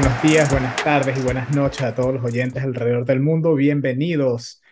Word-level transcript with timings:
buenos 0.00 0.22
días, 0.22 0.48
buenas 0.52 0.76
tardes 0.84 1.18
y 1.18 1.22
buenas 1.22 1.50
noches 1.50 1.82
a 1.82 1.92
todos 1.92 2.14
los 2.14 2.24
oyentes 2.24 2.62
alrededor 2.62 3.04
del 3.04 3.18
mundo. 3.18 3.56
Bienvenidos 3.56 4.62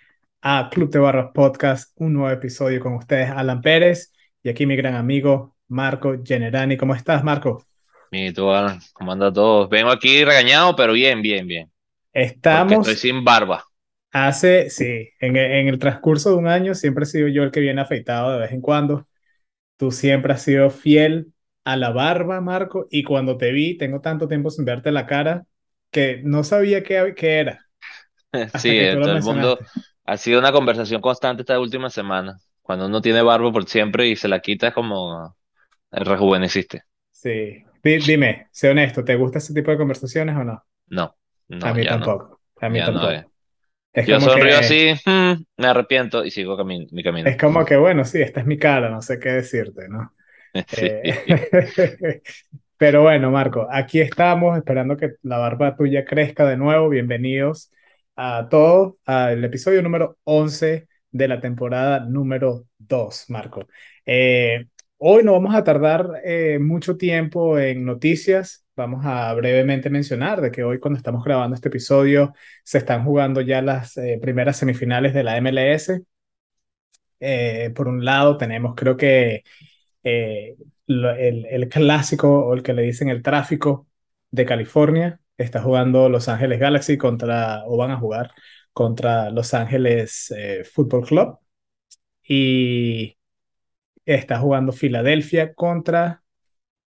a 0.40 0.70
Club 0.70 0.88
de 0.88 1.00
Barras 1.00 1.30
Podcast, 1.34 1.92
un 1.96 2.12
nuevo 2.12 2.30
episodio 2.30 2.78
con 2.78 2.94
ustedes, 2.94 3.30
Alan 3.30 3.60
Pérez 3.60 4.12
y 4.44 4.50
aquí 4.50 4.66
mi 4.66 4.76
gran 4.76 4.94
amigo 4.94 5.56
Marco 5.66 6.14
Generani. 6.24 6.76
¿Cómo 6.76 6.94
estás, 6.94 7.24
Marco? 7.24 7.66
Mi 8.12 8.32
tú, 8.32 8.48
Alan, 8.52 8.78
¿cómo 8.92 9.10
anda 9.10 9.32
todo? 9.32 9.66
Vengo 9.66 9.90
aquí 9.90 10.24
regañado, 10.24 10.76
pero 10.76 10.92
bien, 10.92 11.20
bien, 11.22 11.48
bien. 11.48 11.72
Estamos. 12.12 12.74
Porque 12.74 12.92
estoy 12.92 13.10
sin 13.10 13.24
barba. 13.24 13.64
Hace, 14.12 14.70
sí, 14.70 15.08
en, 15.18 15.36
en 15.36 15.66
el 15.66 15.80
transcurso 15.80 16.30
de 16.30 16.36
un 16.36 16.46
año 16.46 16.72
siempre 16.76 17.02
he 17.02 17.06
sido 17.06 17.26
yo 17.26 17.42
el 17.42 17.50
que 17.50 17.58
viene 17.58 17.80
afeitado 17.80 18.30
de 18.30 18.38
vez 18.38 18.52
en 18.52 18.60
cuando. 18.60 19.08
Tú 19.76 19.90
siempre 19.90 20.34
has 20.34 20.42
sido 20.42 20.70
fiel 20.70 21.32
a 21.66 21.76
la 21.78 21.90
barba, 21.92 22.40
Marco, 22.42 22.88
y 22.90 23.04
cuando 23.04 23.38
te 23.38 23.52
vi, 23.52 23.78
tengo 23.78 24.00
tanto 24.02 24.28
tiempo 24.28 24.50
sin 24.50 24.64
verte 24.66 24.92
la 24.92 25.06
cara 25.06 25.46
que 25.92 26.22
no 26.24 26.44
sabía 26.44 26.84
qué, 26.84 27.14
qué 27.16 27.40
era. 27.40 27.68
Sí, 28.54 28.88
todo 29.00 29.12
el 29.12 29.18
mundo 29.20 29.58
ha 30.04 30.16
sido 30.16 30.38
una 30.38 30.52
conversación 30.52 31.00
constante 31.00 31.42
esta 31.42 31.60
última 31.60 31.90
semana. 31.90 32.40
Cuando 32.62 32.86
uno 32.86 33.00
tiene 33.00 33.22
barba 33.22 33.52
por 33.52 33.68
siempre 33.68 34.08
y 34.08 34.16
se 34.16 34.28
la 34.28 34.40
quita 34.40 34.68
es 34.68 34.74
como 34.74 35.36
rejuveneciste. 35.92 36.84
Sí. 37.10 37.64
dime, 37.82 38.48
sé 38.52 38.70
honesto, 38.70 39.04
¿te 39.04 39.16
gusta 39.16 39.38
ese 39.38 39.54
tipo 39.54 39.70
de 39.70 39.78
conversaciones 39.78 40.36
o 40.36 40.44
no? 40.44 40.64
No, 40.88 41.16
no 41.48 41.70
a 41.70 41.74
mí 41.74 41.86
tampoco. 41.86 42.42
A 42.60 42.68
mí 42.70 42.82
Ya 42.82 42.90
no 42.90 43.10
tampoco. 43.10 43.10
es. 43.10 43.26
Es 43.92 44.06
Yo 44.06 44.20
sonrío 44.20 44.58
que, 44.58 44.58
así, 44.58 44.94
mm, 45.06 45.44
me 45.58 45.68
arrepiento 45.68 46.24
y 46.24 46.30
sigo 46.32 46.56
cami- 46.58 46.88
mi 46.92 47.02
camino. 47.04 47.32
es 47.32 47.36
como 47.38 47.64
que, 47.64 47.76
bueno, 47.76 48.04
sí, 48.04 48.22
esta 48.22 48.40
es 48.40 48.46
mi 48.46 48.58
cara, 48.58 48.88
no 48.90 49.02
sé 49.02 49.18
qué 49.18 49.30
decirte, 49.30 49.88
¿no? 49.88 50.14
Eh, 50.76 52.22
Pero 52.78 53.02
bueno, 53.02 53.30
Marco, 53.30 53.66
aquí 53.70 54.00
estamos 54.00 54.56
esperando 54.56 54.96
que 54.96 55.14
la 55.22 55.38
barba 55.38 55.76
tuya 55.76 56.04
crezca 56.04 56.44
de 56.46 56.56
nuevo. 56.56 56.88
Bienvenidos 56.90 57.72
a 58.16 58.48
todos 58.50 58.94
al 59.06 59.42
episodio 59.44 59.82
número 59.82 60.18
11 60.24 60.86
de 61.10 61.28
la 61.28 61.40
temporada 61.40 62.00
número 62.00 62.66
2, 62.78 63.30
Marco. 63.30 63.66
Eh, 64.04 64.66
hoy 64.98 65.24
no 65.24 65.32
vamos 65.32 65.54
a 65.54 65.64
tardar 65.64 66.20
eh, 66.24 66.58
mucho 66.60 66.96
tiempo 66.98 67.58
en 67.58 67.84
noticias. 67.86 68.66
Vamos 68.76 69.06
a 69.06 69.32
brevemente 69.32 69.88
mencionar 69.88 70.42
de 70.42 70.50
que 70.50 70.62
hoy 70.62 70.78
cuando 70.78 70.98
estamos 70.98 71.24
grabando 71.24 71.54
este 71.54 71.68
episodio 71.68 72.34
se 72.62 72.78
están 72.78 73.04
jugando 73.04 73.40
ya 73.40 73.62
las 73.62 73.96
eh, 73.96 74.18
primeras 74.20 74.58
semifinales 74.58 75.14
de 75.14 75.24
la 75.24 75.38
MLS. 75.38 76.02
Eh, 77.20 77.72
por 77.74 77.88
un 77.88 78.04
lado 78.04 78.36
tenemos 78.36 78.74
creo 78.74 78.96
que 78.96 79.42
eh, 80.06 80.56
lo- 80.86 81.12
el, 81.12 81.46
el 81.46 81.68
clásico 81.70 82.28
o 82.46 82.54
el 82.54 82.62
que 82.64 82.74
le 82.74 82.82
dicen 82.84 83.10
el 83.10 83.22
tráfico 83.22 83.88
de 84.32 84.46
California. 84.46 85.20
Está 85.38 85.62
jugando 85.62 86.08
Los 86.10 86.28
Ángeles 86.30 86.60
Galaxy 86.60 86.98
contra, 86.98 87.64
o 87.66 87.76
van 87.78 87.92
a 87.92 87.98
jugar 87.98 88.32
contra 88.74 89.30
Los 89.30 89.54
Ángeles 89.54 90.32
eh, 90.36 90.64
Football 90.64 91.06
Club. 91.06 91.38
Y 92.28 93.16
está 94.06 94.38
jugando 94.40 94.72
Filadelfia 94.72 95.54
contra, 95.54 96.22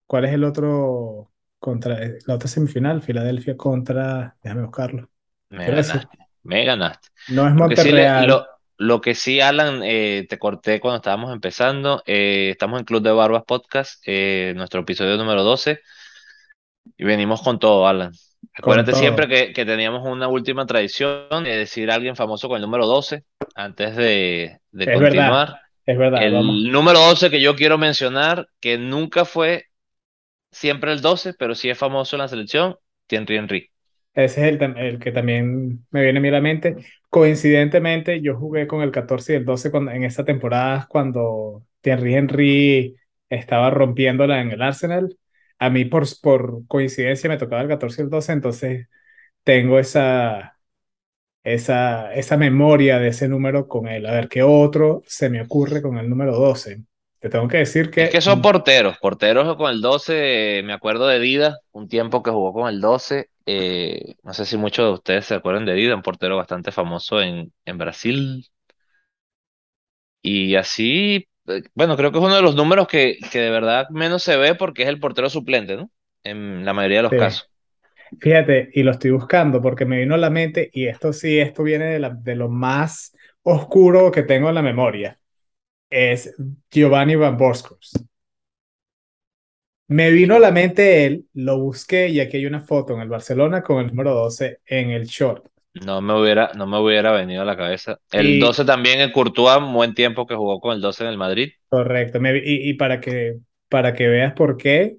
¿cuál 0.08 0.26
es 0.26 0.34
el 0.34 0.44
otro? 0.46 1.32
Contra 1.60 2.04
eh, 2.04 2.20
la 2.28 2.36
otra 2.36 2.50
semifinal, 2.50 3.02
Filadelfia 3.04 3.58
contra, 3.58 4.38
déjame 4.44 4.64
buscarlo. 4.64 5.10
Me 5.50 5.70
ganaste, 5.72 6.18
me 6.44 6.66
ganaste. 6.66 7.10
no 7.28 7.48
es 7.48 7.54
sí, 7.78 7.94
lo, 8.18 8.46
lo 8.78 9.02
que 9.02 9.16
sí, 9.16 9.40
Alan, 9.42 9.82
eh, 9.84 10.26
te 10.30 10.40
corté 10.40 10.80
cuando 10.80 10.98
estábamos 10.98 11.32
empezando. 11.34 12.04
eh, 12.06 12.50
estamos 12.52 12.80
en 12.80 12.86
Club 12.86 13.02
de 13.04 13.12
Barbas 13.12 13.44
Podcast, 13.46 14.02
eh, 14.06 14.54
nuestro 14.56 14.82
episodio 14.82 15.18
número 15.18 15.44
12, 15.44 15.80
y 16.98 17.04
venimos 17.06 17.42
con 17.42 17.60
todo, 17.60 17.88
Alan. 17.88 18.12
Acuérdate 18.54 18.94
siempre 18.94 19.28
que, 19.28 19.54
que 19.54 19.66
teníamos 19.66 20.06
una 20.06 20.28
última 20.28 20.66
tradición 20.66 21.44
de 21.44 21.56
decir 21.58 21.90
a 21.92 21.96
alguien 21.96 22.16
famoso 22.16 22.48
con 22.48 22.58
el 22.58 22.62
número 22.62 22.86
12 22.88 23.24
antes 23.56 23.96
de, 23.96 24.60
de 24.72 24.88
Es 24.88 25.00
verdad, 25.00 25.40
continuar. 25.40 25.60
es 25.86 25.98
verdad, 25.98 26.30
vamos. 26.32 26.58
El 26.58 26.72
número 26.72 27.00
12 27.00 27.30
que 27.30 27.42
yo 27.42 27.56
quiero 27.56 27.78
mencionar, 27.78 28.48
que 28.60 28.78
nunca 28.78 29.26
fue 29.26 29.66
siempre 30.52 30.94
el 30.94 31.02
12, 31.02 31.34
pero 31.36 31.56
sí 31.56 31.70
es 31.70 31.78
famoso 31.78 32.16
en 32.16 32.22
la 32.22 32.30
selección, 32.30 32.78
Thierry 33.08 33.38
Henry. 33.38 33.72
Ese 34.14 34.48
es 34.48 34.62
el, 34.62 34.78
el 34.78 35.00
que 35.00 35.12
también 35.12 35.86
me 35.92 36.04
viene 36.04 36.20
a 36.20 36.22
mí 36.22 36.28
a 36.30 36.32
la 36.34 36.42
mente. 36.42 36.76
Coincidentemente, 37.14 38.22
yo 38.22 38.36
jugué 38.36 38.66
con 38.66 38.82
el 38.82 38.90
14 38.90 39.34
y 39.34 39.36
el 39.36 39.46
12 39.46 39.70
cuando, 39.70 39.92
en 39.92 40.04
esa 40.04 40.26
temporada 40.26 40.88
cuando 40.90 41.64
Thierry 41.82 42.16
Henry 42.16 42.96
estaba 43.30 43.70
rompiéndola 43.70 44.42
en 44.42 44.50
el 44.50 44.64
Arsenal. 44.64 45.16
A 45.60 45.70
mí, 45.70 45.86
por, 45.86 46.06
por 46.24 46.66
coincidencia, 46.66 47.30
me 47.30 47.38
tocaba 47.38 47.62
el 47.62 47.68
14 47.68 48.02
y 48.02 48.06
el 48.06 48.10
12, 48.10 48.32
entonces 48.32 48.88
tengo 49.44 49.78
esa, 49.78 50.58
esa, 51.44 52.12
esa 52.16 52.36
memoria 52.36 52.98
de 52.98 53.10
ese 53.10 53.28
número 53.28 53.68
con 53.68 53.88
él. 53.88 54.08
A 54.08 54.14
ver, 54.14 54.28
¿qué 54.28 54.42
otro 54.42 55.04
se 55.06 55.30
me 55.30 55.40
ocurre 55.40 55.84
con 55.84 56.00
el 56.00 56.10
número 56.10 56.36
12? 56.36 56.82
Te 57.20 57.30
tengo 57.30 57.48
que 57.48 57.58
decir 57.58 57.86
Es 57.86 57.92
que 57.92 58.10
que 58.10 58.22
son 58.22 58.42
porteros, 58.42 58.98
porteros 58.98 59.56
con 59.56 59.70
el 59.70 59.82
12, 59.82 60.64
me 60.66 60.74
acuerdo 60.74 61.06
de 61.06 61.20
Dida, 61.20 61.60
un 61.74 61.88
tiempo 61.88 62.24
que 62.24 62.32
jugó 62.32 62.54
con 62.54 62.68
el 62.70 62.82
12, 62.82 63.30
eh, 63.46 64.16
no 64.24 64.34
sé 64.34 64.46
si 64.46 64.58
muchos 64.58 64.86
de 64.88 64.94
ustedes 64.94 65.26
se 65.26 65.36
acuerdan 65.36 65.66
de 65.66 65.74
Dida, 65.74 65.96
un 65.96 66.02
portero 66.04 66.38
bastante 66.38 66.72
famoso 66.72 67.22
en, 67.22 67.54
en 67.66 67.78
Brasil, 67.78 68.48
y 70.22 70.56
así, 70.56 71.28
eh, 71.48 71.64
bueno, 71.76 71.98
creo 71.98 72.12
que 72.12 72.18
es 72.20 72.24
uno 72.24 72.36
de 72.36 72.42
los 72.42 72.56
números 72.56 72.88
que, 72.88 73.18
que 73.32 73.40
de 73.40 73.50
verdad 73.50 73.88
menos 73.90 74.24
se 74.24 74.38
ve 74.38 74.56
porque 74.56 74.84
es 74.84 74.90
el 74.90 75.00
portero 75.00 75.30
suplente, 75.30 75.76
¿no? 75.78 75.92
En 76.24 76.66
la 76.66 76.74
mayoría 76.74 76.98
de 77.00 77.04
los 77.04 77.12
sí. 77.12 77.16
casos. 77.16 77.50
Fíjate, 78.20 78.70
y 78.74 78.84
lo 78.84 78.92
estoy 78.92 79.12
buscando 79.12 79.62
porque 79.62 79.86
me 79.86 80.00
vino 80.00 80.16
a 80.16 80.18
la 80.18 80.30
mente, 80.30 80.70
y 80.74 80.88
esto 80.88 81.14
sí, 81.14 81.40
esto 81.40 81.64
viene 81.64 81.86
de, 81.88 82.00
la- 82.00 82.10
de 82.12 82.36
lo 82.36 82.50
más 82.50 83.16
oscuro 83.44 84.12
que 84.12 84.24
tengo 84.24 84.50
en 84.50 84.56
la 84.56 84.62
memoria, 84.64 85.20
es 85.90 86.36
Giovanni 86.72 87.16
Van 87.18 87.38
Bronckhorst. 87.38 87.98
Me 89.94 90.10
vino 90.10 90.36
a 90.36 90.40
la 90.40 90.52
mente 90.52 91.06
él, 91.06 91.28
lo 91.36 91.60
busqué 91.60 92.10
y 92.10 92.20
aquí 92.20 92.38
hay 92.38 92.48
una 92.48 92.62
foto 92.62 92.96
en 92.96 93.02
el 93.02 93.10
Barcelona 93.10 93.62
con 93.62 93.80
el 93.80 93.88
número 93.88 94.14
12 94.16 94.60
en 94.66 94.90
el 94.90 95.06
short. 95.06 95.46
No 95.76 96.02
me 96.02 96.20
hubiera, 96.20 96.52
no 96.56 96.66
me 96.66 96.80
hubiera 96.80 97.12
venido 97.12 97.42
a 97.44 97.46
la 97.46 97.56
cabeza. 97.58 98.00
El 98.12 98.38
Y 98.38 98.40
12 98.40 98.66
también 98.66 99.02
en 99.02 99.12
Courtois, 99.12 99.58
un 99.58 99.74
buen 99.74 99.94
tiempo 99.94 100.26
que 100.26 100.36
jugó 100.36 100.60
con 100.60 100.74
el 100.76 100.82
12 100.82 101.04
en 101.04 101.10
el 101.12 101.18
Madrid. 101.18 101.52
correcto, 101.70 102.20
me 102.20 102.38
y, 102.38 102.70
y 102.70 102.74
para 102.76 103.00
que, 103.02 103.40
para 103.70 103.94
que 103.94 104.08
veas 104.08 104.34
por 104.34 104.58
qué, 104.58 104.98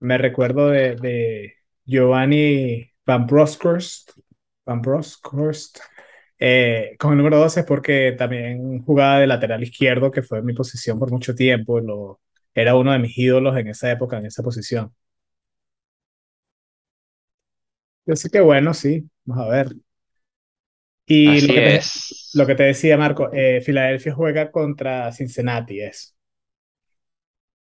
me 0.00 0.18
recuerdo 0.18 0.68
de, 0.70 0.96
de 0.96 1.54
Giovanni 1.84 2.90
Van 3.06 3.26
Bronckhorst, 3.26 4.12
Van 4.64 4.82
Bronckhorst, 4.82 5.80
eh, 6.38 6.96
con 6.98 7.12
el 7.12 7.18
número 7.18 7.38
12 7.38 7.60
es 7.60 7.66
porque 7.66 8.14
también 8.18 8.82
jugaba 8.84 9.20
de 9.20 9.26
lateral 9.26 9.62
izquierdo, 9.62 10.10
que 10.10 10.22
fue 10.22 10.42
mi 10.42 10.54
posición 10.54 10.98
por 10.98 11.10
mucho 11.10 11.34
tiempo, 11.34 11.80
lo, 11.80 12.20
era 12.56 12.76
uno 12.76 12.92
de 12.92 13.00
mis 13.00 13.18
ídolos 13.18 13.56
en 13.58 13.68
esa 13.68 13.92
época, 13.92 14.18
en 14.18 14.26
esa 14.26 14.42
posición. 14.44 14.94
Así 18.06 18.28
que 18.30 18.40
bueno, 18.40 18.72
sí, 18.74 19.08
vamos 19.24 19.46
a 19.46 19.48
ver. 19.50 19.76
Y 21.06 21.40
lo 21.42 21.48
Así 21.48 21.54
que 21.54 21.62
te, 21.62 21.76
es. 21.76 22.16
lo 22.32 22.46
que 22.46 22.54
te 22.54 22.64
decía, 22.64 22.96
Marco, 22.96 23.30
eh, 23.32 23.60
Filadelfia 23.62 24.14
juega 24.14 24.50
contra 24.50 25.12
Cincinnati, 25.12 25.80
es, 25.80 26.16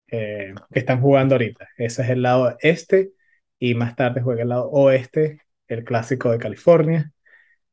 eh, 0.08 0.54
que 0.72 0.80
están 0.80 1.02
jugando 1.02 1.36
ahorita. 1.36 1.68
Ese 1.78 2.04
es 2.04 2.10
el 2.10 2.22
lado 2.22 2.56
este 2.62 3.14
y 3.60 3.76
más 3.76 3.96
tarde 3.96 4.22
juega 4.22 4.44
el 4.44 4.50
lado 4.50 4.70
oeste, 4.72 5.42
el 5.68 5.84
clásico 5.84 6.32
de 6.32 6.38
California. 6.40 7.12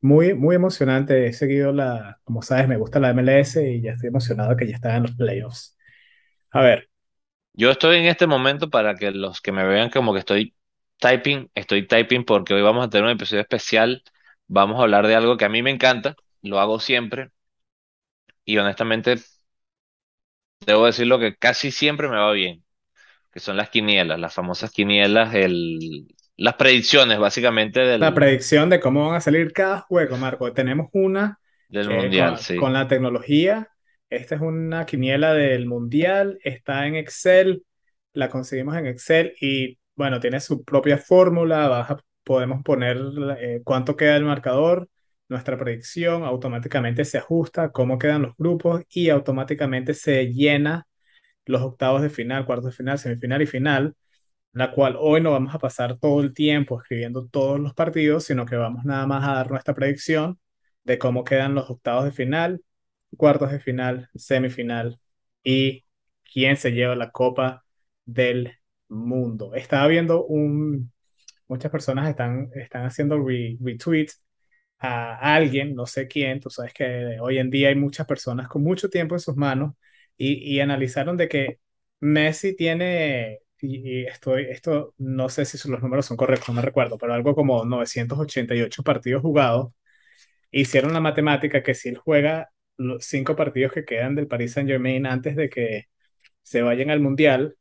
Muy, 0.02 0.34
muy 0.34 0.56
emocionante. 0.56 1.26
He 1.28 1.34
seguido 1.34 1.72
la, 1.72 2.20
como 2.24 2.42
sabes, 2.42 2.68
me 2.68 2.78
gusta 2.78 3.00
la 3.00 3.10
MLS 3.12 3.56
y 3.70 3.82
ya 3.82 3.92
estoy 3.94 4.08
emocionado 4.10 4.56
que 4.56 4.68
ya 4.68 4.76
están 4.76 4.96
en 4.98 5.04
los 5.04 5.16
playoffs. 5.16 5.78
A 6.52 6.62
ver, 6.62 6.89
Yo 7.52 7.70
estoy 7.70 7.96
en 7.98 8.06
este 8.06 8.26
momento 8.26 8.70
para 8.70 8.94
que 8.94 9.10
los 9.10 9.40
que 9.40 9.52
me 9.52 9.64
vean 9.66 9.90
como 9.90 10.12
que 10.12 10.20
estoy 10.20 10.56
typing, 10.98 11.50
estoy 11.54 11.86
typing 11.86 12.24
porque 12.24 12.54
hoy 12.54 12.62
vamos 12.62 12.86
a 12.86 12.90
tener 12.90 13.04
un 13.04 13.10
episodio 13.12 13.42
especial. 13.42 14.02
Vamos 14.46 14.78
a 14.80 14.82
hablar 14.82 15.06
de 15.06 15.14
algo 15.14 15.36
que 15.36 15.44
a 15.44 15.48
mí 15.48 15.62
me 15.62 15.70
encanta, 15.70 16.16
lo 16.42 16.60
hago 16.60 16.80
siempre 16.80 17.30
y 18.44 18.58
honestamente 18.58 19.16
debo 20.66 20.86
decirlo 20.86 21.18
que 21.18 21.36
casi 21.36 21.70
siempre 21.70 22.08
me 22.08 22.16
va 22.16 22.32
bien, 22.32 22.64
que 23.32 23.40
son 23.40 23.56
las 23.58 23.70
quinielas, 23.70 24.20
las 24.20 24.34
famosas 24.34 24.72
quinielas, 24.72 25.34
el, 25.34 26.08
las 26.36 26.54
predicciones 26.56 27.18
básicamente 27.18 27.80
la 27.98 28.14
del, 28.14 28.14
predicción 28.14 28.70
de 28.70 28.80
cómo 28.80 29.06
van 29.06 29.16
a 29.16 29.20
salir 29.20 29.52
cada 29.52 29.80
juego, 29.80 30.16
Marco. 30.16 30.52
Tenemos 30.52 30.88
una 30.92 31.40
del 31.68 31.88
que 31.88 31.94
mundial, 31.94 32.36
con, 32.36 32.38
sí. 32.38 32.54
con 32.54 32.72
la 32.72 32.88
tecnología, 32.88 33.69
esta 34.10 34.34
es 34.36 34.40
una 34.40 34.86
quiniela 34.86 35.34
del 35.34 35.66
mundial, 35.66 36.38
está 36.44 36.86
en 36.86 36.96
Excel, 36.96 37.64
la 38.12 38.28
conseguimos 38.30 38.76
en 38.76 38.86
Excel 38.86 39.34
y 39.40 39.78
bueno, 39.94 40.20
tiene 40.20 40.40
su 40.40 40.64
propia 40.64 40.98
fórmula, 40.98 41.68
vas 41.68 41.90
a- 41.90 42.00
podemos 42.24 42.62
poner 42.62 42.98
eh, 43.38 43.60
cuánto 43.64 43.96
queda 43.96 44.16
el 44.16 44.24
marcador, 44.24 44.88
nuestra 45.28 45.56
predicción, 45.58 46.24
automáticamente 46.24 47.04
se 47.04 47.18
ajusta, 47.18 47.70
cómo 47.72 47.98
quedan 47.98 48.22
los 48.22 48.36
grupos 48.36 48.82
y 48.90 49.10
automáticamente 49.10 49.94
se 49.94 50.26
llena 50.32 50.86
los 51.46 51.62
octavos 51.62 52.02
de 52.02 52.10
final, 52.10 52.46
cuartos 52.46 52.66
de 52.66 52.72
final, 52.72 52.98
semifinal 52.98 53.42
y 53.42 53.46
final 53.46 53.94
la 54.52 54.72
cual 54.72 54.96
hoy 54.98 55.20
no 55.20 55.32
vamos 55.32 55.54
a 55.54 55.58
pasar 55.58 55.98
todo 55.98 56.20
el 56.22 56.34
tiempo 56.34 56.80
escribiendo 56.80 57.26
todos 57.28 57.60
los 57.60 57.74
partidos, 57.74 58.24
sino 58.24 58.46
que 58.46 58.56
vamos 58.56 58.84
nada 58.84 59.06
más 59.06 59.28
a 59.28 59.34
dar 59.34 59.50
nuestra 59.50 59.74
predicción 59.74 60.38
de 60.84 60.98
cómo 60.98 61.24
quedan 61.24 61.54
los 61.54 61.70
octavos 61.70 62.04
de 62.04 62.12
final, 62.12 62.62
cuartos 63.16 63.50
de 63.52 63.60
final, 63.60 64.08
semifinal 64.14 65.00
y 65.42 65.84
quién 66.32 66.56
se 66.56 66.72
lleva 66.72 66.96
la 66.96 67.10
Copa 67.10 67.64
del 68.04 68.52
Mundo. 68.88 69.54
Estaba 69.54 69.86
viendo 69.88 70.24
un, 70.26 70.92
muchas 71.48 71.70
personas 71.72 72.08
están, 72.10 72.50
están 72.54 72.86
haciendo 72.86 73.18
re- 73.24 73.58
retweets 73.60 74.22
a 74.78 75.34
alguien, 75.36 75.74
no 75.74 75.86
sé 75.86 76.08
quién, 76.08 76.40
tú 76.40 76.50
sabes 76.50 76.72
que 76.74 77.18
hoy 77.20 77.38
en 77.38 77.50
día 77.50 77.68
hay 77.68 77.74
muchas 77.74 78.06
personas 78.06 78.48
con 78.48 78.62
mucho 78.62 78.88
tiempo 78.88 79.14
en 79.14 79.20
sus 79.20 79.36
manos 79.36 79.74
y, 80.16 80.34
y 80.56 80.60
analizaron 80.60 81.16
de 81.16 81.28
que 81.28 81.60
Messi 82.00 82.56
tiene, 82.56 83.40
y, 83.60 84.04
estoy, 84.06 84.44
esto 84.50 84.94
no 84.98 85.28
sé 85.28 85.44
si 85.44 85.68
los 85.70 85.82
números 85.82 86.06
son 86.06 86.16
correctos, 86.16 86.54
no 86.54 86.62
recuerdo, 86.62 86.96
pero 86.98 87.12
algo 87.14 87.34
como 87.34 87.64
988 87.64 88.82
partidos 88.82 89.22
jugados. 89.22 89.72
Hicieron 90.50 90.92
la 90.92 91.00
matemática 91.00 91.62
que 91.62 91.74
si 91.74 91.90
él 91.90 91.98
juega 91.98 92.50
los 92.80 93.04
cinco 93.04 93.36
partidos 93.36 93.72
que 93.72 93.84
quedan 93.84 94.14
del 94.14 94.26
Paris 94.26 94.52
Saint-Germain 94.52 95.06
antes 95.06 95.36
de 95.36 95.50
que 95.50 95.88
se 96.42 96.62
vayan 96.62 96.90
al 96.90 97.00
Mundial, 97.00 97.56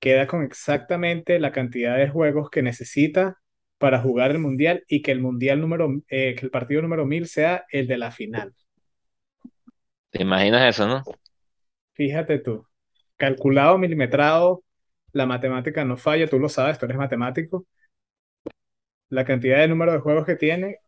queda 0.00 0.26
con 0.26 0.42
exactamente 0.42 1.38
la 1.38 1.52
cantidad 1.52 1.96
de 1.96 2.08
juegos 2.08 2.50
que 2.50 2.62
necesita 2.62 3.38
para 3.78 4.00
jugar 4.00 4.32
el 4.32 4.38
mundial 4.38 4.84
y 4.88 5.02
que 5.02 5.12
el 5.12 5.20
mundial 5.20 5.60
número, 5.60 6.02
eh, 6.08 6.34
que 6.34 6.44
el 6.44 6.50
partido 6.50 6.82
número 6.82 7.06
1000 7.06 7.26
sea 7.28 7.64
el 7.70 7.86
de 7.86 7.96
la 7.96 8.10
final. 8.10 8.52
¿Te 10.10 10.22
imaginas 10.22 10.68
eso, 10.68 10.86
no? 10.86 11.02
Fíjate 11.94 12.38
tú, 12.40 12.66
calculado, 13.16 13.78
milimetrado, 13.78 14.64
la 15.12 15.26
matemática 15.26 15.84
no 15.84 15.96
falla, 15.96 16.28
tú 16.28 16.38
lo 16.38 16.48
sabes, 16.48 16.78
tú 16.78 16.86
eres 16.86 16.98
matemático, 16.98 17.66
la 19.10 19.24
cantidad 19.24 19.58
de 19.58 19.68
número 19.68 19.92
de 19.92 19.98
juegos 20.00 20.26
que 20.26 20.36
tiene, 20.36 20.78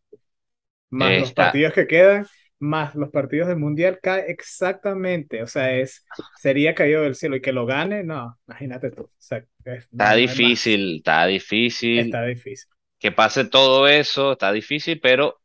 más 0.91 1.19
los 1.21 1.33
partidos 1.33 1.73
que 1.73 1.87
quedan, 1.87 2.27
más 2.63 2.95
los 2.97 3.11
partidos 3.11 3.49
del 3.49 3.59
mundial, 3.59 4.01
cae 4.03 4.31
exactamente, 4.31 5.43
o 5.43 5.47
sea, 5.49 5.75
es, 5.77 6.05
sería 6.35 6.75
caído 6.75 7.03
del 7.03 7.15
cielo 7.17 7.37
y 7.37 7.43
que 7.43 7.53
lo 7.53 7.67
gane, 7.67 8.05
no, 8.05 8.39
imagínate 8.49 8.91
tú, 8.93 9.05
o 9.05 9.11
sea, 9.19 9.45
es- 9.67 9.89
está 9.93 10.15
no, 10.15 10.15
difícil, 10.15 10.97
está 10.99 11.27
difícil. 11.27 12.19
está 12.19 12.25
difícil, 12.27 12.69
Que 13.01 13.13
pase 13.13 13.45
todo 13.47 13.89
eso, 13.89 14.33
está 14.33 14.53
difícil, 14.53 15.01
pero 15.01 15.41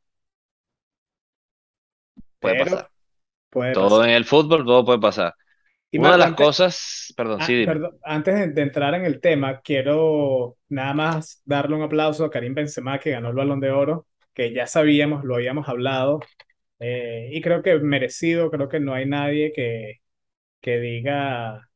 puede 2.40 2.56
pero 2.56 2.56
pasar. 2.56 2.92
puede 3.52 3.76
Todo 3.76 3.78
pasar. 3.78 4.06
en 4.06 4.12
el 4.12 4.26
fútbol, 4.26 4.66
todo 4.66 4.86
puede 4.86 5.00
pasar. 5.00 5.36
Y 5.92 5.98
Una 5.98 6.14
de 6.14 6.18
las 6.20 6.34
antes, 6.34 6.34
cosas, 6.34 7.14
perdón, 7.18 7.42
sí, 7.42 7.54
Ah, 7.54 7.56
dime. 7.56 7.80
perdón, 7.80 7.98
antes 8.04 8.36
de, 8.36 8.48
de 8.50 8.62
entrar 8.64 8.96
en 8.96 9.06
el 9.06 9.22
tema, 9.22 9.62
quiero 9.62 10.58
nada 10.70 10.94
más 10.94 11.42
darle 11.46 11.76
un 11.76 11.84
aplauso 11.84 12.26
a 12.26 12.32
Karim 12.32 12.54
Benzema 12.56 13.00
que 13.00 13.12
ganó 13.12 13.30
el 13.30 13.36
Balón 13.36 13.60
de 13.60 13.72
Oro, 13.72 14.08
que 14.34 14.54
ya 14.54 14.68
sabíamos, 14.68 15.24
lo 15.26 15.36
habíamos 15.36 15.70
hablado, 15.70 16.20
eh, 16.80 17.30
y 17.32 17.42
creo 17.42 17.62
que 17.64 17.78
merecido, 17.80 18.52
creo 18.52 18.70
que 18.70 18.80
no 18.80 18.94
hay 18.94 19.06
nadie 19.06 19.52
que, 19.54 20.02
que 20.62 20.80
diga 20.80 21.70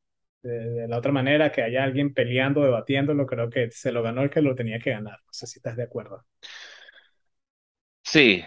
de, 0.44 0.88
la 0.88 0.98
otra 0.98 1.12
manera 1.12 1.52
que 1.52 1.64
haya 1.64 1.84
alguien 1.84 2.14
peleando, 2.14 2.62
debatiéndolo, 2.64 3.26
creo 3.26 3.50
que 3.50 3.72
se 3.72 3.92
lo 3.92 4.04
ganó 4.04 4.24
el 4.24 4.30
que 4.30 4.42
lo 4.42 4.56
tenía 4.56 4.80
que 4.80 4.92
ganar. 4.92 5.20
No 5.26 5.34
sé 5.34 5.48
si 5.48 5.60
estás 5.60 5.78
de 5.78 5.84
acuerdo. 5.84 6.26
Sí, 8.04 8.44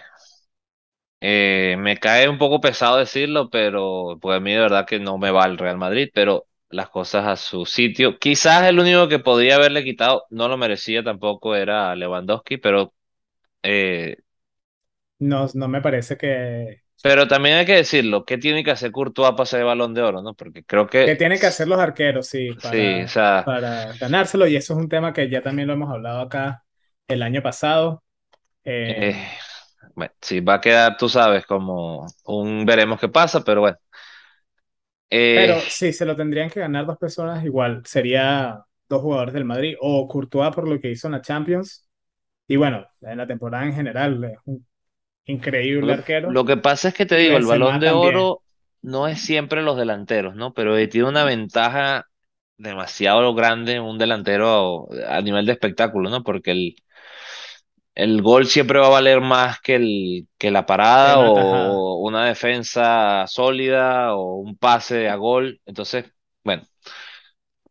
eh, 1.27 1.77
me 1.79 1.97
cae 1.97 2.29
un 2.29 2.37
poco 2.39 2.61
pesado 2.61 2.99
decirlo, 2.99 3.49
pero 3.49 4.19
pues 4.21 4.37
a 4.37 4.41
mí 4.41 4.53
de 4.53 4.61
verdad 4.61 4.87
que 4.87 5.01
no 5.01 5.17
me 5.17 5.31
va 5.31 5.47
el 5.47 5.57
Real 5.57 5.79
Madrid, 5.79 6.11
pero 6.13 6.47
las 6.69 6.91
cosas 6.91 7.27
a 7.27 7.37
su 7.37 7.65
sitio. 7.65 8.19
Quizás 8.19 8.65
el 8.69 8.79
único 8.79 9.09
que 9.09 9.19
podía 9.21 9.55
haberle 9.57 9.85
quitado, 9.85 10.25
no 10.31 10.49
lo 10.49 10.59
merecía 10.59 11.03
tampoco, 11.03 11.55
era 11.57 11.95
Lewandowski, 11.97 12.59
pero, 12.59 12.93
eh, 13.63 14.19
No, 15.33 15.47
no 15.55 15.69
me 15.69 15.81
parece 15.83 16.17
que, 16.17 16.83
pero 17.03 17.29
también 17.29 17.57
hay 17.57 17.67
que 17.67 17.75
decirlo, 17.77 18.25
¿qué 18.25 18.39
tiene 18.39 18.65
que 18.65 18.71
hacer 18.71 18.91
Courtois 18.93 19.33
para 19.33 19.47
ser 19.47 19.65
Balón 19.65 19.93
de 19.95 20.03
Oro, 20.03 20.23
no? 20.23 20.35
Porque 20.35 20.65
creo 20.65 20.87
que 20.87 21.05
que 21.05 21.17
tienen 21.17 21.39
que 21.39 21.47
hacer 21.47 21.69
los 21.69 21.79
arqueros, 21.79 22.27
sí, 22.29 22.57
sí, 22.59 23.03
o 23.05 23.09
para, 23.09 23.09
sea, 23.09 23.45
para 23.45 23.93
ganárselo, 23.95 24.47
y 24.47 24.57
eso 24.57 24.73
es 24.75 24.79
un 24.81 24.89
tema 24.89 25.13
que 25.13 25.29
ya 25.31 25.43
también 25.43 25.69
lo 25.69 25.75
hemos 25.75 25.91
hablado 25.91 26.21
acá 26.21 26.65
el 27.09 27.23
año 27.23 27.43
pasado. 27.43 28.03
Eh, 28.65 29.11
eh, 29.11 29.17
bueno, 29.95 30.13
sí, 30.21 30.41
va 30.41 30.55
a 30.55 30.61
quedar, 30.61 30.97
tú 30.97 31.09
sabes, 31.09 31.47
como 31.47 32.07
un 32.25 32.65
veremos 32.67 33.01
qué 33.01 33.09
pasa, 33.09 33.43
pero 33.45 33.61
bueno. 33.63 33.79
Eh, 35.11 35.55
Pero 35.55 35.69
sí, 35.69 35.93
se 35.93 36.05
lo 36.07 36.17
tendrían 36.17 36.49
que 36.51 36.61
ganar 36.61 36.87
dos 36.87 36.99
personas, 36.99 37.45
igual 37.45 37.83
sería 37.87 38.65
dos 38.89 39.03
jugadores 39.03 39.35
del 39.35 39.45
Madrid 39.45 39.75
o 39.81 40.07
Courtois 40.09 40.55
por 40.55 40.69
lo 40.69 40.81
que 40.81 40.91
hizo 40.91 41.09
en 41.09 41.13
la 41.13 41.23
Champions. 41.23 41.89
Y 42.49 42.57
bueno, 42.57 42.87
en 43.03 43.19
la 43.19 43.27
temporada 43.27 43.65
en 43.67 43.75
general, 43.75 44.25
es 44.25 44.39
un 44.47 44.67
increíble 45.27 45.93
Lo, 45.93 45.95
arquero. 45.95 46.33
lo 46.33 46.45
que 46.45 46.57
pasa 46.57 46.89
es 46.89 46.95
que 46.95 47.07
te 47.07 47.17
digo, 47.17 47.37
el 47.37 47.47
Balón 47.47 47.79
de 47.81 47.91
también. 47.91 47.91
Oro 47.91 48.43
no 48.83 49.09
es 49.09 49.21
siempre 49.21 49.63
los 49.63 49.77
delanteros, 49.77 50.35
¿no? 50.37 50.53
Pero 50.55 50.77
eh, 50.77 50.89
tiene 50.89 51.09
una 51.09 51.25
ventaja 51.25 52.07
demasiado 52.57 53.35
grande 53.35 53.81
un 53.81 53.99
delantero 53.99 54.89
a, 55.09 55.19
a 55.19 55.23
nivel 55.23 55.47
de 55.47 55.53
espectáculo, 55.53 56.11
¿no? 56.11 56.23
Porque 56.23 56.53
el, 56.53 56.77
el 57.95 58.23
gol 58.23 58.47
siempre 58.47 58.79
va 58.79 58.87
a 58.87 58.91
valer 58.91 59.21
más 59.21 59.61
que, 59.61 59.77
el, 59.77 60.29
que 60.39 60.51
la 60.51 60.67
parada 60.67 61.21
una 61.21 61.73
o 61.73 61.97
una 62.07 62.27
defensa 62.27 63.25
sólida 63.29 64.15
o 64.17 64.37
un 64.37 64.57
pase 64.57 65.09
a 65.09 65.17
gol. 65.17 65.61
Entonces, 65.67 66.07
bueno, 66.45 66.65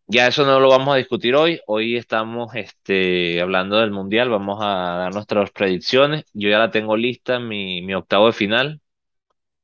ya 0.08 0.28
eso 0.28 0.46
no 0.46 0.60
lo 0.60 0.70
vamos 0.70 0.94
a 0.94 0.98
discutir 0.98 1.36
hoy. 1.36 1.60
Hoy 1.68 1.96
estamos 1.98 2.56
este, 2.56 3.42
hablando 3.42 3.78
del 3.80 3.92
Mundial, 3.92 4.30
vamos 4.30 4.60
a 4.62 4.66
dar 4.98 5.14
nuestras 5.14 5.52
predicciones. 5.52 6.26
Yo 6.34 6.50
ya 6.50 6.60
la 6.60 6.72
tengo 6.72 6.96
lista, 6.98 7.40
mi, 7.40 7.82
mi 7.82 7.94
octavo 7.96 8.28
de 8.28 8.34
final. 8.34 8.82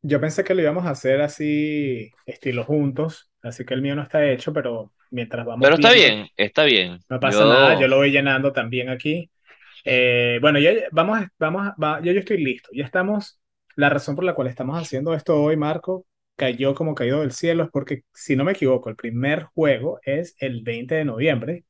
Yo 0.01 0.21
pensé 0.21 0.43
que 0.43 0.55
lo 0.55 0.61
íbamos 0.61 0.85
a 0.85 0.91
hacer 0.91 1.21
así, 1.21 2.11
estilo 2.25 2.63
juntos, 2.63 3.31
así 3.41 3.65
que 3.65 3.73
el 3.73 3.81
mío 3.81 3.95
no 3.95 4.03
está 4.03 4.25
hecho, 4.29 4.53
pero 4.53 4.93
mientras 5.11 5.45
vamos 5.45 5.73
Pero 5.73 5.75
está 5.75 5.91
viendo, 5.91 5.91
bien, 5.91 6.27
está 6.37 6.63
bien. 6.63 6.99
no 7.09 7.19
pasa 7.19 7.45
nada, 7.45 7.75
yo 7.75 7.87
Yo, 7.87 7.89
lo 7.89 7.97
voy 7.97 8.11
llenando 8.11 8.53
también 8.53 8.89
aquí. 8.89 9.31
Eh, 9.85 10.39
bueno, 10.41 10.59
ya 10.59 10.71
vamos, 10.91 11.21
vamos, 11.39 11.69
va- 11.83 12.01
yo, 12.01 12.11
yo 12.13 12.19
estoy 12.21 12.37
listo. 12.43 12.69
Ya 12.73 12.85
estamos. 12.85 13.39
La 13.75 13.89
razón 13.89 14.15
por 14.15 14.25
la 14.25 14.35
cual 14.35 14.47
estamos 14.49 14.77
haciendo 14.81 15.13
esto 15.15 15.41
hoy, 15.41 15.57
Marco, 15.57 16.05
cayó 16.39 16.75
como 16.75 16.95
caído 16.95 17.21
del 17.21 17.33
cielo, 17.33 17.65
es 17.65 17.71
porque, 17.71 18.05
si 18.15 18.35
no 18.37 18.45
me 18.45 18.53
equivoco, 18.53 18.89
el 18.89 18.97
primer 18.97 19.43
juego 19.55 19.99
es 20.03 20.35
el 20.39 20.63
20 20.63 20.95
de 20.95 21.05
noviembre 21.05 21.65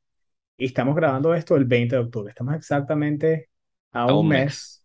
y 0.58 0.66
estamos 0.68 0.96
grabando 0.96 1.36
esto 1.36 1.56
el 1.58 1.66
20 1.66 1.96
de 1.96 2.02
octubre. 2.04 2.32
Estamos 2.32 2.56
exactamente 2.56 3.50
a 3.92 4.06
a 4.06 4.16
un 4.16 4.30
mes. 4.30 4.46
mes. 4.46 4.84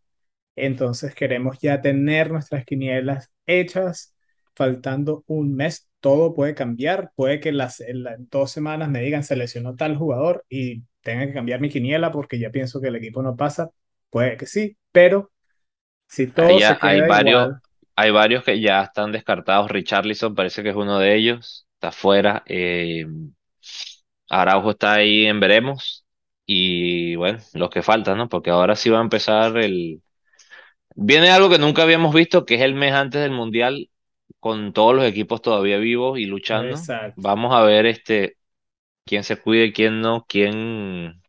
Entonces 0.57 1.15
queremos 1.15 1.59
ya 1.61 1.81
tener 1.83 2.31
nuestras 2.31 2.65
quinielas 2.65 3.31
hechas, 3.47 4.15
faltando 4.55 5.25
un 5.27 5.55
mes. 5.55 5.89
Todo 6.01 6.35
puede 6.35 6.55
cambiar. 6.55 7.13
Puede 7.17 7.41
que 7.41 7.53
las, 7.53 7.81
en 7.81 8.05
las 8.05 8.19
dos 8.31 8.51
semanas 8.53 8.89
me 8.91 9.03
digan 9.03 9.25
se 9.25 9.37
lesionó 9.37 9.77
tal 9.77 9.97
jugador 9.97 10.45
y 10.49 10.85
tenga 11.03 11.27
que 11.27 11.35
cambiar 11.35 11.61
mi 11.61 11.71
quiniela 11.71 12.13
porque 12.13 12.39
ya 12.39 12.51
pienso 12.51 12.81
que 12.81 12.89
el 12.89 12.97
equipo 12.97 13.23
no 13.23 13.37
pasa. 13.37 13.71
Puede 14.11 14.37
que 14.37 14.47
sí, 14.47 14.77
pero 14.93 15.33
si 16.09 16.29
todo 16.29 16.59
se 16.61 16.77
hay 16.81 17.01
varios, 17.03 17.55
hay 17.97 18.11
varios 18.11 18.45
que 18.45 18.61
ya 18.61 18.83
están 18.83 19.13
descartados. 19.13 19.71
Richarlison 19.71 20.35
parece 20.35 20.63
que 20.63 20.71
es 20.71 20.77
uno 20.77 20.99
de 20.99 21.17
ellos, 21.17 21.67
está 21.77 21.93
fuera. 21.93 22.43
Eh, 22.47 23.07
Araujo 24.29 24.71
está 24.73 24.95
ahí 24.95 25.27
en 25.27 25.41
veremos. 25.41 26.05
Y 26.47 27.17
bueno, 27.17 27.39
los 27.55 27.71
que 27.71 27.83
faltan, 27.83 28.19
¿no? 28.19 28.29
Porque 28.29 28.51
ahora 28.51 28.77
sí 28.77 28.91
va 28.91 28.99
a 28.99 29.03
empezar 29.03 29.57
el... 29.59 30.03
Viene 30.97 31.31
algo 31.31 31.51
que 31.51 31.59
nunca 31.59 31.83
habíamos 31.83 32.15
visto, 32.15 32.45
que 32.45 32.57
es 32.57 32.63
el 32.63 32.75
mes 32.75 32.93
antes 32.93 33.21
del 33.23 33.33
Mundial, 33.33 33.91
con 34.39 34.73
todos 34.73 34.95
los 34.95 35.05
equipos 35.05 35.43
todavía 35.43 35.79
vivos 35.79 36.19
y 36.19 36.27
luchando. 36.27 36.71
exacto. 36.71 37.21
Vamos 37.23 37.55
a 37.55 37.63
ver 37.63 37.87
este 37.87 38.37
quién 39.05 39.25
se 39.25 39.37
cuide, 39.37 39.73
quién 39.73 40.01
no, 40.01 40.25
quién 40.29 41.21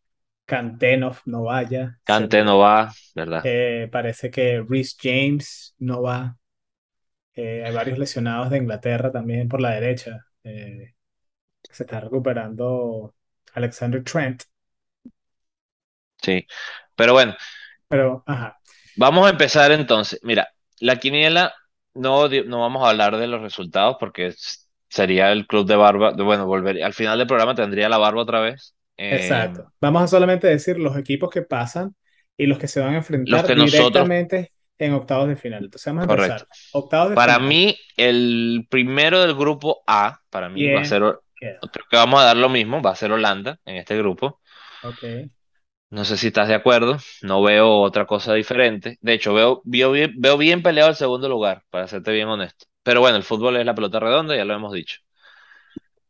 Kantenov 0.45 1.21
no 1.25 1.43
vaya. 1.43 1.97
Cante 2.03 2.43
no 2.43 2.59
va, 2.59 2.93
¿verdad? 3.15 3.43
eh, 3.45 3.89
parece 3.91 4.29
que 4.29 4.63
Reece 4.67 4.95
James 5.01 5.75
no 5.79 6.01
va. 6.01 6.37
Eh, 7.35 7.63
hay 7.65 7.73
varios 7.73 7.97
lesionados 7.99 8.49
de 8.49 8.57
Inglaterra 8.57 9.11
también 9.11 9.47
por 9.47 9.61
la 9.61 9.71
derecha. 9.71 10.25
Eh, 10.43 10.93
se 11.61 11.83
está 11.83 11.99
recuperando 11.99 13.13
Alexander 13.53 14.03
Trent. 14.03 14.43
Sí. 16.21 16.45
Pero 16.95 17.13
bueno, 17.13 17.35
Pero, 17.87 18.23
ajá, 18.25 18.57
vamos 18.95 19.27
a 19.27 19.31
empezar 19.31 19.71
entonces. 19.71 20.19
Mira, 20.23 20.47
la 20.79 20.97
quiniela, 20.97 21.53
no, 21.93 22.27
no 22.27 22.61
vamos 22.61 22.83
a 22.83 22.89
hablar 22.89 23.17
de 23.17 23.27
los 23.27 23.41
resultados 23.41 23.97
porque 23.99 24.33
sería 24.89 25.31
el 25.31 25.45
club 25.45 25.67
de 25.67 25.75
barba. 25.75 26.13
Bueno, 26.13 26.45
volver, 26.45 26.81
al 26.83 26.93
final 26.93 27.17
del 27.17 27.27
programa 27.27 27.55
tendría 27.55 27.89
la 27.89 27.97
barba 27.97 28.21
otra 28.21 28.39
vez. 28.39 28.75
Eh, 28.97 29.15
exacto. 29.15 29.71
Vamos 29.81 30.03
a 30.03 30.07
solamente 30.07 30.47
decir 30.47 30.79
los 30.79 30.97
equipos 30.97 31.29
que 31.29 31.41
pasan 31.41 31.95
y 32.37 32.45
los 32.45 32.57
que 32.57 32.67
se 32.67 32.79
van 32.79 32.89
a 32.89 32.91
los 32.93 33.03
enfrentar 33.03 33.45
que 33.45 33.55
nosotros, 33.55 33.71
directamente 33.71 34.51
en 34.79 34.93
octavos 34.93 35.27
de 35.29 35.35
final. 35.35 35.63
Entonces 35.65 35.93
vamos 35.93 36.05
a 36.05 36.07
correcto. 36.07 36.43
empezar. 36.43 36.47
Octavos 36.71 37.11
de 37.11 37.15
Para 37.15 37.35
final. 37.35 37.39
mí, 37.39 37.77
el 37.97 38.67
primero 38.69 39.21
del 39.21 39.35
grupo 39.35 39.83
A, 39.87 40.21
para 40.29 40.49
mí 40.49 40.69
va 40.69 40.81
a 40.81 40.85
¿Quién, 40.85 40.85
ser, 40.85 41.03
queda. 41.35 41.69
Creo 41.71 41.85
que 41.89 41.97
vamos 41.97 42.21
a 42.21 42.25
dar 42.25 42.37
lo 42.37 42.49
mismo, 42.49 42.81
va 42.81 42.91
a 42.91 42.95
ser 42.95 43.11
Holanda 43.11 43.59
en 43.65 43.77
este 43.77 43.97
grupo. 43.97 44.41
Ok. 44.81 45.03
No 45.89 46.03
sé 46.05 46.17
si 46.17 46.27
estás 46.27 46.47
de 46.47 46.53
acuerdo, 46.55 46.97
no 47.21 47.41
veo 47.41 47.79
otra 47.81 48.05
cosa 48.05 48.33
diferente. 48.33 48.97
De 49.01 49.13
hecho, 49.13 49.33
veo, 49.33 49.61
veo 49.65 49.91
bien, 49.91 50.13
veo 50.17 50.37
bien 50.37 50.61
peleado 50.63 50.89
el 50.89 50.95
segundo 50.95 51.29
lugar, 51.29 51.63
para 51.69 51.87
serte 51.87 52.11
bien 52.11 52.27
honesto. 52.27 52.65
Pero 52.83 52.99
bueno, 53.01 53.17
el 53.17 53.23
fútbol 53.23 53.57
es 53.57 53.65
la 53.65 53.75
pelota 53.75 53.99
redonda, 53.99 54.35
ya 54.35 54.45
lo 54.45 54.53
hemos 54.55 54.73
dicho. 54.73 54.97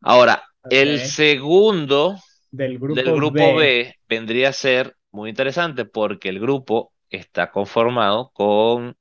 Ahora, 0.00 0.42
el 0.68 1.00
segundo 1.00 2.16
Del 2.50 2.78
grupo 3.10 3.54
B 3.54 3.54
B 3.54 3.94
vendría 4.08 4.50
a 4.50 4.52
ser 4.52 4.96
muy 5.12 5.30
interesante 5.30 5.84
porque 5.84 6.28
el 6.28 6.40
grupo 6.40 6.92
está 7.10 7.50
conformado 7.52 8.30
con 8.32 8.96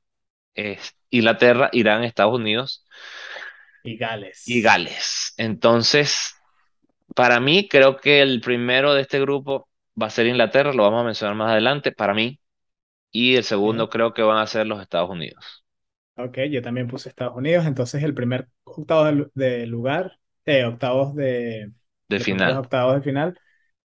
eh, 0.55 0.79
Inglaterra, 1.11 1.69
Irán, 1.73 2.03
Estados 2.05 2.35
Unidos 2.35 2.85
y 3.83 3.97
y 4.43 4.61
Gales. 4.61 4.61
Gales. 4.61 5.33
Entonces, 5.37 6.35
para 7.15 7.39
mí, 7.39 7.67
creo 7.69 7.97
que 7.97 8.21
el 8.21 8.41
primero 8.41 8.93
de 8.93 9.01
este 9.03 9.19
grupo 9.21 9.69
va 10.01 10.07
a 10.07 10.09
ser 10.09 10.27
Inglaterra, 10.27 10.73
lo 10.73 10.83
vamos 10.83 11.01
a 11.01 11.05
mencionar 11.05 11.35
más 11.37 11.51
adelante, 11.51 11.91
para 11.91 12.13
mí. 12.13 12.39
Y 13.11 13.35
el 13.37 13.45
segundo 13.45 13.89
creo 13.89 14.13
que 14.13 14.23
van 14.23 14.39
a 14.39 14.47
ser 14.47 14.67
los 14.67 14.81
Estados 14.81 15.09
Unidos, 15.11 15.65
Ok, 16.17 16.37
yo 16.49 16.61
también 16.61 16.87
puse 16.87 17.09
Estados 17.09 17.35
Unidos, 17.35 17.65
entonces 17.65 18.01
el 18.03 18.13
primer 18.13 18.47
octavo 18.63 19.03
de, 19.05 19.11
lu- 19.11 19.31
de 19.33 19.67
lugar, 19.67 20.17
eh, 20.45 20.63
octavos 20.65 21.13
de, 21.13 21.73
de 22.07 22.19
final. 22.19 22.55
octavos 22.55 22.95
de 22.95 23.01
final 23.01 23.39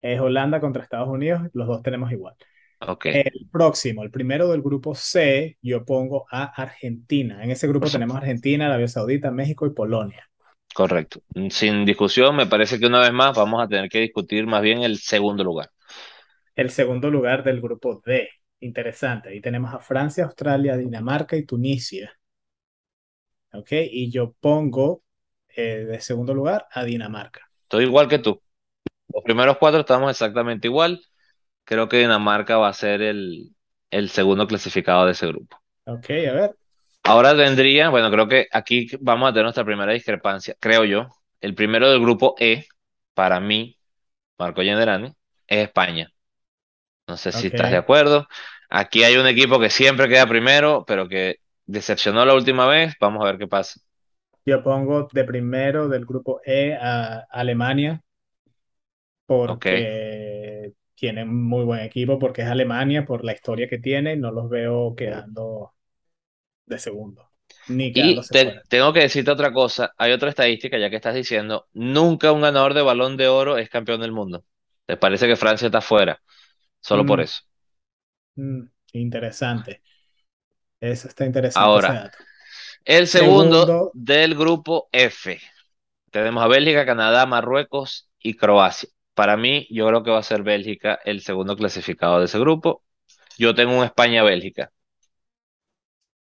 es 0.02 0.20
Holanda 0.20 0.60
contra 0.60 0.82
Estados 0.82 1.08
Unidos, 1.08 1.48
los 1.54 1.66
dos 1.66 1.82
tenemos 1.82 2.12
igual. 2.12 2.36
El 2.80 3.48
próximo, 3.50 4.04
el 4.04 4.10
primero 4.10 4.48
del 4.48 4.62
grupo 4.62 4.94
C, 4.94 5.58
yo 5.60 5.84
pongo 5.84 6.26
a 6.30 6.44
Argentina. 6.44 7.42
En 7.42 7.50
ese 7.50 7.66
grupo 7.66 7.88
tenemos. 7.88 8.16
Argentina, 8.16 8.66
Arabia 8.66 8.88
Saudita, 8.88 9.30
México 9.30 9.66
y 9.66 9.70
Polonia. 9.70 10.28
Correcto. 10.74 11.20
Sin 11.50 11.84
discusión, 11.84 12.36
me 12.36 12.46
parece 12.46 12.78
que 12.78 12.86
una 12.86 13.00
vez 13.00 13.12
más 13.12 13.36
vamos 13.36 13.62
a 13.62 13.68
tener 13.68 13.88
que 13.88 14.00
discutir 14.00 14.46
más 14.46 14.62
bien 14.62 14.82
el 14.82 14.98
segundo 14.98 15.42
lugar. 15.42 15.70
El 16.54 16.70
segundo 16.70 17.10
lugar 17.10 17.42
del 17.42 17.60
grupo 17.60 18.00
D, 18.04 18.28
interesante. 18.60 19.30
Ahí 19.30 19.40
tenemos 19.40 19.74
a 19.74 19.80
Francia, 19.80 20.24
Australia, 20.24 20.76
Dinamarca 20.76 21.36
y 21.36 21.44
Tunisia. 21.44 22.12
Ok, 23.52 23.72
y 23.72 24.10
yo 24.10 24.34
pongo 24.38 25.02
eh, 25.48 25.84
de 25.84 26.00
segundo 26.00 26.34
lugar 26.34 26.66
a 26.70 26.84
Dinamarca. 26.84 27.50
Estoy 27.62 27.84
igual 27.84 28.08
que 28.08 28.18
tú. 28.18 28.40
Los 29.12 29.24
primeros 29.24 29.56
cuatro 29.58 29.80
estamos 29.80 30.10
exactamente 30.10 30.68
igual. 30.68 31.00
Creo 31.68 31.88
que 31.88 31.98
Dinamarca 31.98 32.56
va 32.58 32.68
a 32.68 32.72
ser 32.72 33.02
el, 33.02 33.54
el 33.90 34.08
segundo 34.10 34.46
clasificado 34.46 35.06
de 35.06 35.12
ese 35.12 35.26
grupo. 35.28 35.58
Ok, 35.86 36.10
a 36.28 36.32
ver. 36.34 36.56
Ahora 37.04 37.32
vendría, 37.32 37.88
bueno, 37.88 38.10
creo 38.10 38.28
que 38.28 38.46
aquí 38.52 38.88
vamos 39.00 39.28
a 39.28 39.32
tener 39.32 39.44
nuestra 39.44 39.64
primera 39.64 39.92
discrepancia, 39.92 40.54
creo 40.60 40.84
yo. 40.84 41.08
El 41.40 41.54
primero 41.54 41.90
del 41.90 42.00
grupo 42.00 42.34
E, 42.38 42.66
para 43.14 43.40
mí, 43.40 43.78
Marco 44.38 44.62
Genderani, 44.62 45.08
es 45.46 45.64
España. 45.68 46.10
No 47.08 47.16
sé 47.16 47.32
si 47.32 47.48
estás 47.48 47.70
de 47.70 47.76
acuerdo. 47.78 48.28
Aquí 48.70 49.04
hay 49.04 49.16
un 49.16 49.26
equipo 49.26 49.58
que 49.60 49.70
siempre 49.70 50.08
queda 50.08 50.26
primero, 50.26 50.84
pero 50.86 51.08
que 51.08 51.36
decepcionó 51.66 52.24
la 52.24 52.34
última 52.34 52.66
vez. 52.66 52.94
Vamos 53.00 53.22
a 53.24 53.26
ver 53.26 53.38
qué 53.38 53.46
pasa. 53.48 53.80
Yo 54.44 54.64
pongo 54.64 55.08
de 55.12 55.22
primero 55.24 55.88
del 55.88 56.04
grupo 56.04 56.40
E 56.44 56.74
a 56.74 57.20
Alemania 57.30 58.02
porque 59.26 60.74
tienen 60.98 61.34
muy 61.34 61.64
buen 61.64 61.80
equipo, 61.80 62.18
porque 62.18 62.42
es 62.42 62.48
Alemania, 62.48 63.04
por 63.06 63.24
la 63.24 63.32
historia 63.34 63.68
que 63.68 63.78
tiene, 63.78 64.16
no 64.16 64.30
los 64.32 64.48
veo 64.50 64.94
quedando 64.96 65.74
de 66.66 66.78
segundo, 66.78 67.32
ni 67.66 67.92
Y 67.92 67.94
quedándose 67.94 68.30
te- 68.30 68.36
fuera. 68.36 68.64
tengo 68.68 68.92
que 68.92 69.00
decirte 69.00 69.30
otra 69.30 69.52
cosa. 69.52 69.94
Hay 69.98 70.12
otra 70.12 70.28
estadística, 70.30 70.78
ya 70.78 70.90
que 70.90 70.96
estás 70.96 71.14
diciendo, 71.14 71.68
nunca 71.72 72.32
un 72.32 72.42
ganador 72.42 72.74
de 72.74 72.82
Balón 72.82 73.16
de 73.16 73.28
Oro 73.28 73.58
es 73.58 73.68
campeón 73.70 74.00
del 74.00 74.12
mundo. 74.12 74.44
¿Te 74.86 74.96
parece 74.96 75.26
que 75.26 75.36
Francia 75.36 75.66
está 75.66 75.80
fuera? 75.80 76.20
Solo 76.80 77.06
por 77.06 77.20
Mm, 77.20 77.22
eso. 77.22 77.42
mm, 78.36 78.62
interesante. 78.94 79.82
Eso 80.80 81.08
está 81.08 81.24
interesante 81.26 81.78
ese 81.78 81.92
Ahora, 81.92 81.94
dato. 81.94 82.28
el 82.84 83.08
segundo 83.08 83.76
Segundo, 83.76 83.94
del 83.94 84.36
grupo 84.36 84.88
F. 84.92 85.40
Tenemos 86.12 86.44
a 86.44 86.48
Bélgica, 86.48 86.86
Canadá, 86.86 87.26
Marruecos 87.26 88.10
y 88.20 88.36
Croacia. 88.36 88.90
Para 89.18 89.36
mí, 89.36 89.66
yo 89.70 89.86
creo 89.88 90.02
que 90.02 90.10
va 90.10 90.18
a 90.20 90.22
ser 90.22 90.42
Bélgica 90.42 90.98
el 91.04 91.20
segundo 91.20 91.56
clasificado 91.56 92.18
de 92.20 92.24
ese 92.26 92.38
grupo. 92.38 92.84
Yo 93.38 93.54
tengo 93.54 93.78
un 93.78 93.84
España-Bélgica. 93.84 94.72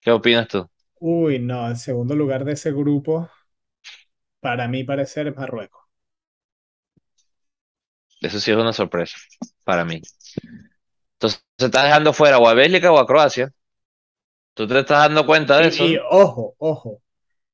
¿Qué 0.01 0.11
opinas 0.11 0.47
tú? 0.47 0.69
uy, 0.99 1.39
no, 1.39 1.67
el 1.69 1.77
segundo 1.77 2.15
lugar 2.15 2.43
de 2.45 2.53
ese 2.53 2.71
grupo, 2.73 3.29
para 4.39 4.67
mí 4.69 4.83
parecer, 4.85 5.27
es 5.27 5.35
Marruecos. 5.35 5.81
Eso 8.21 8.39
sí 8.39 8.51
es 8.51 8.57
una 8.57 8.73
sorpresa 8.73 9.17
para 9.63 9.85
mí. 9.85 10.01
Entonces, 11.15 11.43
se 11.57 11.65
está 11.65 11.83
dejando 11.83 12.13
fuera 12.13 12.37
o 12.39 12.47
a 12.47 12.53
Bélgica 12.53 12.91
o 12.91 12.99
a 12.99 13.05
Croacia. 13.07 13.51
¿Tú 14.53 14.67
te 14.67 14.79
estás 14.79 14.99
dando 14.99 15.25
cuenta 15.25 15.57
de 15.59 15.67
eso, 15.67 15.85
Y, 15.85 15.97
ojo, 16.09 16.55
ojo, 16.59 17.01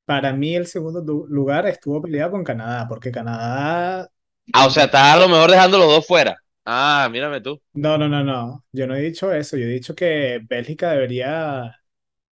para 0.06 0.34
mí 0.34 0.56
el 0.56 0.68
segundo 0.68 1.02
lugar 1.30 1.68
estuvo 1.68 2.02
peleado 2.04 2.32
con 2.34 2.46
Canadá, 2.46 2.88
porque 2.90 3.12
Canadá 3.12 4.11
Ah, 4.54 4.66
o 4.68 4.70
sea, 4.70 4.86
estás 4.86 5.14
a 5.16 5.20
lo 5.20 5.28
mejor 5.30 5.52
dejando 5.52 5.78
los 5.78 5.88
dos 5.88 6.06
fuera. 6.08 6.38
Ah, 6.66 7.08
mírame 7.12 7.42
tú. 7.42 7.62
No, 7.74 7.98
no, 7.98 8.10
no, 8.10 8.24
no. 8.24 8.66
Yo 8.74 8.86
no 8.88 8.96
he 8.96 9.02
dicho 9.02 9.32
eso. 9.32 9.56
Yo 9.58 9.64
he 9.66 9.68
dicho 9.70 9.96
que 9.96 10.40
Bélgica 10.48 10.92
debería, 10.92 11.76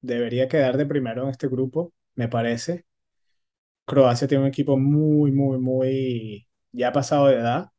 debería 0.02 0.48
quedar 0.50 0.78
de 0.78 0.86
primero 0.88 1.24
en 1.26 1.30
este 1.32 1.48
grupo, 1.48 1.94
me 2.16 2.30
parece. 2.30 2.86
Croacia 3.86 4.28
tiene 4.28 4.44
un 4.44 4.50
equipo 4.50 4.78
muy, 4.78 5.32
muy, 5.32 5.58
muy 5.60 6.48
ya 6.72 6.92
pasado 6.92 7.28
de 7.28 7.36
edad. 7.36 7.70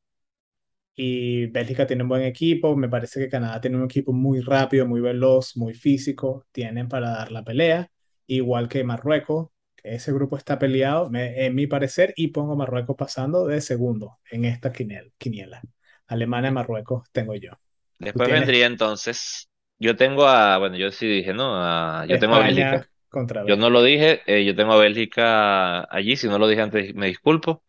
Y 0.95 1.47
Bélgica 1.47 1.87
tiene 1.87 2.03
un 2.03 2.09
buen 2.11 2.23
equipo. 2.23 2.77
Me 2.77 2.89
parece 2.89 3.21
que 3.21 3.29
Canadá 3.29 3.61
tiene 3.61 3.77
un 3.79 3.85
equipo 3.85 4.13
muy 4.13 4.41
rápido, 4.41 4.87
muy 4.87 5.01
veloz, 5.01 5.57
muy 5.57 5.75
físico. 5.75 6.47
Tienen 6.53 6.89
para 6.89 7.11
dar 7.11 7.33
la 7.33 7.45
pelea. 7.45 7.91
Igual 8.27 8.69
que 8.69 8.85
Marruecos, 8.85 9.51
ese 9.83 10.13
grupo 10.13 10.37
está 10.37 10.59
peleado, 10.59 11.11
me- 11.11 11.47
en 11.47 11.55
mi 11.55 11.67
parecer, 11.67 12.13
y 12.17 12.29
pongo 12.29 12.57
Marruecos 12.57 12.97
pasando 12.97 13.47
de 13.47 13.61
segundo 13.61 14.19
en 14.31 14.45
esta 14.45 14.73
quiniela. 14.73 15.63
Alemania, 16.07 16.51
Marruecos, 16.51 17.09
tengo 17.13 17.35
yo. 17.35 17.53
Después 17.99 18.31
vendría 18.31 18.67
entonces. 18.67 19.49
Yo 19.79 19.97
tengo 19.97 20.27
a, 20.27 20.59
bueno, 20.59 20.77
yo 20.77 20.91
sí 20.91 21.07
dije, 21.07 21.33
¿no? 21.35 21.57
A- 21.57 22.07
yo 22.07 22.19
tengo 22.19 22.35
a 22.37 22.41
Bélgica. 22.41 22.89
Contra 23.09 23.45
Yo 23.47 23.57
no 23.57 23.71
lo 23.71 23.83
dije, 23.83 24.23
eh, 24.27 24.45
yo 24.45 24.55
tengo 24.57 24.73
a 24.75 24.79
Bélgica 24.79 25.83
allí. 25.95 26.17
Si 26.17 26.29
no 26.29 26.39
lo 26.39 26.49
dije 26.49 26.63
antes, 26.63 26.95
me 26.95 27.09
disculpo. 27.09 27.65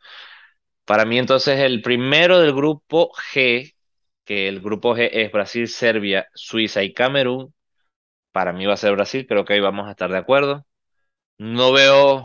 Para 0.85 1.05
mí, 1.05 1.19
entonces, 1.19 1.59
el 1.59 1.81
primero 1.81 2.39
del 2.39 2.53
grupo 2.53 3.11
G, 3.33 3.75
que 4.25 4.47
el 4.49 4.61
grupo 4.61 4.95
G 4.95 5.09
es 5.13 5.31
Brasil, 5.31 5.67
Serbia, 5.69 6.27
Suiza 6.35 6.83
y 6.83 6.93
Camerún. 6.93 7.53
Para 8.31 8.53
mí 8.53 8.65
va 8.67 8.73
a 8.75 8.77
ser 8.77 8.93
Brasil, 8.93 9.27
creo 9.27 9.45
que 9.45 9.53
ahí 9.53 9.61
vamos 9.61 9.87
a 9.87 9.91
estar 9.91 10.11
de 10.11 10.17
acuerdo. 10.19 10.65
No 11.51 11.71
veo 11.73 12.23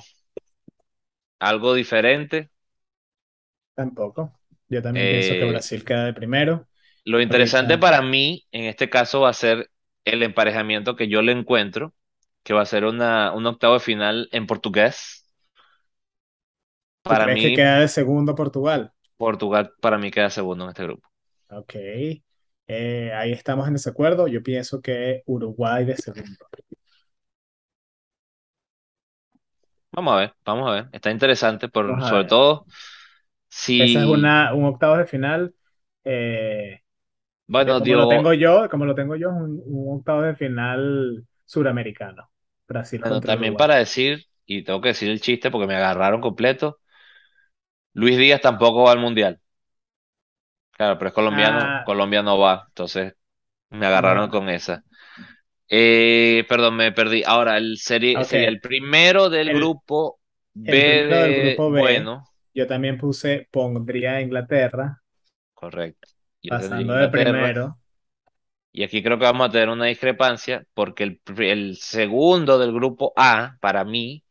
algo 1.40 1.74
diferente. 1.74 2.50
Tampoco. 3.74 4.38
Yo 4.68 4.82
también 4.82 5.08
pienso 5.08 5.36
que 5.36 5.44
Eh, 5.44 5.46
Brasil 5.46 5.84
queda 5.84 6.04
de 6.04 6.12
primero. 6.14 6.68
lo 7.04 7.20
interesante 7.20 7.78
para 7.78 8.02
mí, 8.02 8.46
en 8.52 8.64
este 8.64 8.90
caso, 8.90 9.20
va 9.22 9.30
a 9.30 9.32
ser 9.32 9.70
el 10.04 10.22
emparejamiento 10.22 10.96
que 10.96 11.08
yo 11.08 11.22
le 11.22 11.32
encuentro, 11.32 11.94
que 12.42 12.54
va 12.54 12.62
a 12.62 12.66
ser 12.66 12.84
una, 12.84 13.32
un 13.32 13.46
octavo 13.46 13.74
de 13.74 13.80
final 13.80 14.28
en 14.32 14.46
portugués. 14.46 15.26
¿tú 17.02 17.16
Para 17.16 17.18
crees 17.18 17.40
que 17.40 17.52
mí, 17.52 17.52
queda 17.52 17.80
de 17.80 17.88
segundo 17.88 18.34
Portugal? 18.36 18.92
Portugal, 19.16 19.74
para 19.80 19.98
mí 19.98 20.10
queda 20.10 20.30
segundo 20.30 20.64
en 20.64 20.70
este 20.70 20.82
grupo. 20.84 21.08
Ok. 21.50 21.74
Eh, 22.70 23.12
ahí 23.14 23.32
estamos 23.32 23.66
en 23.66 23.74
desacuerdo. 23.74 24.28
Yo 24.28 24.42
pienso 24.42 24.80
que 24.82 25.22
Uruguay 25.26 25.84
de 25.84 25.96
segundo. 25.96 26.46
Vamos 29.98 30.14
a 30.14 30.16
ver, 30.18 30.34
vamos 30.44 30.68
a 30.70 30.72
ver. 30.74 30.88
Está 30.92 31.10
interesante, 31.10 31.68
por, 31.68 32.00
Vamos 32.00 32.04
sobre 32.04 32.24
todo 32.24 32.66
Esa 33.76 34.00
es 34.00 34.06
si, 34.06 34.06
una, 34.06 34.54
un 34.54 34.64
octavo 34.66 34.96
de 34.96 35.06
final. 35.06 35.54
eh, 36.04 36.80
bueno, 37.46 37.78
como 37.78 37.94
lo 37.96 38.08
tengo 38.08 38.32
yo, 38.34 38.68
como 38.70 38.84
lo 38.86 38.94
tengo 38.94 39.16
yo, 39.16 39.30
es 39.30 39.36
un, 39.36 39.62
un 39.66 39.98
octavo 39.98 40.22
de 40.22 40.34
final 40.36 41.26
suramericano. 41.44 42.30
Brasil 42.68 43.02
bueno, 43.02 43.22
también 43.22 43.56
Uruguay. 43.56 43.56
para 43.56 43.76
decir, 43.76 44.26
y 44.46 44.62
tengo 44.64 44.80
que 44.80 44.88
decir 44.88 45.08
el 45.10 45.20
chiste 45.20 45.50
porque 45.50 45.66
me 45.66 45.76
agarraron 45.76 46.20
completo, 46.20 46.80
Luis 47.92 48.16
Díaz 48.16 48.40
tampoco 48.40 48.84
va 48.84 48.92
al 48.92 48.98
Mundial. 48.98 49.40
Claro, 50.72 50.96
pero 50.98 51.08
es 51.08 51.14
colombiano, 51.14 51.76
Ah, 51.76 51.82
Colombia 51.82 52.22
no 52.22 52.38
va, 52.38 52.64
entonces 52.68 53.14
me 53.70 53.86
agarraron 53.86 54.30
con 54.30 54.48
esa. 54.50 54.84
Eh, 55.68 56.44
perdón, 56.48 56.76
me 56.76 56.92
perdí. 56.92 57.22
Ahora, 57.24 57.58
el 57.58 57.76
sería 57.78 58.20
el 58.32 58.60
primero 58.60 59.28
del 59.28 59.48
El, 59.48 59.56
grupo 59.56 60.18
B 60.54 61.00
el 61.00 61.10
del 61.10 61.32
de 61.32 61.50
grupo 61.50 61.70
B, 61.70 61.80
bueno, 61.80 62.24
yo 62.54 62.66
también 62.66 62.98
puse, 62.98 63.48
pondría 63.50 64.14
a 64.14 64.20
Inglaterra 64.20 65.02
correcto. 65.54 66.08
Yo 66.42 66.50
pasando 66.50 66.94
de 66.94 67.08
primero. 67.08 67.78
Y 68.72 68.84
aquí 68.84 69.02
creo 69.02 69.18
que 69.18 69.24
vamos 69.24 69.48
a 69.48 69.50
tener 69.52 69.68
una 69.70 69.86
discrepancia 69.86 70.64
porque 70.74 71.04
el, 71.04 71.20
el 71.38 71.76
segundo 71.76 72.58
del 72.58 72.72
grupo 72.72 73.12
A, 73.16 73.56
para 73.60 73.84
mí, 73.84 74.22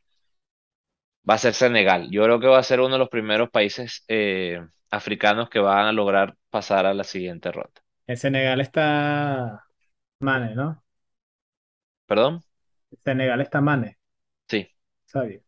va 1.29 1.35
a 1.35 1.37
ser 1.37 1.53
Senegal. 1.53 2.09
Yo 2.09 2.23
creo 2.23 2.39
que 2.39 2.47
va 2.47 2.59
a 2.59 2.63
ser 2.63 2.79
uno 2.79 2.93
de 2.93 2.99
los 2.99 3.09
primeros 3.09 3.49
países 3.49 4.03
eh, 4.07 4.65
africanos 4.89 5.49
que 5.49 5.59
van 5.59 5.85
a 5.85 5.91
lograr 5.91 6.35
pasar 6.49 6.85
a 6.85 6.93
la 6.93 7.03
siguiente 7.03 7.51
ronda. 7.51 7.81
En 8.07 8.17
Senegal 8.17 8.61
está 8.61 9.65
Mane, 10.19 10.55
¿no? 10.55 10.83
¿Perdón? 12.07 12.43
Senegal 13.03 13.41
está 13.41 13.59
Mane, 13.61 13.97
Sí. 14.49 14.67
¿sabes? 15.05 15.41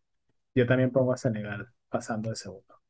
Yo 0.56 0.68
también 0.68 0.92
pongo 0.92 1.14
a 1.14 1.18
Senegal 1.18 1.70
pasando 1.90 2.30
de 2.32 2.38
segundo. 2.38 2.82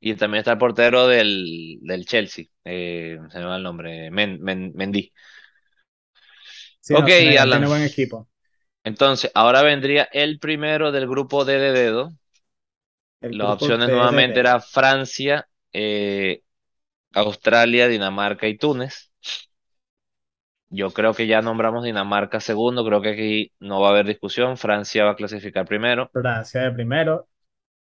Y 0.00 0.14
también 0.16 0.40
está 0.40 0.52
el 0.52 0.58
portero 0.58 1.06
del, 1.06 1.78
del 1.82 2.04
Chelsea. 2.06 2.46
eh, 2.64 3.18
se 3.30 3.38
me 3.38 3.44
va 3.46 3.56
el 3.56 3.62
nombre. 3.62 4.10
Men- 4.10 4.40
Men- 4.42 4.72
Mendy. 4.74 5.12
Sí, 6.80 6.96
no, 6.96 7.08
Ok, 7.08 7.10
Senegal 7.10 7.48
Alan. 7.48 7.50
tiene 7.50 7.66
buen 7.66 7.82
equipo. 7.82 8.28
Entonces, 8.84 9.30
ahora 9.34 9.62
vendría 9.62 10.04
el 10.12 10.38
primero 10.38 10.92
del 10.92 11.08
grupo 11.08 11.44
D 11.44 11.58
de 11.58 11.72
dedo. 11.72 12.12
El 13.20 13.38
Las 13.38 13.50
opciones 13.50 13.90
de 13.90 13.90
nuevamente 13.90 14.40
D. 14.40 14.40
era 14.40 14.60
Francia, 14.60 15.48
eh, 15.72 16.42
Australia, 17.14 17.88
Dinamarca 17.88 18.48
y 18.48 18.58
Túnez. 18.58 19.12
Yo 20.74 20.90
creo 20.90 21.14
que 21.14 21.26
ya 21.28 21.40
nombramos 21.40 21.84
Dinamarca 21.84 22.40
segundo, 22.40 22.84
creo 22.84 23.00
que 23.00 23.10
aquí 23.10 23.52
no 23.60 23.80
va 23.80 23.88
a 23.88 23.90
haber 23.92 24.06
discusión, 24.06 24.56
Francia 24.56 25.04
va 25.04 25.12
a 25.12 25.16
clasificar 25.16 25.66
primero. 25.66 26.10
Francia 26.12 26.62
de 26.62 26.72
primero 26.72 27.28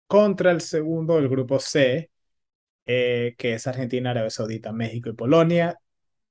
contra 0.07 0.51
el 0.51 0.61
segundo 0.61 1.15
del 1.15 1.29
grupo 1.29 1.59
C, 1.59 2.11
eh, 2.85 3.35
que 3.37 3.53
es 3.55 3.67
Argentina, 3.67 4.11
Arabia 4.11 4.29
Saudita, 4.29 4.71
México 4.71 5.09
y 5.09 5.13
Polonia. 5.13 5.79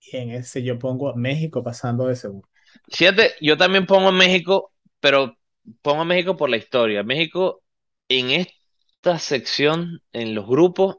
Y 0.00 0.16
en 0.16 0.30
ese 0.32 0.62
yo 0.62 0.78
pongo 0.78 1.08
a 1.10 1.16
México 1.16 1.62
pasando 1.62 2.06
de 2.06 2.16
segundo. 2.16 2.48
Fíjate, 2.88 3.32
yo 3.40 3.56
también 3.56 3.86
pongo 3.86 4.08
a 4.08 4.12
México, 4.12 4.72
pero 5.00 5.36
pongo 5.80 6.02
a 6.02 6.04
México 6.04 6.36
por 6.36 6.50
la 6.50 6.56
historia. 6.56 7.02
México 7.02 7.62
en 8.08 8.30
esta 8.30 9.18
sección, 9.18 10.02
en 10.12 10.34
los 10.34 10.46
grupos, 10.46 10.98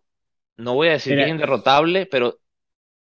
no 0.57 0.73
voy 0.75 0.89
a 0.89 0.93
decir 0.93 1.15
que 1.15 1.23
es 1.23 1.29
inderrotable, 1.29 2.05
pero 2.05 2.39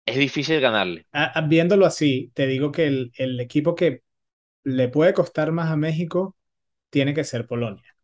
es 0.10 0.18
difícil 0.18 0.60
ganarle. 0.62 1.08
a- 1.12 1.40
a- 1.40 1.42
viéndolo 1.48 1.86
así, 1.86 2.32
te 2.36 2.48
digo 2.48 2.72
que 2.72 2.88
el, 2.88 3.12
el 3.18 3.40
equipo 3.40 3.76
que 3.76 4.04
le 4.64 4.90
puede 4.90 5.14
costar 5.14 5.52
más 5.52 5.72
a 5.72 5.78
México 5.78 6.38
tiene 6.92 7.14
que 7.14 7.24
ser 7.24 7.48
Polonia. 7.48 7.96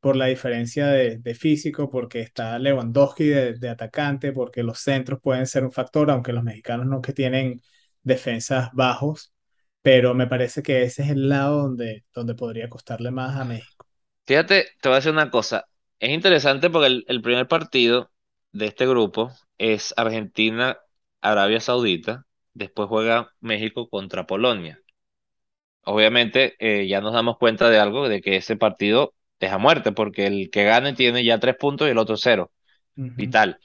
por 0.00 0.16
la 0.16 0.26
diferencia 0.26 0.86
de, 0.88 1.18
de 1.18 1.34
físico, 1.34 1.90
porque 1.90 2.20
está 2.20 2.58
Lewandowski 2.58 3.24
de, 3.26 3.54
de 3.54 3.68
atacante, 3.68 4.32
porque 4.32 4.62
los 4.62 4.78
centros 4.80 5.20
pueden 5.20 5.46
ser 5.46 5.64
un 5.64 5.72
factor, 5.72 6.10
aunque 6.10 6.32
los 6.32 6.44
mexicanos 6.44 6.86
no 6.86 7.00
que 7.02 7.12
tienen 7.12 7.60
defensas 8.02 8.70
bajos, 8.72 9.32
pero 9.82 10.14
me 10.14 10.26
parece 10.28 10.62
que 10.62 10.82
ese 10.84 11.02
es 11.02 11.10
el 11.10 11.28
lado 11.28 11.62
donde, 11.62 12.04
donde 12.14 12.34
podría 12.34 12.68
costarle 12.68 13.10
más 13.10 13.36
a 13.36 13.44
México. 13.44 13.86
Fíjate, 14.26 14.66
te 14.80 14.88
voy 14.88 14.94
a 14.94 14.96
decir 14.96 15.12
una 15.12 15.30
cosa. 15.30 15.68
Es 15.98 16.10
interesante 16.10 16.70
porque 16.70 16.86
el, 16.88 17.04
el 17.08 17.22
primer 17.22 17.48
partido 17.48 18.12
de 18.52 18.66
este 18.66 18.86
grupo 18.86 19.30
es 19.58 19.94
Argentina-Arabia 21.20 21.60
Saudita. 21.60 22.24
Después 22.54 22.88
juega 22.88 23.32
México 23.40 23.88
contra 23.88 24.26
Polonia. 24.26 24.80
Obviamente, 25.82 26.56
eh, 26.58 26.86
ya 26.88 27.00
nos 27.00 27.12
damos 27.12 27.38
cuenta 27.38 27.70
de 27.70 27.78
algo, 27.78 28.08
de 28.08 28.20
que 28.20 28.36
ese 28.36 28.56
partido 28.56 29.14
es 29.38 29.52
a 29.52 29.58
muerte, 29.58 29.92
porque 29.92 30.26
el 30.26 30.50
que 30.50 30.64
gane 30.64 30.92
tiene 30.92 31.24
ya 31.24 31.38
tres 31.38 31.56
puntos 31.56 31.86
y 31.86 31.92
el 31.92 31.98
otro 31.98 32.16
cero. 32.16 32.50
Vital. 32.94 33.58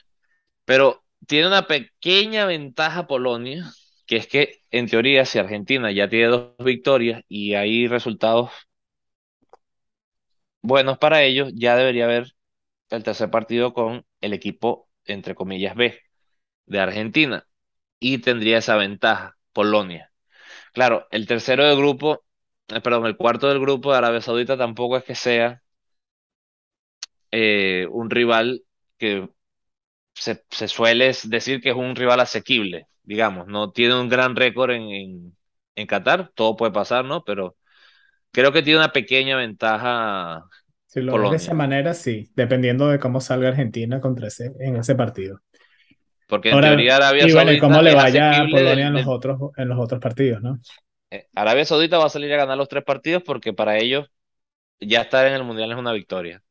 Pero 0.64 1.04
tiene 1.26 1.48
una 1.48 1.66
pequeña 1.66 2.46
ventaja 2.46 3.06
Polonia, 3.08 3.64
que 4.06 4.16
es 4.16 4.28
que, 4.28 4.62
en 4.70 4.86
teoría, 4.86 5.24
si 5.24 5.38
Argentina 5.38 5.90
ya 5.90 6.08
tiene 6.08 6.28
dos 6.28 6.54
victorias 6.58 7.22
y 7.28 7.54
hay 7.54 7.88
resultados 7.88 8.50
buenos 10.62 10.98
para 10.98 11.22
ellos, 11.22 11.52
ya 11.54 11.76
debería 11.76 12.04
haber 12.04 12.34
el 12.90 13.02
tercer 13.02 13.30
partido 13.30 13.74
con 13.74 14.06
el 14.20 14.32
equipo, 14.32 14.88
entre 15.04 15.34
comillas, 15.34 15.74
B 15.74 16.03
de 16.66 16.80
Argentina. 16.80 17.46
Y 18.00 18.18
tendría 18.20 18.58
esa 18.58 18.76
ventaja, 18.76 19.36
Polonia. 19.52 20.12
Claro, 20.74 21.08
el 21.12 21.26
tercero 21.26 21.64
del 21.66 21.76
grupo, 21.78 22.24
eh, 22.68 22.80
perdón, 22.82 23.06
el 23.06 23.16
cuarto 23.18 23.48
del 23.48 23.60
grupo 23.60 23.92
de 23.92 23.98
Arabia 23.98 24.22
Saudita 24.22 24.56
tampoco 24.58 24.96
es 24.98 25.04
que 25.04 25.14
sea 25.16 25.62
eh, 27.30 27.86
un 27.90 28.10
rival 28.10 28.64
que 28.98 29.28
se, 30.14 30.44
se 30.50 30.68
suele 30.68 31.12
decir 31.26 31.60
que 31.62 31.70
es 31.70 31.76
un 31.76 31.96
rival 31.96 32.20
asequible, 32.20 32.88
digamos, 33.04 33.46
no 33.48 33.72
tiene 33.72 34.00
un 34.00 34.08
gran 34.08 34.36
récord 34.36 34.72
en, 34.72 34.82
en, 34.90 35.38
en 35.76 35.86
Qatar, 35.88 36.32
todo 36.34 36.56
puede 36.56 36.72
pasar, 36.72 37.04
¿no? 37.04 37.24
Pero 37.24 37.56
creo 38.32 38.52
que 38.52 38.62
tiene 38.62 38.80
una 38.80 38.92
pequeña 38.92 39.36
ventaja 39.38 40.44
Si 40.86 41.00
lo 41.00 41.16
ves 41.16 41.30
de 41.30 41.36
esa 41.36 41.54
manera, 41.54 41.92
sí, 41.94 42.30
dependiendo 42.36 42.88
de 42.88 42.98
cómo 43.00 43.20
salga 43.20 43.48
Argentina 43.48 44.00
contra 44.00 44.28
ese, 44.28 44.52
en 44.60 44.76
ese 44.76 44.94
partido. 44.94 45.40
Porque 46.34 46.50
en 46.50 46.54
Ahora, 46.54 46.60
teoría 46.60 46.96
Arabia 46.96 47.28
y 47.28 47.32
bueno, 47.32 47.52
y 47.52 47.58
cómo 47.58 47.80
Saudita 47.80 47.82
le 47.82 47.94
vaya 47.94 48.40
a 48.40 48.48
Polonia 48.48 48.88
en 48.88 48.94
los 48.94 49.06
otros, 49.06 49.38
en 49.56 49.68
los 49.68 49.78
otros 49.78 50.00
partidos, 50.00 50.42
¿no? 50.42 50.58
eh, 51.10 51.28
Arabia 51.34 51.64
Saudita 51.64 51.98
va 51.98 52.06
a 52.06 52.08
salir 52.10 52.32
a 52.32 52.36
ganar 52.36 52.56
los 52.58 52.68
tres 52.68 52.84
partidos 52.84 53.22
porque 53.22 53.52
para 53.52 53.78
ellos 53.78 54.08
ya 54.80 55.02
estar 55.02 55.26
en 55.26 55.34
el 55.34 55.44
Mundial 55.44 55.72
es 55.72 55.78
una 55.78 55.92
victoria. 55.92 56.42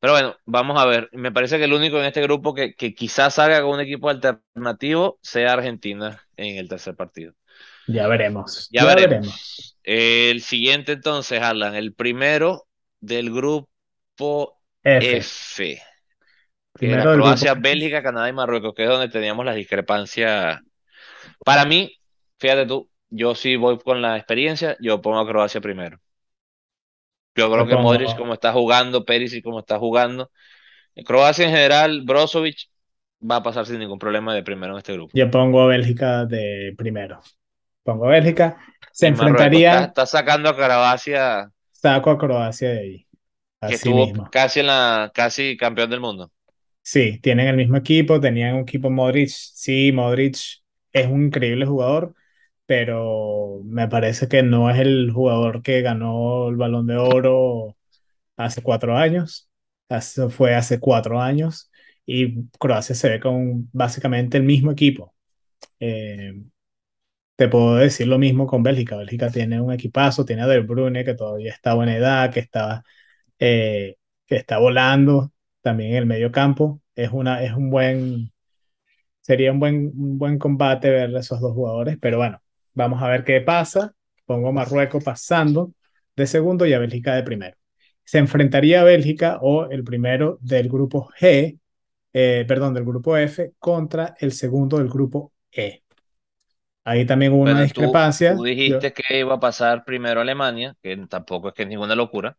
Pero 0.00 0.12
bueno, 0.12 0.36
vamos 0.44 0.80
a 0.80 0.86
ver. 0.86 1.08
Me 1.12 1.32
parece 1.32 1.58
que 1.58 1.64
el 1.64 1.72
único 1.72 1.98
en 1.98 2.04
este 2.04 2.22
grupo 2.22 2.54
que, 2.54 2.74
que 2.74 2.94
quizás 2.94 3.34
salga 3.34 3.62
con 3.62 3.70
un 3.74 3.80
equipo 3.80 4.08
alternativo 4.10 5.18
sea 5.22 5.52
Argentina 5.54 6.20
en 6.36 6.56
el 6.58 6.68
tercer 6.68 6.94
partido. 6.96 7.34
Ya 7.86 8.06
veremos, 8.08 8.68
Ya 8.68 8.84
ya 8.84 8.94
veremos. 8.94 9.16
veremos. 9.16 9.76
El 9.82 10.42
siguiente 10.42 10.92
entonces, 10.92 11.40
Alan, 11.42 11.74
el 11.74 11.94
primero 11.94 12.66
del 13.00 13.32
grupo 13.32 14.60
F, 14.84 15.18
F, 15.18 15.80
que 16.76 16.86
era 16.86 17.02
primero 17.02 17.12
grupo 17.12 17.26
Croacia. 17.26 17.54
Bélgica, 17.54 18.02
Canadá 18.02 18.28
y 18.28 18.32
Marruecos, 18.32 18.74
que 18.74 18.84
es 18.84 18.88
donde 18.88 19.08
teníamos 19.08 19.44
las 19.44 19.56
discrepancias. 19.56 20.60
Para 21.44 21.64
mí, 21.64 21.92
fíjate 22.38 22.66
tú, 22.66 22.88
yo 23.10 23.34
sí 23.34 23.56
voy 23.56 23.78
con 23.78 24.02
la 24.02 24.16
experiencia, 24.16 24.76
yo 24.80 25.00
pongo 25.00 25.18
a 25.18 25.26
Croacia 25.26 25.60
primero. 25.60 25.98
Yo 27.34 27.50
creo 27.50 27.64
Yo 27.64 27.76
que 27.76 27.82
Modric, 27.82 28.16
como 28.16 28.32
está 28.32 28.52
jugando, 28.52 29.04
Perisic, 29.04 29.44
como 29.44 29.58
está 29.60 29.78
jugando, 29.78 30.30
Croacia 31.04 31.44
en 31.44 31.50
general, 31.50 32.02
Brozovic 32.04 32.68
va 33.20 33.36
a 33.36 33.42
pasar 33.42 33.66
sin 33.66 33.78
ningún 33.78 33.98
problema 33.98 34.34
de 34.34 34.42
primero 34.42 34.72
en 34.72 34.78
este 34.78 34.92
grupo. 34.94 35.10
yo 35.14 35.30
pongo 35.30 35.62
a 35.62 35.66
Bélgica 35.66 36.24
de 36.24 36.74
primero. 36.76 37.20
Pongo 37.82 38.06
a 38.06 38.10
Bélgica. 38.10 38.56
Se 38.92 39.10
Marruecos 39.10 39.60
está, 39.60 40.06
sacando 40.06 40.48
a 40.48 40.56
Croacia, 40.56 41.50
saco 41.72 42.10
a 42.10 42.18
Croacia 42.18 42.70
de 42.70 42.78
ahí, 42.78 42.98
que 42.98 43.06
así 43.60 43.74
estuvo 43.74 44.06
mismo. 44.06 44.28
casi 44.30 44.60
en 44.60 44.68
la, 44.68 45.10
casi 45.14 45.56
campeón 45.56 45.90
del 45.90 46.00
mundo. 46.00 46.30
Sí, 46.88 47.18
tienen 47.20 47.48
el 47.48 47.56
mismo 47.56 47.76
equipo, 47.76 48.20
tenían 48.20 48.54
un 48.54 48.60
equipo 48.62 48.90
Modric. 48.90 49.28
Sí, 49.30 49.90
Modric 49.92 50.36
es 50.92 51.06
un 51.08 51.24
increíble 51.26 51.66
jugador, 51.66 52.14
pero 52.64 53.60
me 53.64 53.88
parece 53.88 54.28
que 54.28 54.42
no 54.44 54.70
es 54.70 54.78
el 54.78 55.10
jugador 55.12 55.62
que 55.62 55.82
ganó 55.82 56.48
el 56.48 56.56
Balón 56.56 56.86
de 56.86 56.96
Oro 56.96 57.76
hace 58.36 58.62
cuatro 58.62 58.96
años. 58.96 59.50
Eso 59.88 60.30
fue 60.30 60.54
hace 60.54 60.80
cuatro 60.80 61.20
años 61.20 61.70
y 62.06 62.44
Croacia 62.58 62.94
se 62.94 63.10
ve 63.10 63.20
con 63.20 63.68
básicamente 63.72 64.38
el 64.38 64.44
mismo 64.44 64.72
equipo. 64.72 65.14
Eh, 65.80 66.34
te 67.36 67.48
puedo 67.48 67.76
decir 67.76 68.06
lo 68.08 68.18
mismo 68.18 68.46
con 68.46 68.62
Bélgica. 68.62 68.96
Bélgica 68.96 69.30
tiene 69.30 69.60
un 69.60 69.72
equipazo, 69.72 70.24
tiene 70.24 70.42
a 70.42 70.46
De 70.46 70.60
Bruyne 70.60 71.04
que 71.04 71.14
todavía 71.14 71.52
está 71.52 71.74
buena 71.74 71.96
edad, 71.96 72.32
que 72.32 72.40
está, 72.40 72.82
eh, 73.38 73.96
que 74.26 74.36
está 74.36 74.58
volando 74.58 75.32
también 75.66 75.90
en 75.90 75.96
el 75.96 76.06
medio 76.06 76.30
campo. 76.30 76.80
Es 76.94 77.10
una, 77.10 77.42
es 77.42 77.52
un 77.52 77.70
buen, 77.70 78.32
sería 79.20 79.50
un 79.50 79.58
buen, 79.58 79.90
un 79.96 80.16
buen 80.16 80.38
combate 80.38 80.88
ver 80.90 81.16
a 81.16 81.18
esos 81.18 81.40
dos 81.40 81.54
jugadores, 81.54 81.98
pero 82.00 82.18
bueno, 82.18 82.40
vamos 82.72 83.02
a 83.02 83.08
ver 83.08 83.24
qué 83.24 83.40
pasa. 83.40 83.92
Pongo 84.26 84.50
a 84.50 84.52
Marruecos 84.52 85.02
pasando 85.02 85.72
de 86.14 86.26
segundo 86.28 86.66
y 86.66 86.72
a 86.72 86.78
Bélgica 86.78 87.16
de 87.16 87.24
primero. 87.24 87.56
Se 88.04 88.18
enfrentaría 88.18 88.80
a 88.80 88.84
Bélgica 88.84 89.38
o 89.42 89.68
el 89.68 89.82
primero 89.82 90.38
del 90.40 90.68
grupo 90.68 91.10
G, 91.20 91.58
eh, 92.12 92.44
perdón, 92.46 92.72
del 92.72 92.84
grupo 92.84 93.16
F 93.16 93.54
contra 93.58 94.14
el 94.20 94.30
segundo 94.30 94.78
del 94.78 94.88
grupo 94.88 95.32
E. 95.50 95.82
Ahí 96.84 97.04
también 97.04 97.32
hubo 97.32 97.42
una 97.42 97.56
tú, 97.56 97.62
discrepancia. 97.62 98.36
tú 98.36 98.46
Yo, 98.46 98.54
dijiste 98.54 98.92
que 98.92 99.18
iba 99.18 99.34
a 99.34 99.40
pasar 99.40 99.84
primero 99.84 100.20
Alemania, 100.20 100.76
que 100.80 100.96
tampoco 101.08 101.48
es 101.48 101.54
que 101.54 101.64
es 101.64 101.68
ninguna 101.68 101.96
locura. 101.96 102.36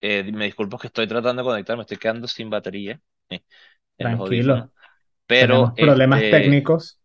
Eh, 0.00 0.30
me 0.32 0.44
disculpo 0.46 0.78
que 0.78 0.88
estoy 0.88 1.06
tratando 1.08 1.42
de 1.42 1.48
conectar, 1.48 1.76
me 1.76 1.82
estoy 1.82 1.96
quedando 1.98 2.28
sin 2.28 2.50
batería 2.50 3.00
eh, 3.30 3.42
tranquilo, 3.98 4.72
Pero 5.26 5.74
tenemos 5.74 5.78
problemas 5.78 6.28
este, 6.30 6.30
técnicos, 6.30 7.00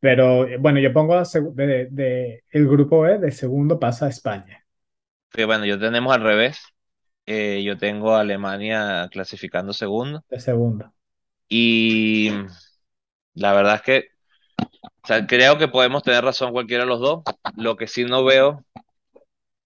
pero 0.00 0.46
eh, 0.48 0.58
bueno, 0.58 0.80
yo 0.80 0.92
pongo 0.94 1.16
de, 1.54 1.88
de- 1.90 2.44
el 2.50 2.68
grupo 2.68 3.06
E, 3.08 3.18
de 3.18 3.32
segundo 3.32 3.78
pasa 3.80 4.06
a 4.06 4.10
España. 4.10 4.64
que 5.30 5.44
bueno, 5.44 5.64
yo 5.66 5.78
tenemos 5.78 6.12
al 6.14 6.22
revés. 6.22 6.58
Eh, 7.26 7.62
yo 7.64 7.78
tengo 7.78 8.14
a 8.16 8.20
Alemania 8.20 9.08
clasificando 9.12 9.72
segundo. 9.72 10.24
De 10.30 10.40
segundo. 10.40 10.92
Y 11.48 12.30
la 13.34 13.52
verdad 13.54 13.76
es 13.76 13.82
que 13.82 14.04
o 15.04 15.06
sea, 15.08 15.26
creo 15.26 15.58
que 15.58 15.68
podemos 15.68 16.02
tener 16.02 16.24
razón 16.24 16.52
cualquiera 16.52 16.84
de 16.84 16.88
los 16.90 17.00
dos. 17.00 17.24
Lo 17.56 17.76
que 17.76 17.86
sí 17.88 18.04
no 18.04 18.24
veo 18.24 18.64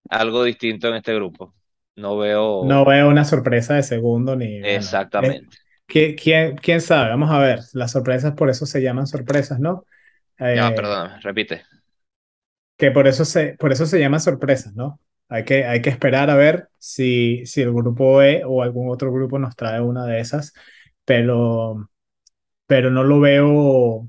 algo 0.09 0.44
distinto 0.44 0.88
en 0.88 0.94
este 0.96 1.14
grupo. 1.14 1.55
No 1.97 2.17
No 2.61 2.85
veo 2.85 2.85
veo 2.85 3.09
una 3.11 3.25
sorpresa 3.25 3.75
de 3.75 3.83
segundo 3.83 4.37
ni, 4.37 4.65
bueno, 4.67 4.91
eh, 5.21 5.41
exactamente. 5.41 5.59
¿qui- 5.89 6.17
¿quién, 6.21 6.57
quién 6.57 6.81
sabe? 6.81 7.11
Vamos 7.11 7.31
a 7.31 7.39
ver, 7.39 7.61
las 7.75 7.93
sorpresas 7.93 8.33
por 8.35 8.49
eso 8.51 8.67
se 8.67 8.83
llaman 8.83 9.07
sorpresas, 9.07 9.61
¿no? 9.61 9.85
Eh, 10.39 10.73
perdóname, 10.75 11.21
repite. 11.21 11.65
que 12.77 12.91
por 12.91 13.07
eso 13.07 13.25
se, 13.25 13.55
por 13.59 13.73
eso 13.73 13.87
se 13.87 14.01
llaman 14.01 14.21
sorpresas, 14.21 14.75
¿no? 14.75 15.01
Hay 15.29 15.45
que, 15.45 15.65
hay 15.65 15.81
que 15.83 15.91
esperar 15.91 16.31
a 16.31 16.37
ver 16.37 16.69
si, 16.79 17.45
si 17.47 17.63
el 17.63 17.73
grupo 17.73 18.23
E 18.23 18.43
o 18.47 18.63
algún 18.63 18.91
otro 18.91 19.13
grupo 19.13 19.39
nos 19.39 19.57
trae 19.57 19.81
una 19.81 20.07
de 20.07 20.21
esas, 20.21 20.53
pero, 21.05 21.89
pero 22.67 22.91
no 22.91 23.05
lo 23.05 23.21
veo 23.21 24.09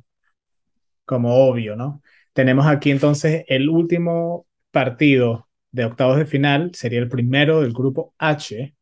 como 1.06 1.36
obvio, 1.48 1.76
¿no? 1.76 2.02
Tenemos 2.34 2.68
aquí 2.68 2.92
entonces 2.92 3.44
el 3.48 3.70
último 3.70 4.48
partido 4.72 5.45
de 5.76 5.86
octavos 5.86 6.18
de 6.18 6.26
final, 6.26 6.72
sería 6.74 7.00
el 7.00 7.10
primero 7.10 7.62
del 7.62 7.74
grupo 7.74 8.14
H. 8.18 8.76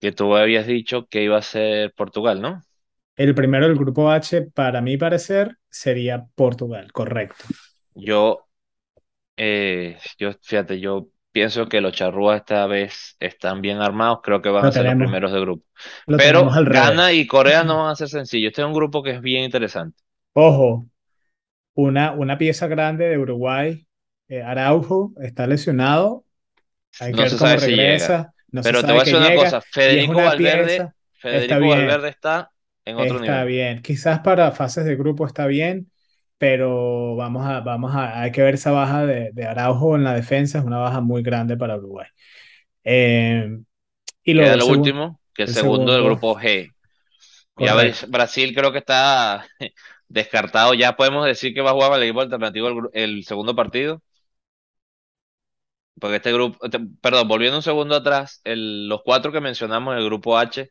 Que 0.00 0.12
tú 0.12 0.36
habías 0.36 0.66
dicho 0.66 1.06
que 1.08 1.22
iba 1.24 1.38
a 1.38 1.42
ser 1.42 1.92
Portugal, 1.94 2.40
¿no? 2.42 2.60
El 3.14 3.36
primero 3.36 3.68
del 3.68 3.78
grupo 3.78 4.10
H, 4.10 4.50
para 4.52 4.80
mi 4.80 4.96
parecer, 4.96 5.58
sería 5.70 6.26
Portugal, 6.34 6.90
correcto. 6.90 7.44
Yo, 7.94 8.48
eh, 9.36 9.98
yo, 10.18 10.32
fíjate, 10.42 10.80
yo 10.80 11.08
pienso 11.32 11.68
que 11.68 11.80
los 11.80 11.94
charrúas 11.94 12.40
esta 12.40 12.66
vez 12.66 13.16
están 13.20 13.60
bien 13.62 13.78
armados, 13.80 14.20
creo 14.22 14.42
que 14.42 14.50
van 14.50 14.64
Lo 14.64 14.68
a 14.68 14.72
ser 14.72 14.86
los 14.86 14.96
primeros 14.96 15.32
de 15.32 15.40
grupo. 15.40 15.66
lo 16.06 16.16
Pero 16.16 16.56
Ghana 16.64 17.12
y 17.12 17.26
Corea 17.26 17.64
no 17.64 17.78
van 17.84 17.92
a 17.92 17.96
ser 17.96 18.08
sencillos. 18.08 18.50
Este 18.50 18.62
es 18.62 18.66
un 18.68 18.74
grupo 18.74 19.02
que 19.02 19.12
es 19.12 19.20
bien 19.22 19.44
interesante. 19.44 20.02
Ojo, 20.32 20.88
una, 21.74 22.12
una 22.12 22.38
pieza 22.38 22.68
grande 22.68 23.06
de 23.08 23.18
Uruguay, 23.18 23.86
eh, 24.30 24.42
Araujo, 24.42 25.14
está 25.22 25.48
lesionado, 25.48 26.26
hay 26.98 27.14
que 27.14 27.22
No 27.22 27.24
ver 27.24 27.30
se 27.30 27.38
cómo 27.38 27.38
sabe 27.38 27.58
si 27.58 27.70
regresa, 27.72 28.34
se 28.60 28.72
Pero 28.72 28.84
te 28.84 28.92
voy 28.92 29.02
a 29.02 29.04
decir 29.04 29.18
una 29.18 29.32
llega 29.32 29.34
cosa, 29.34 29.60
Federico 29.62 30.22
una 30.22 30.24
Valverde, 30.24 30.34
pieza, 30.34 30.94
está 31.30 31.58
Federico 31.58 31.58
bien, 31.58 31.68
Valverde 31.68 32.08
está 32.10 32.52
en 32.84 32.98
otro 32.98 33.18
está 33.18 33.20
nivel. 33.20 33.46
bien. 33.46 33.82
Quizás 33.82 34.20
para 34.20 34.52
fases 34.52 34.84
de 34.84 34.96
grupo 34.96 35.26
está 35.26 35.46
bien, 35.46 35.90
pero 36.38 37.16
vamos 37.16 37.46
a, 37.46 37.60
vamos 37.60 37.94
a, 37.94 38.22
hay 38.22 38.32
que 38.32 38.42
ver 38.42 38.54
esa 38.54 38.72
baja 38.72 39.06
de, 39.06 39.30
de 39.32 39.46
Araujo 39.46 39.96
en 39.96 40.04
la 40.04 40.14
defensa, 40.14 40.58
es 40.58 40.64
una 40.64 40.78
baja 40.78 41.00
muy 41.00 41.22
grande 41.22 41.56
para 41.56 41.76
Uruguay. 41.76 42.08
Eh, 42.84 43.60
y 44.24 44.34
luego 44.34 44.56
lo 44.56 44.66
segundo, 44.66 44.82
último, 44.82 45.20
que 45.34 45.44
el 45.44 45.48
el 45.48 45.54
segundo 45.54 45.92
del 45.92 46.04
grupo 46.04 46.36
G. 46.38 46.70
Ya. 47.58 47.74
Brasil 48.08 48.54
creo 48.54 48.72
que 48.72 48.78
está 48.78 49.46
descartado. 50.08 50.74
Ya 50.74 50.96
podemos 50.96 51.26
decir 51.26 51.54
que 51.54 51.60
va 51.60 51.70
a 51.70 51.74
jugar 51.74 52.02
equipo 52.02 52.20
alternativo 52.20 52.90
el 52.92 53.24
segundo 53.24 53.54
partido. 53.54 54.02
Porque 56.00 56.16
este 56.16 56.32
grupo, 56.32 56.58
este- 56.64 56.80
perdón, 57.02 57.28
volviendo 57.28 57.58
un 57.58 57.62
segundo 57.62 57.96
atrás, 57.96 58.40
el- 58.44 58.88
los 58.88 59.02
cuatro 59.04 59.32
que 59.32 59.40
mencionamos 59.40 59.92
en 59.94 59.98
el 60.00 60.06
grupo 60.06 60.38
H, 60.38 60.70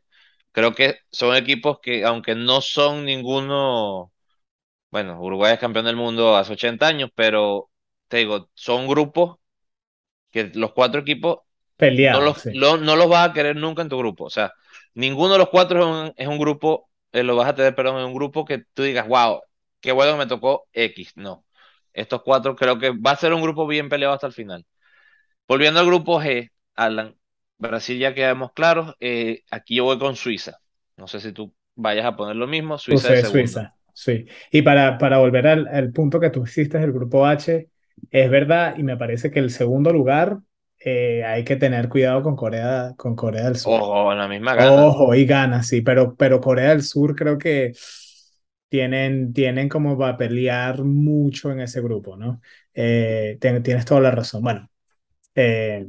creo 0.52 0.74
que 0.74 0.98
son 1.12 1.36
equipos 1.36 1.78
que, 1.82 2.04
aunque 2.04 2.34
no 2.34 2.60
son 2.60 3.04
ninguno, 3.04 4.12
bueno, 4.90 5.20
Uruguay 5.22 5.54
es 5.54 5.60
campeón 5.60 5.86
del 5.86 5.96
mundo 5.96 6.36
hace 6.36 6.54
80 6.54 6.88
años, 6.88 7.10
pero 7.14 7.70
te 8.08 8.18
digo, 8.18 8.50
son 8.54 8.88
grupos 8.88 9.38
que 10.30 10.50
los 10.54 10.72
cuatro 10.72 11.00
equipos 11.00 11.38
no 12.08 12.20
los, 12.20 12.38
sí. 12.38 12.50
lo- 12.52 12.76
no 12.78 12.96
los 12.96 13.08
vas 13.08 13.30
a 13.30 13.32
querer 13.32 13.56
nunca 13.56 13.82
en 13.82 13.88
tu 13.88 13.98
grupo. 13.98 14.24
O 14.24 14.30
sea, 14.30 14.52
ninguno 14.94 15.34
de 15.34 15.38
los 15.38 15.48
cuatro 15.50 15.80
es 15.80 15.86
un, 15.86 16.14
es 16.16 16.28
un 16.28 16.38
grupo, 16.38 16.90
eh, 17.12 17.22
lo 17.22 17.36
vas 17.36 17.48
a 17.50 17.54
tener, 17.54 17.74
perdón, 17.74 17.98
en 18.00 18.06
un 18.06 18.14
grupo 18.14 18.44
que 18.44 18.64
tú 18.74 18.82
digas, 18.82 19.08
wow, 19.08 19.42
qué 19.80 19.92
bueno 19.92 20.12
que 20.14 20.18
me 20.20 20.26
tocó 20.26 20.68
X. 20.72 21.12
No. 21.16 21.44
Estos 21.92 22.22
cuatro 22.22 22.56
creo 22.56 22.78
que 22.78 22.90
va 22.90 23.12
a 23.12 23.16
ser 23.16 23.32
un 23.34 23.42
grupo 23.42 23.66
bien 23.66 23.88
peleado 23.88 24.14
hasta 24.14 24.26
el 24.28 24.32
final. 24.32 24.66
Volviendo 25.50 25.80
al 25.80 25.86
grupo 25.86 26.20
G, 26.22 26.50
Alan, 26.76 27.14
Brasil 27.58 27.98
ya 27.98 28.14
quedamos 28.14 28.52
claros. 28.52 28.94
eh, 29.00 29.42
aquí 29.50 29.76
yo 29.76 29.84
voy 29.84 29.98
con 29.98 30.16
Suiza. 30.16 30.60
No 30.96 31.06
sé 31.08 31.20
si 31.20 31.32
tú 31.32 31.54
vayas 31.74 32.06
a 32.06 32.16
poner 32.16 32.36
lo 32.36 32.46
mismo, 32.46 32.78
Suiza 32.78 33.14
segundo. 33.16 33.60
Suiza, 33.60 33.76
sí. 33.94 34.26
Y 34.50 34.62
para, 34.62 34.98
para 34.98 35.18
volver 35.18 35.46
al, 35.46 35.68
al 35.68 35.92
punto 35.92 36.18
que 36.20 36.30
tú 36.30 36.42
hiciste 36.44 36.78
del 36.78 36.92
grupo 36.92 37.26
H, 37.26 37.68
es 38.10 38.30
verdad, 38.30 38.76
y 38.76 38.82
me 38.82 38.96
parece 38.96 39.30
que 39.30 39.38
el 39.38 39.50
segundo 39.50 39.92
lugar 39.92 40.40
eh, 40.80 41.24
hay 41.24 41.44
que 41.44 41.56
tener 41.56 41.88
cuidado 41.88 42.22
con 42.22 42.36
Corea, 42.36 42.94
con 42.96 43.14
Corea 43.16 43.44
del 43.44 43.56
Sur. 43.56 43.84
Ojo, 43.84 44.12
en 44.12 44.18
la 44.18 44.28
misma 44.28 44.54
gana. 44.54 44.94
Ojo, 44.94 45.14
y 45.14 45.26
gana, 45.26 45.62
sí, 45.64 45.82
pero, 45.82 46.16
pero 46.16 46.40
Corea 46.40 46.70
del 46.70 46.82
Sur 46.84 47.16
creo 47.16 47.38
que 47.38 47.72
tienen, 48.68 49.32
tienen 49.32 49.68
como 49.68 49.96
va 49.96 50.10
a 50.10 50.16
pelear 50.16 50.84
mucho 50.84 51.50
en 51.52 51.60
ese 51.60 51.80
grupo, 51.82 52.16
¿no? 52.16 52.40
Eh, 52.74 53.38
ten- 53.40 53.62
tienes 53.62 53.84
toda 53.84 54.00
la 54.00 54.10
razón. 54.12 54.42
Bueno, 54.42 54.69
eh, 55.40 55.86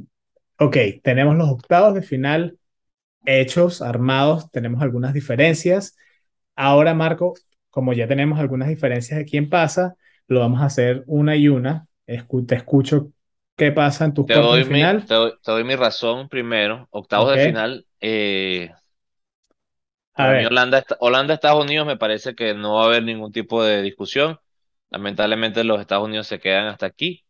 ok, 0.58 0.76
tenemos 1.02 1.36
los 1.36 1.48
octavos 1.50 1.94
de 1.94 2.02
final 2.02 2.58
hechos, 3.26 3.82
armados, 3.82 4.50
tenemos 4.52 4.82
algunas 4.82 5.14
diferencias. 5.14 5.96
Ahora, 6.56 6.94
Marco, 6.94 7.34
como 7.70 7.92
ya 7.94 8.08
tenemos 8.08 8.38
algunas 8.40 8.68
diferencias 8.68 9.18
de 9.18 9.24
quién 9.26 9.50
pasa, 9.50 9.96
lo 10.28 10.40
vamos 10.40 10.62
a 10.62 10.66
hacer 10.66 11.04
una 11.06 11.36
y 11.36 11.48
una. 11.48 11.88
Escu- 12.06 12.46
te 12.46 12.56
escucho 12.56 13.12
qué 13.56 13.72
pasa 13.72 14.04
en 14.06 14.14
tus 14.14 14.26
Te 14.26 14.32
cuartos 14.32 14.58
de 14.58 14.62
doy 14.62 14.64
mi, 14.64 14.86
final. 14.86 15.06
te 15.06 15.14
doy, 15.14 15.32
te 15.42 15.50
doy 15.52 15.64
mi 15.64 15.76
razón 15.76 16.28
primero. 16.28 16.86
Octavos 16.90 17.30
de 17.32 17.38
final. 17.38 17.86
eh, 18.00 18.70
A 20.14 20.26
ver, 20.28 20.48
Holanda, 20.50 20.84
Holanda, 21.00 21.34
Estados 21.34 21.64
Unidos 21.64 21.86
me 21.86 21.96
parece 21.96 22.34
que 22.34 22.54
no 22.54 22.74
va 22.76 22.82
a 22.84 22.86
haber 22.86 23.02
ningún 23.02 23.32
tipo 23.32 23.62
de 23.64 23.82
discusión. 23.82 24.38
Lamentablemente, 24.90 25.64
los 25.64 25.80
Estados 25.80 26.04
Unidos 26.06 26.26
se 26.26 26.38
quedan 26.40 26.66
hasta 26.66 26.86
aquí. 26.86 27.24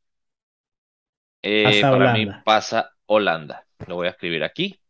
Eh, 1.42 1.86
para 1.90 2.08
mí 2.08 2.26
pasa 2.44 2.92
Holanda. 3.06 3.66
Lo 3.86 3.96
voy 3.96 4.06
a 4.08 4.10
escribir 4.10 4.44
aquí. 4.44 4.80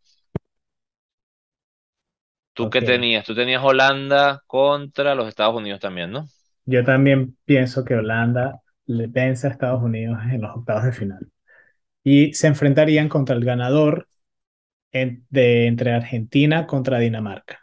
¿Tú 2.54 2.70
qué 2.70 2.80
Ok. 2.80 2.82
tenías? 2.82 3.24
Tú 3.24 3.34
tenías 3.34 3.62
Holanda 3.64 4.42
contra 4.46 5.14
los 5.14 5.28
Estados 5.28 5.54
Unidos 5.56 5.80
también, 5.80 6.10
¿no? 6.10 6.26
Yo 6.64 6.84
también 6.84 7.36
pienso 7.44 7.84
que 7.84 7.94
Holanda 7.96 8.60
le 8.86 9.06
vence 9.08 9.46
a 9.46 9.50
Estados 9.50 9.82
Unidos 9.82 10.18
en 10.30 10.40
los 10.42 10.56
octavos 10.56 10.84
de 10.84 10.92
final. 10.92 11.30
Y 12.04 12.34
se 12.34 12.48
enfrentarían 12.48 13.08
contra 13.08 13.36
el 13.36 13.44
ganador 13.44 14.08
en- 14.92 15.26
de, 15.30 15.66
entre 15.66 15.92
Argentina 15.92 16.66
contra 16.66 16.98
Dinamarca. 17.00 17.60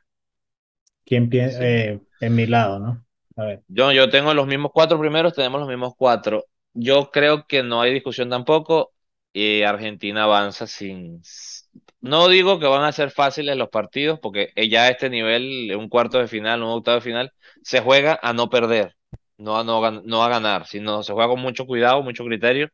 ¿Quién 1.06 1.30
pie- 1.30 1.56
Sí. 1.58 1.60
eh, 1.60 2.02
en 2.20 2.36
mi 2.36 2.46
lado, 2.46 2.80
¿no? 2.80 3.06
A 3.36 3.44
ver, 3.46 3.64
Yo, 3.68 3.92
yo 3.92 4.10
tengo 4.10 4.34
los 4.34 4.48
mismos 4.48 4.72
cuatro 4.74 5.00
primeros, 5.00 5.34
tenemos 5.34 5.60
los 5.62 5.70
mismos 5.70 5.94
cuatro. 5.98 6.46
Yo 6.74 7.12
creo 7.12 7.46
que 7.48 7.64
no 7.64 7.82
hay 7.82 7.94
discusión 7.94 8.30
tampoco. 8.30 8.94
Y 9.34 9.62
Argentina 9.64 10.24
avanza 10.24 10.66
sin. 10.68 11.22
No 12.02 12.28
digo 12.30 12.60
que 12.60 12.66
van 12.68 12.84
a 12.84 12.92
ser 12.92 13.12
fáciles 13.12 13.58
los 13.58 13.70
partidos, 13.70 14.20
porque 14.22 14.52
ya 14.70 14.84
a 14.86 14.90
este 14.90 15.10
nivel, 15.10 15.76
un 15.76 15.90
cuarto 15.90 16.18
de 16.20 16.28
final, 16.28 16.64
un 16.64 16.70
octavo 16.72 16.96
de 16.96 17.02
final, 17.02 17.34
se 17.64 17.82
juega 17.82 18.20
a 18.24 18.34
no 18.34 18.50
perder, 18.50 18.96
no 19.38 19.58
a, 19.58 19.64
no, 19.64 19.92
no 20.02 20.24
a 20.24 20.30
ganar, 20.30 20.66
sino 20.68 21.04
se 21.04 21.14
juega 21.14 21.30
con 21.30 21.42
mucho 21.42 21.66
cuidado, 21.68 22.02
mucho 22.04 22.26
criterio. 22.26 22.70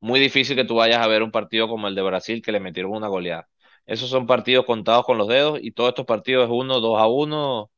Muy 0.00 0.18
difícil 0.20 0.56
que 0.56 0.64
tú 0.64 0.74
vayas 0.76 0.98
a 1.00 1.06
ver 1.08 1.22
un 1.22 1.30
partido 1.30 1.68
como 1.68 1.88
el 1.88 1.94
de 1.94 2.02
Brasil 2.02 2.42
que 2.42 2.52
le 2.52 2.60
metieron 2.60 2.92
una 2.92 3.08
goleada. 3.08 3.48
Esos 3.86 4.10
son 4.10 4.26
partidos 4.26 4.64
contados 4.66 5.04
con 5.04 5.18
los 5.18 5.28
dedos 5.28 5.58
y 5.62 5.72
todos 5.72 5.90
estos 5.90 6.06
partidos 6.06 6.44
es 6.46 6.50
uno, 6.52 6.80
dos 6.80 6.98
a 7.00 7.06
uno, 7.06 7.70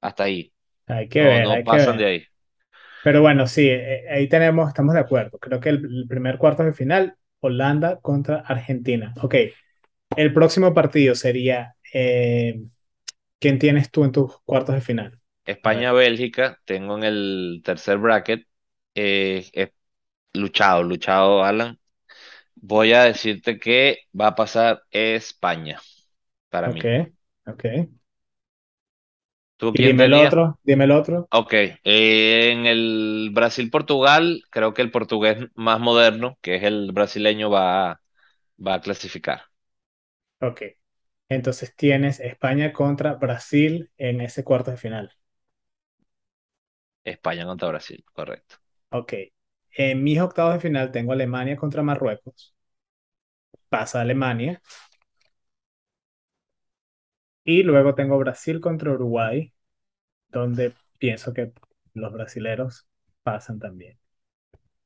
hasta 0.00 0.24
ahí. 0.24 0.52
hay 0.86 1.08
que 1.08 1.20
No, 1.20 1.40
ver, 1.40 1.50
no 1.50 1.52
hay 1.52 1.64
que 1.64 1.76
pasan 1.76 1.96
ver. 1.96 1.98
de 1.98 2.06
ahí. 2.06 2.24
Pero 3.02 3.22
bueno, 3.22 3.46
sí, 3.46 3.68
eh, 3.68 4.04
ahí 4.10 4.28
tenemos, 4.28 4.68
estamos 4.68 4.94
de 4.94 5.00
acuerdo. 5.00 5.38
Creo 5.38 5.60
que 5.60 5.70
el, 5.70 5.84
el 5.84 6.06
primer 6.08 6.38
cuarto 6.38 6.62
de 6.64 6.72
final, 6.72 7.16
Holanda 7.40 8.00
contra 8.00 8.38
Argentina. 8.40 9.14
Ok, 9.22 9.34
el 10.16 10.32
próximo 10.34 10.74
partido 10.74 11.14
sería, 11.14 11.76
eh, 11.94 12.60
¿quién 13.40 13.58
tienes 13.60 13.90
tú 13.90 14.04
en 14.04 14.12
tus 14.12 14.40
cuartos 14.42 14.74
de 14.76 14.82
final? 14.82 15.20
España-Bélgica, 15.44 16.58
tengo 16.64 16.96
en 16.98 17.04
el 17.04 17.62
tercer 17.64 17.98
bracket. 17.98 18.46
eh, 18.94 19.48
es 19.52 19.70
luchado, 20.34 20.82
luchado, 20.84 21.44
Alan. 21.44 21.78
Voy 22.56 22.92
a 22.94 23.04
decirte 23.04 23.58
que 23.60 23.98
va 24.20 24.28
a 24.28 24.36
pasar 24.36 24.82
España 24.92 25.80
para 26.50 26.70
ok, 26.70 26.84
mí. 26.84 26.90
ok. 27.46 27.64
¿Tú 29.58 29.72
Y 29.72 29.82
quién 29.82 29.82
dime 29.82 30.04
el 30.04 30.12
otro, 30.12 30.58
dime 30.62 30.84
el 30.84 30.90
otro. 30.90 31.30
Ok, 31.30 31.52
eh, 31.52 32.50
en 32.52 32.64
el 32.66 33.30
Brasil-Portugal, 33.34 34.42
creo 34.50 34.72
que 34.72 34.80
el 34.80 34.90
portugués 34.90 35.46
más 35.54 35.78
moderno, 35.78 36.38
que 36.40 36.56
es 36.56 36.62
el 36.62 36.90
brasileño, 36.92 37.50
va, 37.50 38.00
va 38.64 38.74
a 38.74 38.80
clasificar. 38.80 39.42
Ok, 40.40 40.62
entonces 41.28 41.74
tienes 41.76 42.20
España 42.20 42.72
contra 42.72 43.14
Brasil 43.14 43.90
en 43.98 44.20
ese 44.22 44.44
cuarto 44.44 44.70
de 44.72 44.76
final. 44.78 45.12
España 47.04 47.44
contra 47.44 47.66
Brasil, 47.68 48.04
correcto. 48.12 48.56
Ok, 48.90 49.14
en 49.76 50.02
mis 50.04 50.20
octavos 50.20 50.52
de 50.54 50.60
final 50.60 50.92
tengo 50.92 51.12
Alemania 51.12 51.56
contra 51.56 51.82
Marruecos. 51.82 52.54
Pasa 53.68 54.00
Alemania. 54.00 54.60
Y 57.48 57.62
luego 57.62 57.94
tengo 57.94 58.18
Brasil 58.18 58.60
contra 58.60 58.92
Uruguay, 58.92 59.54
donde 60.28 60.74
pienso 60.98 61.34
que 61.34 61.52
los 61.94 62.12
brasileros 62.12 62.86
pasan 63.22 63.58
también. 63.58 63.98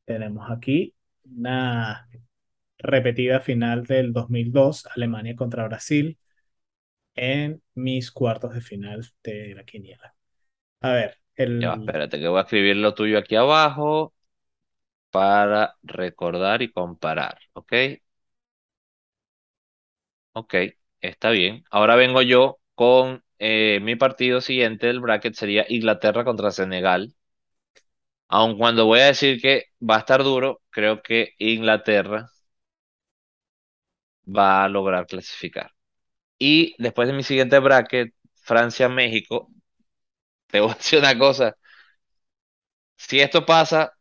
Tenemos 0.04 0.50
aquí 0.50 0.94
una 1.24 2.08
repetida 2.78 3.40
final 3.40 3.84
del 3.84 4.12
2002, 4.12 4.86
Alemania 4.94 5.36
contra 5.36 5.66
Brasil, 5.66 6.18
en 7.16 7.62
mis 7.74 8.12
cuartos 8.12 8.54
de 8.54 8.60
final 8.60 9.04
de 9.24 9.54
la 9.56 9.64
quiniela. 9.64 10.14
A 10.82 10.92
ver, 10.92 11.18
el, 11.36 11.64
espérate 11.72 12.18
que 12.20 12.28
voy 12.28 12.38
a 12.38 12.42
escribir 12.42 12.76
lo 12.76 12.94
tuyo 12.94 13.18
aquí 13.18 13.36
abajo 13.36 14.14
para 15.10 15.76
recordar 15.82 16.62
y 16.62 16.72
comparar, 16.72 17.38
¿ok? 17.54 17.72
Ok, 20.34 20.54
está 21.02 21.30
bien. 21.30 21.64
Ahora 21.70 21.96
vengo 21.96 22.22
yo 22.22 22.58
con 22.74 23.22
eh, 23.38 23.80
mi 23.82 23.96
partido 23.96 24.40
siguiente 24.40 24.86
del 24.86 25.00
bracket, 25.00 25.34
sería 25.34 25.66
Inglaterra 25.68 26.24
contra 26.24 26.50
Senegal. 26.50 27.14
Aun 28.28 28.56
cuando 28.58 28.86
voy 28.86 28.98
a 29.00 29.06
decir 29.06 29.40
que 29.40 29.66
va 29.80 29.94
a 29.96 29.98
estar 30.00 30.22
duro, 30.24 30.60
creo 30.70 31.02
que 31.02 31.34
Inglaterra 31.38 32.28
va 34.26 34.64
a 34.64 34.68
lograr 34.68 35.06
clasificar. 35.06 35.72
Y 36.38 36.74
después 36.78 37.08
de 37.08 37.14
mi 37.14 37.22
siguiente 37.24 37.58
bracket, 37.60 38.14
Francia-México, 38.36 39.50
te 40.48 40.60
voy 40.60 40.70
a 40.72 40.74
decir 40.74 40.98
una 41.00 41.18
cosa. 41.18 41.56
Si 42.96 43.20
esto 43.20 43.44
pasa, 43.44 43.92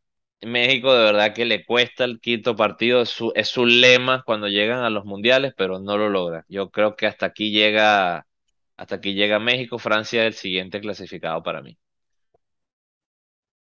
México 0.50 0.94
de 0.94 1.04
verdad 1.04 1.34
que 1.36 1.46
le 1.46 1.66
cuesta 1.66 2.04
el 2.06 2.20
quinto 2.20 2.56
partido, 2.56 3.02
es 3.02 3.10
su, 3.10 3.32
es 3.36 3.48
su 3.50 3.66
lema 3.66 4.24
cuando 4.26 4.48
llegan 4.48 4.84
a 4.84 4.90
los 4.90 5.06
mundiales, 5.06 5.54
pero 5.56 5.80
no 5.80 5.98
lo 5.98 6.10
logra. 6.10 6.46
Yo 6.50 6.72
creo 6.72 6.96
que 6.96 7.08
hasta 7.08 7.28
aquí 7.28 7.52
llega, 7.52 8.28
hasta 8.78 8.96
aquí 8.96 9.14
llega 9.14 9.40
México, 9.40 9.78
Francia 9.80 10.22
es 10.24 10.28
el 10.28 10.34
siguiente 10.42 10.82
clasificado 10.82 11.44
para 11.44 11.62
mí. 11.62 11.78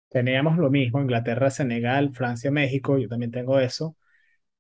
teníamos 0.09 0.59
lo 0.59 0.71
mismo, 0.71 1.01
Inglaterra, 1.01 1.51
Senegal, 1.51 2.13
Francia, 2.15 2.51
México, 2.51 2.99
yo 2.99 3.09
también 3.09 3.31
tengo 3.33 3.59
eso, 3.61 3.97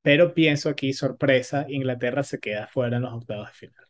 pero 0.03 0.35
pienso 0.35 0.69
aquí, 0.71 0.93
sorpresa, 0.95 1.67
Inglaterra 1.69 2.23
se 2.25 2.41
queda 2.41 2.67
fuera 2.69 2.97
en 2.99 3.05
los 3.05 3.15
octavos 3.15 3.49
de 3.49 3.55
final. 3.55 3.87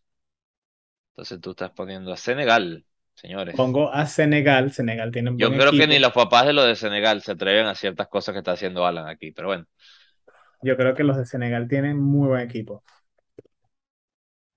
Entonces 1.13 1.41
tú 1.41 1.51
estás 1.51 1.71
poniendo 1.73 2.13
a 2.13 2.17
Senegal, 2.17 2.87
señores. 3.17 3.57
Pongo 3.57 3.91
a 3.93 4.07
Senegal, 4.07 4.73
Senegal 4.73 5.11
tiene 5.13 5.31
un 5.31 5.39
Yo 5.39 5.51
buen 5.51 5.55
creo 5.55 5.75
que 5.75 5.87
ni 5.87 5.99
los 5.99 6.13
papás 6.13 6.47
de 6.47 6.53
los 6.53 6.67
de 6.67 6.77
Senegal 6.77 7.23
se 7.23 7.33
atreven 7.33 7.67
a 7.67 7.75
ciertas 7.75 8.09
cosas 8.09 8.33
que 8.33 8.39
está 8.39 8.53
haciendo 8.53 8.87
Alan 8.87 9.09
aquí, 9.09 9.33
pero 9.33 9.49
bueno. 9.49 9.67
yo 10.63 10.77
creo 10.77 10.95
que 10.95 11.05
los 11.05 11.17
de 11.17 11.27
Senegal 11.27 11.69
tienen 11.69 11.99
muy 11.99 12.29
buen 12.29 12.43
equipo. 12.43 12.85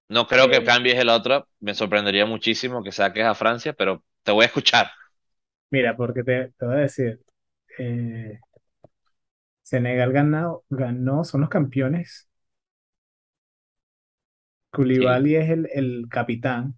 No 0.07 0.27
creo 0.27 0.49
que 0.49 0.61
Eh, 0.61 0.63
cambies 0.63 0.97
el 0.99 1.09
otro. 1.09 1.47
Me 1.59 1.73
sorprendería 1.75 2.25
muchísimo 2.25 2.83
que 2.83 2.91
saques 2.91 3.25
a 3.25 3.35
Francia, 3.35 3.73
pero 3.73 4.03
te 4.23 4.31
voy 4.31 4.43
a 4.43 4.47
escuchar. 4.47 4.91
mira, 5.71 5.95
porque 5.97 6.23
te, 6.23 6.49
te 6.57 6.65
voy 6.65 6.75
a 6.75 6.77
decir, 6.79 7.21
eh, 7.79 8.39
Senegal 9.63 10.11
ganó, 10.11 10.63
ganó, 10.69 11.23
son 11.23 11.39
los 11.41 11.49
campeones. 11.49 12.27
Sí, 14.91 15.05
Koulibaly 15.11 15.35
es 15.35 15.49
el, 15.51 15.69
el 15.73 16.07
capitán. 16.09 16.75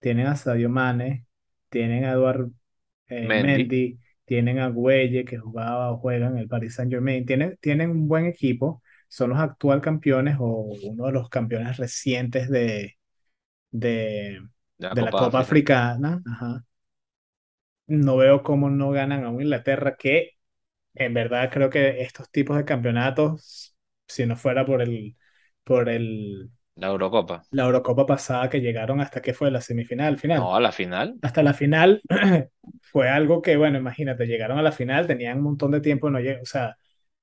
Tienen 0.00 0.26
a 0.26 0.36
Sadio 0.36 0.68
Mane, 0.68 1.26
tienen 1.68 2.04
a 2.04 2.12
Eduard 2.12 2.50
eh, 3.08 3.26
Mendy, 3.26 3.46
Mendy, 3.46 4.00
tienen 4.24 4.58
a 4.58 4.68
Güelle 4.68 5.24
que 5.24 5.38
jugaba 5.38 5.90
o 5.92 5.98
juega 5.98 6.28
en 6.28 6.38
el 6.38 6.48
Paris 6.48 6.74
Saint-Germain. 6.74 7.24
Tienen, 7.26 7.56
tienen 7.60 7.90
un 7.90 8.08
buen 8.08 8.26
equipo. 8.26 8.82
Son 9.08 9.30
los 9.30 9.38
actual 9.38 9.80
campeones 9.80 10.36
o 10.38 10.70
uno 10.84 11.06
de 11.06 11.12
los 11.12 11.28
campeones 11.30 11.78
recientes 11.78 12.50
de, 12.50 12.98
de, 13.70 14.40
la 14.76 14.94
de 14.94 15.02
la 15.02 15.10
Copa 15.10 15.24
de 15.24 15.30
Copa. 15.30 15.40
Africana. 15.40 16.22
Ajá. 16.26 16.64
No 17.86 18.16
veo 18.18 18.42
cómo 18.42 18.68
no 18.68 18.90
ganan 18.90 19.24
a 19.24 19.30
un 19.30 19.40
Inglaterra 19.40 19.96
que 19.96 20.32
en 20.94 21.14
verdad 21.14 21.50
creo 21.50 21.70
que 21.70 22.02
estos 22.02 22.30
tipos 22.30 22.56
de 22.56 22.64
campeonatos, 22.64 23.76
si 24.06 24.26
no 24.26 24.36
fuera 24.36 24.66
por 24.66 24.82
el, 24.82 25.16
por 25.64 25.88
el, 25.88 26.50
La 26.84 26.88
Eurocopa. 26.88 27.44
la 27.50 27.64
Eurocopa 27.64 28.06
pasada 28.06 28.48
que 28.50 28.60
llegaron 28.60 29.00
hasta 29.00 29.20
que 29.22 29.34
fue 29.34 29.50
la 29.50 29.60
semifinal, 29.60 30.18
final, 30.18 30.50
No, 30.50 30.54
a 30.56 30.60
la 30.60 30.72
final. 30.72 31.14
hasta 31.22 31.42
la 31.42 31.54
final, 31.54 32.02
fue 32.82 33.08
algo 33.10 33.42
que, 33.42 33.56
bueno, 33.56 33.78
imagínate, 33.78 34.26
llegaron 34.26 34.58
a 34.58 34.62
la 34.62 34.72
final, 34.72 35.06
tenían 35.06 35.38
un 35.38 35.44
montón 35.44 35.72
de 35.72 35.80
tiempo, 35.80 36.10
no 36.10 36.20
lleg- 36.20 36.42
o 36.42 36.46
sea, 36.46 36.76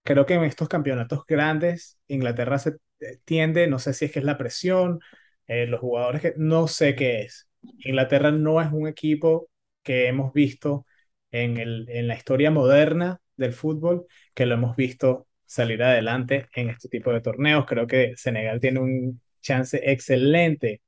creo 0.04 0.26
que 0.26 0.36
en 0.36 0.44
estos 0.46 0.70
campeonatos 0.70 1.26
grandes, 1.28 2.00
Inglaterra 2.08 2.60
se 2.60 2.78
eh, 3.02 3.20
tiende, 3.26 3.68
no 3.68 3.80
sé 3.80 3.94
si 3.94 4.06
es 4.06 4.12
que 4.12 4.20
es 4.20 4.26
la 4.26 4.38
presión, 4.38 5.00
eh, 5.48 5.68
los 5.68 5.80
jugadores 5.82 6.22
que, 6.22 6.34
no 6.38 6.68
sé 6.68 6.96
qué 6.96 7.22
es. 7.24 7.50
Inglaterra 7.80 8.32
no 8.32 8.62
es 8.62 8.72
un 8.72 8.88
equipo 8.88 9.50
que 9.84 10.08
hemos 10.08 10.34
visto 10.34 10.86
en 11.32 11.58
el, 11.58 11.88
en 11.90 12.08
la 12.08 12.16
historia 12.16 12.52
moderna 12.52 13.20
del 13.38 13.54
fútbol, 13.54 14.08
que 14.34 14.46
lo 14.46 14.56
hemos 14.56 14.76
visto 14.76 15.28
salir 15.46 15.84
adelante 15.84 16.48
en 16.56 16.70
este 16.70 16.90
tipo 16.90 17.12
de 17.12 17.22
torneos. 17.22 17.66
Creo 17.66 17.88
que 17.88 18.14
Senegal 18.18 18.60
tiene 18.60 18.80
un 18.80 19.22
chance 19.46 19.80
excelente 19.92 20.82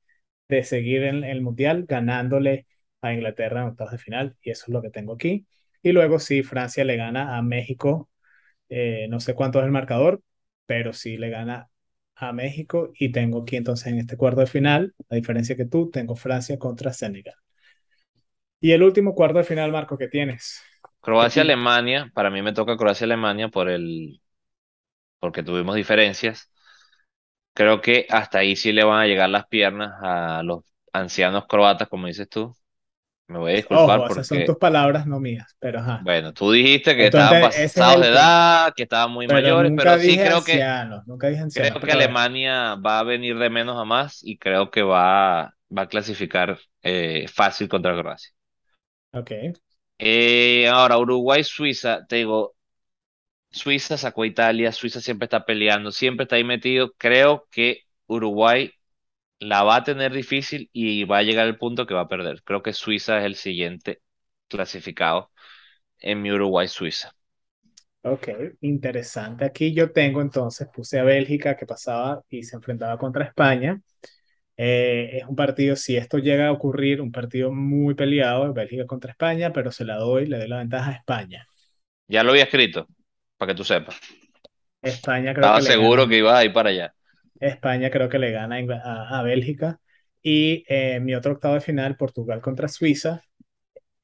de 0.48 0.64
seguir 0.64 1.04
en 1.04 1.24
el 1.24 1.42
Mundial 1.42 1.86
ganándole 1.88 2.66
a 3.02 3.14
Inglaterra 3.14 3.62
en 3.62 3.68
octavos 3.68 3.92
de 3.92 3.98
final, 3.98 4.36
y 4.42 4.50
eso 4.50 4.64
es 4.68 4.70
lo 4.70 4.82
que 4.82 4.90
tengo 4.90 5.14
aquí. 5.14 5.46
Y 5.82 5.92
luego 5.92 6.18
sí, 6.18 6.42
Francia 6.42 6.84
le 6.84 6.96
gana 6.96 7.36
a 7.38 7.42
México, 7.42 8.10
eh, 8.68 9.06
no 9.10 9.20
sé 9.20 9.34
cuánto 9.34 9.58
es 9.60 9.66
el 9.66 9.72
marcador, 9.72 10.22
pero 10.66 10.92
sí 10.92 11.16
le 11.18 11.30
gana 11.30 11.68
a 12.16 12.32
México 12.32 12.92
y 12.98 13.12
tengo 13.12 13.42
aquí 13.42 13.56
entonces 13.56 13.88
en 13.88 13.98
este 14.00 14.16
cuarto 14.16 14.40
de 14.40 14.46
final, 14.46 14.94
a 15.10 15.16
diferencia 15.16 15.56
que 15.56 15.66
tú, 15.66 15.90
tengo 15.90 16.16
Francia 16.16 16.58
contra 16.58 16.92
Senegal. 16.92 17.34
Y 18.60 18.72
el 18.72 18.82
último 18.82 19.14
cuarto 19.14 19.38
de 19.38 19.44
final, 19.44 19.72
Marco, 19.72 19.98
que 19.98 20.08
tienes. 20.08 20.60
¿Qué 21.18 21.30
pi- 21.30 21.54
Croacia-Alemania. 21.60 22.10
Para 22.14 22.30
mí 22.30 22.42
me 22.42 22.52
toca 22.52 22.76
Croacia-Alemania 22.76 23.48
por 23.48 23.68
el, 23.68 24.20
porque 25.20 25.42
tuvimos 25.42 25.76
diferencias. 25.76 26.50
Creo 27.58 27.80
que 27.82 28.06
hasta 28.10 28.38
ahí 28.40 28.56
sí 28.56 28.72
le 28.72 28.84
van 28.84 29.00
a 29.02 29.06
llegar 29.06 29.30
las 29.30 29.46
piernas 29.48 29.92
a 30.02 30.42
los 30.44 30.64
ancianos 30.92 31.46
croatas, 31.48 31.88
como 31.88 32.06
dices 32.06 32.28
tú. 32.28 32.56
Me 33.28 33.38
voy 33.38 33.52
a 33.52 33.56
disculpar 33.56 34.00
Ojo, 34.00 34.06
esas 34.06 34.26
son 34.26 34.38
porque 34.38 34.44
tus 34.44 34.56
palabras, 34.58 35.06
no 35.06 35.20
mías, 35.20 35.56
pero 35.58 35.78
ajá. 35.80 36.04
Bueno, 36.04 36.32
tú 36.32 36.52
dijiste 36.52 36.94
que 36.96 37.06
estaban 37.08 37.40
Entonces, 37.40 37.72
pasados 37.74 38.00
de 38.02 38.08
edad, 38.08 38.72
que 38.76 38.84
estaban 38.84 39.10
muy 39.10 39.26
Pero 39.26 39.28
mayores, 39.28 39.72
nunca 39.72 39.76
pero 39.76 39.98
sí 39.98 40.18
dije 40.18 40.20
creo 40.20 40.44
que 40.44 40.62
ancianos, 40.62 41.06
nunca 41.06 41.28
dije 41.28 41.44
creo 41.52 41.80
que 41.82 41.92
pero. 41.92 41.92
Alemania 41.92 42.76
va 42.76 43.00
a 43.00 43.04
venir 43.04 43.38
de 43.38 43.50
menos 43.50 43.78
a 43.80 43.84
más 43.84 44.20
y 44.24 44.38
creo 44.38 44.70
que 44.70 44.82
va, 44.82 45.54
va 45.76 45.82
a 45.82 45.88
clasificar 45.88 46.58
eh, 46.82 47.26
fácil 47.28 47.68
contra 47.68 47.96
Croacia. 47.98 48.30
Ok. 49.12 49.58
Eh, 49.98 50.68
ahora, 50.68 50.98
Uruguay-Suiza, 50.98 52.06
te 52.06 52.16
digo, 52.16 52.54
Suiza 53.50 53.96
sacó 53.98 54.22
a 54.22 54.26
Italia, 54.26 54.72
Suiza 54.72 55.00
siempre 55.00 55.26
está 55.26 55.44
peleando, 55.44 55.90
siempre 55.92 56.24
está 56.24 56.36
ahí 56.36 56.44
metido. 56.44 56.92
Creo 56.98 57.46
que 57.50 57.84
Uruguay 58.06 58.72
la 59.40 59.64
va 59.64 59.76
a 59.78 59.84
tener 59.84 60.12
difícil 60.12 60.70
y 60.72 61.04
va 61.04 61.18
a 61.18 61.22
llegar 61.24 61.46
al 61.46 61.58
punto 61.58 61.86
que 61.86 61.94
va 61.94 62.02
a 62.02 62.08
perder. 62.08 62.42
Creo 62.44 62.62
que 62.62 62.72
Suiza 62.74 63.18
es 63.20 63.24
el 63.26 63.36
siguiente 63.36 64.02
clasificado 64.48 65.32
en 66.00 66.22
mi 66.22 66.32
Uruguay-Suiza. 66.32 67.14
Ok, 68.02 68.28
interesante. 68.60 69.44
Aquí 69.44 69.74
yo 69.74 69.90
tengo 69.92 70.22
entonces, 70.22 70.68
puse 70.72 70.98
a 70.98 71.04
Bélgica 71.04 71.56
que 71.56 71.66
pasaba 71.66 72.22
y 72.30 72.42
se 72.44 72.56
enfrentaba 72.56 72.96
contra 72.98 73.24
España. 73.24 73.80
Eh, 74.56 75.18
es 75.20 75.26
un 75.28 75.36
partido, 75.36 75.76
si 75.76 75.96
esto 75.96 76.18
llega 76.18 76.48
a 76.48 76.52
ocurrir, 76.52 77.00
un 77.02 77.12
partido 77.12 77.52
muy 77.52 77.94
peleado, 77.94 78.52
Bélgica 78.54 78.86
contra 78.86 79.12
España, 79.12 79.52
pero 79.52 79.72
se 79.72 79.84
la 79.84 79.96
doy, 79.96 80.26
le 80.26 80.38
doy 80.38 80.48
la 80.48 80.58
ventaja 80.58 80.90
a 80.92 80.94
España. 80.94 81.46
Ya 82.08 82.22
lo 82.22 82.30
había 82.32 82.44
escrito, 82.44 82.86
para 83.38 83.52
que 83.52 83.56
tú 83.56 83.64
sepas. 83.64 83.96
España 84.82 85.34
creo 85.34 85.52
que 85.52 85.60
Estaba 85.60 85.62
seguro 85.62 86.06
gana, 86.06 86.08
que 86.08 86.18
ibas 86.18 86.34
a 86.36 86.44
ir 86.44 86.52
para 86.52 86.68
allá. 86.70 86.94
España 87.40 87.90
creo 87.90 88.08
que 88.08 88.18
le 88.18 88.32
gana 88.32 88.56
a- 88.84 89.18
a 89.20 89.22
Bélgica. 89.22 89.80
Y 90.22 90.64
eh, 90.68 91.00
mi 91.00 91.14
otro 91.14 91.32
octavo 91.32 91.54
de 91.54 91.60
final, 91.60 91.96
Portugal 91.96 92.40
contra 92.40 92.68
Suiza. 92.68 93.22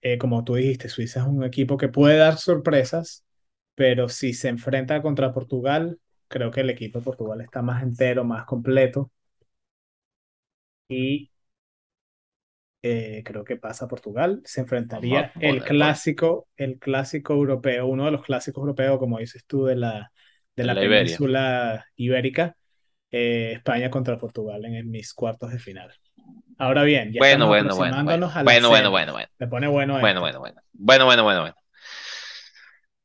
Eh, 0.03 0.18
como 0.18 0.44
tú 0.44 0.57
dijiste, 0.57 0.88
Suiza 0.88 1.20
es 1.23 1.27
un 1.27 1.44
equipo 1.44 1.77
que 1.79 1.88
puede 1.88 2.18
dar 2.18 2.38
sorpresas, 2.38 3.25
pero 3.77 4.09
si 4.09 4.35
se 4.35 4.49
enfrenta 4.49 5.03
contra 5.03 5.33
Portugal, 5.35 6.01
creo 6.29 6.51
que 6.53 6.62
el 6.62 6.70
equipo 6.70 7.01
de 7.01 7.05
Portugal 7.07 7.40
está 7.42 7.62
más 7.62 7.83
entero, 7.83 8.25
más 8.25 8.47
completo 8.47 9.12
y 10.88 11.31
eh, 12.87 13.23
creo 13.25 13.44
que 13.44 13.57
pasa 13.57 13.87
a 13.87 13.88
Portugal. 13.88 14.42
Se 14.44 14.61
enfrentaría 14.61 15.33
el 15.40 15.64
clásico, 15.64 16.49
el 16.57 16.79
clásico 16.79 17.33
europeo, 17.33 17.87
uno 17.87 18.05
de 18.05 18.11
los 18.11 18.23
clásicos 18.23 18.61
europeos, 18.61 18.99
como 18.99 19.18
dices 19.18 19.42
tú, 19.47 19.64
de 19.64 19.77
la, 19.77 20.12
de 20.55 20.64
la 20.64 20.75
península 20.75 21.87
ibérica, 21.97 22.57
eh, 23.11 23.53
España 23.55 23.88
contra 23.88 24.18
Portugal 24.18 24.62
en, 24.66 24.75
en 24.75 24.90
mis 24.90 25.14
cuartos 25.14 25.51
de 25.51 25.59
final. 25.59 25.90
Ahora 26.59 26.83
bien, 26.83 27.11
ya 27.11 27.20
Bueno, 27.20 27.47
bueno, 27.47 27.75
bueno, 27.75 28.05
bueno. 28.05 28.27
a 28.35 28.42
Bueno, 28.42 28.68
bueno, 28.68 28.90
bueno, 28.90 29.12
bueno. 29.12 29.29
Se 29.38 29.47
pone 29.47 29.66
bueno 29.66 29.99
Bueno, 29.99 30.20
bueno, 30.20 30.40
bueno. 30.40 30.61
Bueno, 30.75 31.05
bueno, 31.07 31.25
bueno, 31.25 31.40
bueno. 31.40 31.55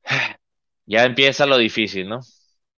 Ya 0.85 1.05
empieza 1.05 1.45
lo 1.45 1.57
difícil, 1.57 2.09
¿no? 2.09 2.19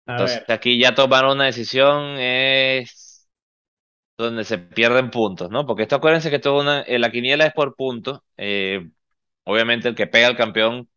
A 0.06 0.14
Entonces 0.14 0.38
ver, 0.38 0.46
aquí 0.50 0.78
ya 0.80 0.94
tomar 0.94 1.26
una 1.26 1.46
decisión 1.46 2.18
es 2.20 3.01
donde 4.22 4.44
se 4.46 4.58
pierden 4.58 5.12
puntos, 5.12 5.50
¿no? 5.50 5.66
Porque 5.66 5.84
esto 5.84 5.96
acuérdense 5.98 6.30
que 6.32 6.50
una, 6.50 6.82
eh, 6.82 7.00
la 7.00 7.12
quiniela 7.12 7.46
es 7.46 7.54
por 7.54 7.76
puntos. 7.76 8.22
Eh, 8.38 8.90
obviamente 9.44 9.90
el 9.90 9.96
que 9.96 10.08
pega 10.08 10.28
al 10.28 10.38
campeón 10.38 10.90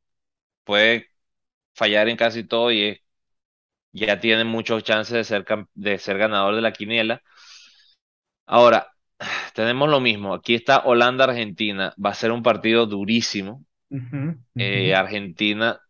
puede 0.64 1.08
fallar 1.74 2.08
en 2.08 2.16
casi 2.16 2.44
todo 2.44 2.72
y 2.72 2.82
es 2.84 3.04
ya 3.94 4.20
tiene 4.20 4.44
muchos 4.44 4.82
chances 4.84 5.14
de 5.14 5.24
ser, 5.24 5.44
de 5.74 5.98
ser 5.98 6.18
ganador 6.18 6.56
de 6.56 6.62
la 6.62 6.72
quiniela. 6.72 7.22
Ahora, 8.46 8.88
tenemos 9.54 9.88
lo 9.88 10.00
mismo. 10.00 10.34
Aquí 10.34 10.54
está 10.54 10.80
Holanda-Argentina. 10.84 11.94
Va 12.04 12.10
a 12.10 12.14
ser 12.14 12.32
un 12.32 12.42
partido 12.42 12.86
durísimo. 12.86 13.64
Eh. 14.56 14.94
Argentina, 14.94 15.80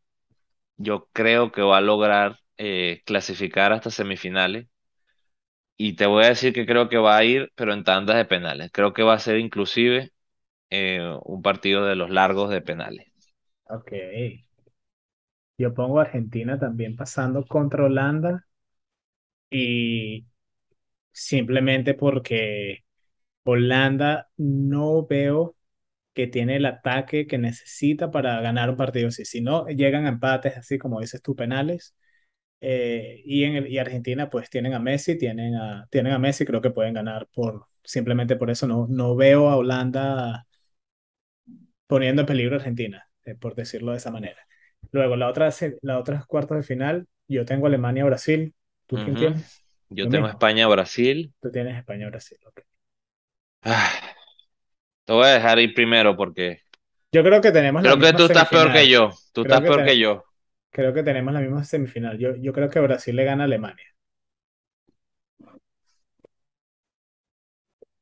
yo 0.77 1.09
creo 1.13 1.51
que 1.51 1.63
va 1.63 1.79
a 1.79 1.81
lograr 1.81 2.39
eh, 2.59 3.03
clasificar 3.07 3.73
hasta 3.73 3.91
semifinales. 3.91 4.69
Y 5.77 5.95
te 5.97 6.07
voy 6.07 6.25
a 6.25 6.29
decir 6.29 6.53
que 6.53 6.67
creo 6.67 6.89
que 6.89 6.99
va 6.99 7.17
a 7.17 7.25
ir, 7.25 7.53
pero 7.57 7.73
en 7.73 7.85
tandas 7.85 8.17
de 8.17 8.25
penales. 8.25 8.71
Creo 8.73 8.93
que 8.93 9.03
va 9.03 9.15
a 9.15 9.19
ser 9.19 9.39
inclusive 9.39 10.13
eh, 10.71 11.01
un 11.25 11.43
partido 11.43 11.85
de 11.87 11.97
los 11.97 12.11
largos 12.11 12.51
de 12.51 12.63
penales. 12.63 13.09
Ok. 13.69 13.93
Yo 15.59 15.75
pongo 15.75 15.99
Argentina 15.99 16.61
también 16.61 16.95
pasando 16.95 17.45
contra 17.45 17.87
Holanda 17.87 18.47
y 19.51 20.27
simplemente 21.13 21.95
porque 21.95 22.85
Holanda 23.45 24.31
no 24.39 25.07
veo 25.07 25.57
que 26.15 26.27
tiene 26.29 26.57
el 26.57 26.67
ataque 26.67 27.27
que 27.29 27.39
necesita 27.39 28.11
para 28.13 28.41
ganar 28.43 28.71
un 28.71 28.77
partido. 28.77 29.11
Si 29.13 29.41
no, 29.43 29.67
llegan 29.69 30.07
a 30.07 30.11
empates 30.11 30.57
así 30.57 30.79
como 30.79 31.01
dices 31.01 31.23
tú, 31.23 31.37
penales. 31.37 31.97
Eh, 32.65 33.23
y, 33.25 33.45
en 33.45 33.57
el, 33.57 33.69
y 33.69 33.79
Argentina 33.79 34.31
pues 34.31 34.51
tienen 34.51 34.75
a 34.75 34.79
Messi, 34.81 35.19
tienen 35.19 35.55
a, 35.57 35.87
tienen 35.91 36.13
a 36.13 36.19
Messi, 36.19 36.45
creo 36.47 36.61
que 36.63 36.71
pueden 36.71 36.95
ganar 36.95 37.29
por 37.35 37.67
simplemente 37.85 38.37
por 38.37 38.51
eso. 38.51 38.67
No, 38.67 38.87
no 38.89 39.17
veo 39.17 39.49
a 39.51 39.57
Holanda 39.57 40.47
poniendo 41.87 42.23
en 42.23 42.27
peligro 42.27 42.55
a 42.57 42.59
Argentina, 42.59 43.09
eh, 43.25 43.35
por 43.35 43.55
decirlo 43.55 43.93
de 43.93 43.99
esa 43.99 44.11
manera. 44.11 44.39
Luego, 44.93 45.17
la 45.17 45.29
otra, 45.29 45.51
la 45.83 45.99
otra 45.99 46.25
cuartos 46.29 46.57
de 46.57 46.63
final, 46.63 47.07
yo 47.29 47.45
tengo 47.45 47.67
Alemania-Brasil. 47.67 48.55
¿Tú 48.87 48.99
quién 48.99 49.17
Ujú. 49.17 49.17
tienes? 49.17 49.65
Yo 49.91 50.09
Lo 50.09 50.11
tengo. 50.11 50.29
España-Brasil. 50.29 51.35
Tú 51.41 51.51
tienes 51.53 51.77
España-Brasil. 51.79 52.39
ok. 52.47 52.61
Ah, 53.63 54.15
te 55.05 55.13
voy 55.13 55.25
a 55.27 55.29
dejar 55.35 55.59
ir 55.59 55.75
primero 55.75 56.17
porque 56.17 56.61
Yo 57.13 57.23
creo 57.23 57.41
que 57.41 57.53
tenemos 57.53 57.83
la 57.83 57.93
creo 57.93 57.99
que 57.99 58.13
misma 58.13 58.19
tú 58.19 58.25
estás 58.25 58.49
peor 58.49 58.73
que 58.73 58.89
yo. 58.89 59.11
Tú 59.33 59.43
Creo 59.43 59.43
estás 59.43 59.63
que, 59.63 59.69
peor 59.69 59.83
que 59.83 59.99
yo. 59.99 60.25
Creo 60.75 60.93
que 60.93 61.03
tenemos 61.03 61.33
la 61.33 61.41
misma 61.41 61.65
semifinal. 61.65 62.19
Yo, 62.19 62.37
yo 62.37 62.53
creo 62.53 62.69
que 62.69 62.81
Brasil 62.81 63.17
le 63.17 63.25
gana 63.25 63.45
a 63.45 63.47
Alemania. 63.47 63.87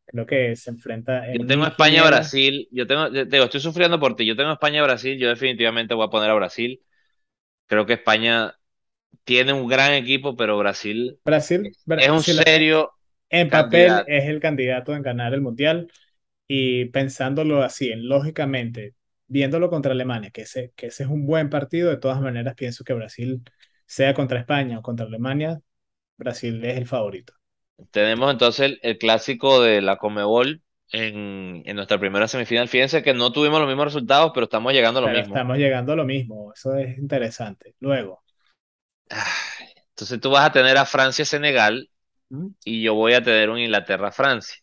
Creo 0.06 0.26
que 0.26 0.56
se 0.56 0.70
enfrenta 0.70 1.26
Yo 1.32 1.40
en 1.40 1.46
tengo. 1.46 1.66
España-Brasil. 1.66 2.68
Yo 2.70 2.87
tengo, 2.87 3.11
te 3.11 3.24
digo, 3.24 3.44
estoy 3.44 3.61
sufriendo 3.61 3.98
por 3.98 4.16
ti. 4.16 4.26
Yo 4.26 4.37
tengo 4.37 4.52
España-Brasil. 4.52 5.18
Yo 5.18 5.28
definitivamente 5.28 5.94
voy 5.94 6.06
a 6.06 6.11
poner 6.11 6.30
a 6.30 6.35
Brasil. 6.35 6.82
Creo 7.66 7.87
que 7.87 7.94
España 7.94 8.54
tiene 9.24 9.52
un 9.52 9.68
gran 9.68 9.92
equipo, 9.94 10.37
pero 10.37 10.58
Brasil 10.58 11.18
Brasil, 11.24 11.66
es, 11.66 11.85
es 11.96 12.11
un 12.11 12.22
serio 12.22 12.92
en 13.30 13.50
papel 13.50 13.88
candidato. 13.88 14.08
es 14.08 14.24
el 14.24 14.40
candidato 14.40 14.94
en 14.94 15.02
ganar 15.02 15.35
el 15.35 15.40
Mundial. 15.40 15.90
Y 16.48 16.87
pensándolo 16.87 17.62
así, 17.62 17.90
en, 17.92 18.08
lógicamente, 18.08 18.94
viéndolo 19.33 19.71
contra 19.71 19.92
Alemania, 19.92 20.31
que 20.31 20.42
ese, 20.42 20.73
que 20.77 20.87
ese 20.88 21.05
es 21.05 21.09
un 21.11 21.27
buen 21.27 21.51
partido, 21.51 21.90
de 21.90 21.97
todas 21.99 22.21
maneras 22.21 22.55
pienso 22.57 22.85
que 22.85 22.95
Brasil, 22.95 23.42
sea 23.87 24.14
contra 24.14 24.38
España 24.40 24.79
o 24.79 24.83
contra 24.83 25.07
Alemania, 25.07 25.61
Brasil 26.18 26.64
es 26.64 26.79
el 26.79 26.87
favorito. 26.88 27.35
Tenemos 27.90 28.31
entonces 28.33 28.66
el, 28.66 28.81
el 28.83 28.99
clásico 28.99 29.61
de 29.62 29.81
la 29.83 29.97
Conmebol 29.99 30.62
en, 30.90 31.62
en 31.64 31.77
nuestra 31.77 31.99
primera 31.99 32.29
semifinal. 32.29 32.68
Fíjense 32.68 33.03
que 33.03 33.14
no 33.14 33.33
tuvimos 33.33 33.61
los 33.61 33.68
mismos 33.68 33.87
resultados, 33.87 34.33
pero 34.35 34.45
estamos 34.45 34.73
llegando 34.73 34.99
a 35.01 35.03
lo 35.03 35.09
Pero 35.09 35.11
mismo. 35.11 35.42
estamos 35.42 35.59
llegando 35.59 35.92
a 35.92 35.97
lo 35.97 36.05
mismo, 36.07 36.53
eso 36.55 36.75
es 36.77 36.97
interesante. 36.99 37.75
Luego, 37.81 38.25
Ay, 39.11 39.66
Entonces 39.90 40.21
tú 40.21 40.31
vas 40.31 40.47
a 40.47 40.53
tener 40.53 40.77
a 40.79 40.85
Francia-Senegal 40.87 41.90
y 42.64 42.83
yo 42.83 42.95
voy 42.95 43.14
a 43.14 43.23
tener 43.25 43.51
un 43.51 43.59
Inglaterra-Francia. 43.61 44.57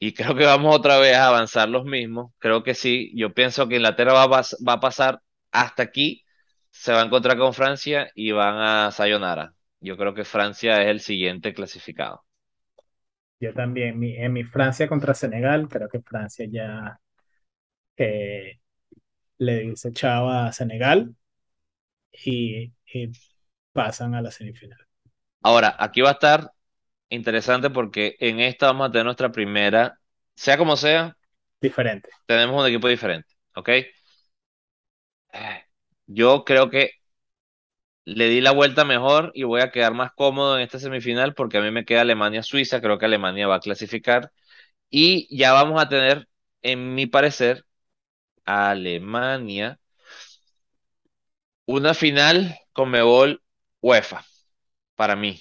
Y 0.00 0.14
creo 0.14 0.36
que 0.36 0.46
vamos 0.46 0.76
otra 0.76 0.98
vez 0.98 1.16
a 1.16 1.28
avanzar 1.28 1.70
los 1.70 1.84
mismos. 1.86 2.32
Creo 2.40 2.64
que 2.64 2.74
sí. 2.74 3.12
Yo 3.16 3.34
pienso 3.34 3.68
que 3.68 3.76
Inglaterra 3.76 4.14
va 4.14 4.24
a, 4.40 4.42
va 4.68 4.74
a 4.74 4.80
pasar 4.80 5.22
hasta 5.52 5.82
aquí, 5.84 6.24
se 6.72 6.92
va 6.92 7.02
a 7.02 7.06
encontrar 7.06 7.38
con 7.38 7.54
Francia 7.54 8.10
y 8.16 8.32
van 8.32 8.56
a 8.58 8.92
sayonara. 8.92 9.54
Yo 9.80 9.96
creo 9.98 10.14
que 10.14 10.24
Francia 10.24 10.82
es 10.82 10.88
el 10.90 11.00
siguiente 11.00 11.54
clasificado. 11.54 12.24
yo 13.40 13.54
también, 13.54 13.98
mi- 13.98 14.16
en 14.16 14.32
mi 14.32 14.44
Francia 14.44 14.88
contra 14.88 15.14
Senegal, 15.14 15.68
creo 15.68 15.88
que 15.88 16.00
Francia 16.02 16.46
ya 16.50 17.00
eh, 17.96 18.60
le 19.38 19.60
dice 19.60 19.92
chao 19.94 20.30
a 20.30 20.52
Senegal 20.52 21.14
y, 22.12 22.72
y 22.94 23.12
pasan 23.72 24.14
a 24.14 24.22
la 24.22 24.30
semifinal. 24.30 24.78
Ahora, 25.42 25.76
aquí 25.78 26.00
va 26.00 26.10
a 26.10 26.12
estar 26.12 26.50
interesante 27.10 27.70
porque 27.70 28.16
en 28.20 28.40
esta 28.40 28.66
vamos 28.68 28.88
a 28.88 28.92
tener 28.92 29.04
nuestra 29.06 29.32
primera, 29.32 30.00
sea 30.36 30.58
como 30.58 30.76
sea, 30.76 31.16
Diferente. 31.62 32.10
tenemos 32.26 32.60
un 32.60 32.66
equipo 32.68 32.88
diferente, 32.88 33.28
¿ok? 33.54 33.68
Eh, 35.32 35.64
Yo 36.06 36.44
creo 36.44 36.70
que 36.70 36.90
le 38.04 38.28
di 38.28 38.40
la 38.40 38.52
vuelta 38.52 38.84
mejor 38.84 39.30
y 39.34 39.44
voy 39.44 39.60
a 39.60 39.70
quedar 39.70 39.94
más 39.94 40.12
cómodo 40.12 40.56
en 40.56 40.62
esta 40.62 40.78
semifinal 40.78 41.34
porque 41.34 41.58
a 41.58 41.62
mí 41.62 41.70
me 41.70 41.84
queda 41.84 42.00
Alemania-Suiza, 42.02 42.80
creo 42.80 42.98
que 42.98 43.06
Alemania 43.06 43.46
va 43.46 43.56
a 43.56 43.60
clasificar 43.60 44.32
y 44.90 45.36
ya 45.36 45.52
vamos 45.52 45.82
a 45.82 45.88
tener, 45.90 46.28
en 46.62 46.94
mi 46.96 47.06
parecer, 47.06 47.64
Alemania, 48.46 49.80
una 51.66 51.94
final 51.94 52.54
con 52.72 52.90
Mebol 52.90 53.42
UEFA, 53.80 54.24
para 54.96 55.16
mí. 55.16 55.40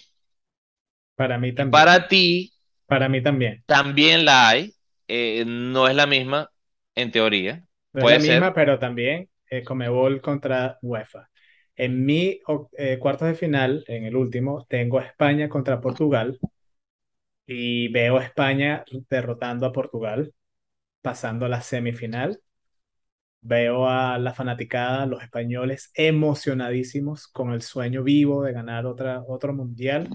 Para 1.19 1.38
mí 1.38 1.53
también. 1.53 1.86
para 1.86 2.08
ti 2.08 2.53
Para 2.88 3.10
mí 3.10 3.21
también. 3.23 3.63
también 3.65 4.25
la 4.25 4.49
hay, 4.49 4.75
eh, 5.08 5.43
no 5.45 5.88
es 5.88 5.95
la 5.95 6.08
misma 6.08 6.51
en 6.95 7.12
teoría, 7.12 7.65
No 7.93 8.01
es 8.01 8.08
la 8.10 8.17
puede 8.17 8.19
misma, 8.19 8.53
ser, 8.53 8.53
pero 8.53 8.79
también 8.79 9.29
eh, 9.49 9.63
Conmebol 9.63 10.21
contra 10.21 10.77
UEFA. 10.82 11.29
En 11.75 12.05
mi 12.05 12.39
eh, 12.77 12.97
cuartos 12.99 13.27
de 13.29 13.36
final, 13.36 13.84
en 13.88 14.05
el 14.05 14.15
último, 14.15 14.65
tengo 14.69 14.99
a 14.99 15.03
España 15.05 15.49
contra 15.49 15.82
Portugal 15.82 16.39
y 17.45 17.88
veo 17.89 18.17
a 18.17 18.23
España 18.23 18.84
derrotando 19.10 19.65
a 19.65 19.73
Portugal, 19.73 20.34
pasando 21.01 21.45
a 21.47 21.49
la 21.49 21.62
semifinal. 21.62 22.41
Veo 23.41 23.88
a 23.88 24.17
la 24.17 24.34
fanaticada, 24.34 25.05
los 25.05 25.23
españoles 25.23 25.91
emocionadísimos 25.95 27.27
con 27.27 27.51
el 27.53 27.62
sueño 27.62 28.03
vivo 28.03 28.43
de 28.43 28.51
ganar 28.53 28.86
otra, 28.86 29.23
otro 29.27 29.53
mundial, 29.53 30.10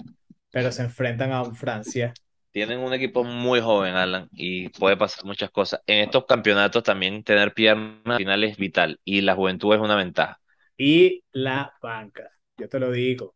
pero 0.55 0.73
se 0.73 0.83
enfrentan 0.83 1.33
a 1.33 1.43
un 1.43 1.55
Francia 1.57 2.09
tienen 2.53 2.79
un 2.81 2.93
equipo 2.95 3.25
muy 3.25 3.61
joven, 3.61 3.95
Alan, 3.95 4.29
y 4.33 4.69
puede 4.71 4.97
pasar 4.97 5.25
muchas 5.25 5.51
cosas. 5.51 5.81
En 5.87 6.01
estos 6.01 6.25
campeonatos 6.27 6.83
también 6.83 7.25
tener 7.25 7.53
piernas 7.55 8.01
al 8.07 8.17
final 8.19 8.45
es 8.45 8.57
vital 8.57 9.01
y 9.05 9.21
la 9.23 9.35
juventud 9.35 9.75
es 9.75 9.81
una 9.81 9.97
ventaja. 9.97 10.40
y 10.77 11.25
la 11.33 11.73
banca. 11.83 12.31
Yo 12.57 12.69
te 12.69 12.79
lo 12.79 12.90
digo, 12.93 13.35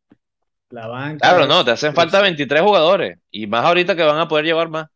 la 0.71 0.89
banca 0.89 1.33
Claro, 1.33 1.47
no, 1.47 1.65
te 1.65 1.71
hacen 1.73 1.95
falta 1.95 2.21
crucial. 2.21 2.23
23 2.23 2.63
jugadores 2.63 3.19
y 3.31 3.47
más 3.47 3.65
ahorita 3.65 3.95
que 3.97 4.03
van 4.05 4.19
a 4.21 4.29
poder 4.29 4.45
llevar 4.45 4.69
más. 4.69 4.87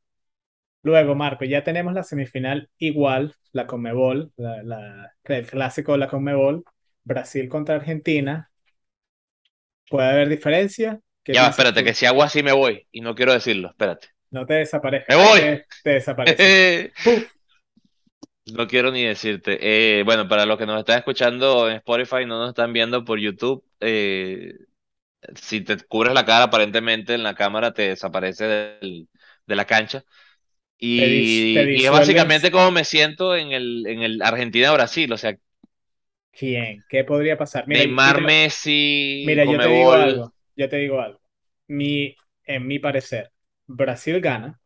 Luego, 0.84 1.14
Marco, 1.14 1.44
ya 1.44 1.62
tenemos 1.64 1.92
la 1.94 2.02
semifinal 2.04 2.70
igual, 2.78 3.34
la 3.52 3.66
Conmebol, 3.66 4.32
la, 4.36 4.62
la- 4.62 5.12
el 5.24 5.46
clásico 5.46 5.92
de 5.92 5.98
la 5.98 6.08
Conmebol, 6.08 6.64
Brasil 7.04 7.48
contra 7.48 7.76
Argentina. 7.76 8.50
¿Puede 9.88 10.08
haber 10.10 10.28
diferencia? 10.28 11.00
¿Qué 11.24 11.34
Ya 11.34 11.48
espérate, 11.48 11.82
que 11.84 11.94
si 11.94 12.06
hago 12.06 12.22
así 12.22 12.42
me 12.42 12.52
voy 12.52 12.86
y 12.92 13.00
no 13.00 13.14
quiero 13.14 13.32
decirlo, 13.32 13.70
espérate. 13.70 14.08
No 14.30 14.46
te 14.46 14.54
¡Me 15.08 15.14
desaparezcas. 15.14 15.16
Ahí 15.20 15.32
voy! 15.32 15.42
te, 15.42 15.66
te 15.82 15.90
desapareces. 15.90 16.58
No 18.46 18.66
quiero 18.66 18.90
ni 18.90 19.04
decirte. 19.04 19.58
Eh, 20.00 20.02
bueno, 20.04 20.28
para 20.28 20.46
los 20.46 20.58
que 20.58 20.66
nos 20.66 20.78
están 20.80 20.98
escuchando 20.98 21.68
en 21.70 21.76
Spotify, 21.76 22.26
no 22.26 22.38
nos 22.40 22.48
están 22.50 22.72
viendo 22.72 23.04
por 23.04 23.18
YouTube, 23.20 23.64
eh, 23.80 24.54
si 25.36 25.62
te 25.62 25.78
cubres 25.86 26.14
la 26.14 26.26
cara, 26.26 26.44
aparentemente 26.46 27.14
en 27.14 27.22
la 27.24 27.34
cámara 27.34 27.74
te 27.74 27.88
desaparece 27.90 28.46
del- 28.46 29.08
de 29.46 29.56
la 29.56 29.66
cancha. 29.66 30.04
Te, 30.94 31.08
dis- 31.08 31.50
te 31.52 31.66
Y, 31.72 31.84
es 31.84 31.90
básicamente 31.92 32.50
como 32.52 32.70
me 32.72 32.84
siento 32.84 33.36
en 33.36 33.52
el, 33.52 33.86
en 33.88 34.02
el 34.02 34.22
Argentina-Brasil, 34.22 35.12
o 35.12 35.18
sea, 35.18 35.36
¿Quién? 36.30 36.84
¿Qué 36.88 37.04
podría 37.04 37.36
pasar? 37.38 37.66
Mira, 37.68 37.84
Neymar, 37.84 38.20
Messi, 38.20 38.76
mira, 39.20 39.44
yo 39.44 39.60
te 39.60 39.68
digo 39.70 39.96
algo. 39.96 40.31
Yo 40.56 40.68
te 40.68 40.76
digo 40.76 41.00
algo. 41.00 41.20
Mi, 41.68 42.16
en 42.44 42.66
mi 42.66 42.78
parecer, 42.78 43.32
Brasil 43.66 44.20
gana 44.20 44.60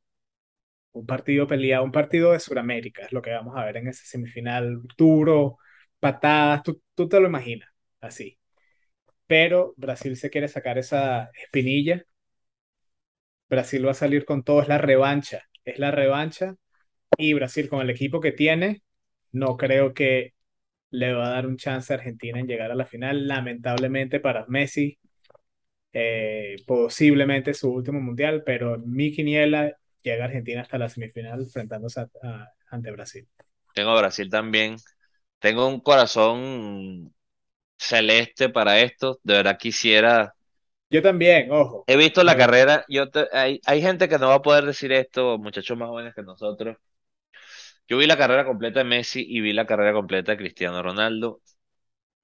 un 0.92 1.06
partido 1.06 1.46
peleado, 1.46 1.84
un 1.84 1.92
partido 1.92 2.32
de 2.32 2.40
Sudamérica, 2.40 3.02
es 3.04 3.12
lo 3.12 3.22
que 3.22 3.30
vamos 3.32 3.56
a 3.56 3.64
ver 3.64 3.76
en 3.78 3.88
ese 3.88 4.04
semifinal 4.06 4.80
duro, 4.96 5.58
patadas, 6.00 6.62
tú, 6.62 6.82
tú 6.94 7.08
te 7.08 7.20
lo 7.20 7.26
imaginas 7.28 7.68
así. 8.00 8.38
Pero 9.26 9.74
Brasil 9.78 10.16
se 10.16 10.30
quiere 10.30 10.48
sacar 10.48 10.78
esa 10.78 11.30
espinilla. 11.42 12.04
Brasil 13.48 13.86
va 13.86 13.90
a 13.92 13.94
salir 13.94 14.24
con 14.24 14.42
todo, 14.42 14.62
es 14.62 14.68
la 14.68 14.78
revancha, 14.78 15.42
es 15.64 15.78
la 15.78 15.90
revancha. 15.90 16.56
Y 17.18 17.34
Brasil 17.34 17.68
con 17.68 17.80
el 17.82 17.90
equipo 17.90 18.20
que 18.20 18.32
tiene, 18.32 18.82
no 19.32 19.56
creo 19.56 19.94
que 19.94 20.34
le 20.90 21.12
va 21.14 21.28
a 21.28 21.30
dar 21.30 21.46
un 21.46 21.56
chance 21.58 21.92
a 21.92 21.96
Argentina 21.96 22.40
en 22.40 22.48
llegar 22.48 22.70
a 22.72 22.76
la 22.76 22.86
final. 22.86 23.28
Lamentablemente 23.28 24.20
para 24.20 24.46
Messi, 24.48 24.98
eh, 25.96 26.56
posiblemente 26.66 27.54
su 27.54 27.72
último 27.72 28.00
mundial, 28.00 28.42
pero 28.44 28.78
mi 28.78 29.12
quiniela 29.12 29.78
llega 30.02 30.24
a 30.24 30.26
Argentina 30.28 30.62
hasta 30.62 30.78
la 30.78 30.88
semifinal 30.90 31.40
enfrentándose 31.40 32.00
a- 32.00 32.10
a- 32.22 32.52
ante 32.70 32.90
Brasil. 32.92 33.28
Tengo 33.74 33.90
a 33.90 33.98
Brasil 33.98 34.30
también. 34.30 34.76
Tengo 35.40 35.68
un 35.68 35.80
corazón 35.80 37.14
celeste 37.78 38.48
para 38.50 38.80
esto. 38.80 39.20
De 39.24 39.34
verdad 39.34 39.58
quisiera. 39.58 40.34
Yo 40.90 41.02
también, 41.02 41.50
ojo. 41.52 41.88
He 41.88 41.96
visto 41.96 42.22
la 42.24 42.36
Pero 42.36 42.36
carrera. 42.36 42.84
Yo 42.88 43.10
te- 43.10 43.28
hay, 43.32 43.60
hay 43.66 43.80
gente 43.82 44.08
que 44.08 44.18
no 44.18 44.28
va 44.28 44.34
a 44.36 44.42
poder 44.42 44.64
decir 44.66 44.92
esto, 44.92 45.38
muchachos 45.38 45.76
más 45.78 45.88
jóvenes 45.88 46.14
que 46.14 46.22
nosotros. 46.22 46.76
Yo 47.88 47.98
vi 47.98 48.06
la 48.06 48.16
carrera 48.18 48.44
completa 48.44 48.80
de 48.80 48.84
Messi 48.84 49.24
y 49.28 49.40
vi 49.40 49.52
la 49.52 49.66
carrera 49.66 49.92
completa 49.92 50.32
de 50.32 50.38
Cristiano 50.38 50.82
Ronaldo. 50.82 51.40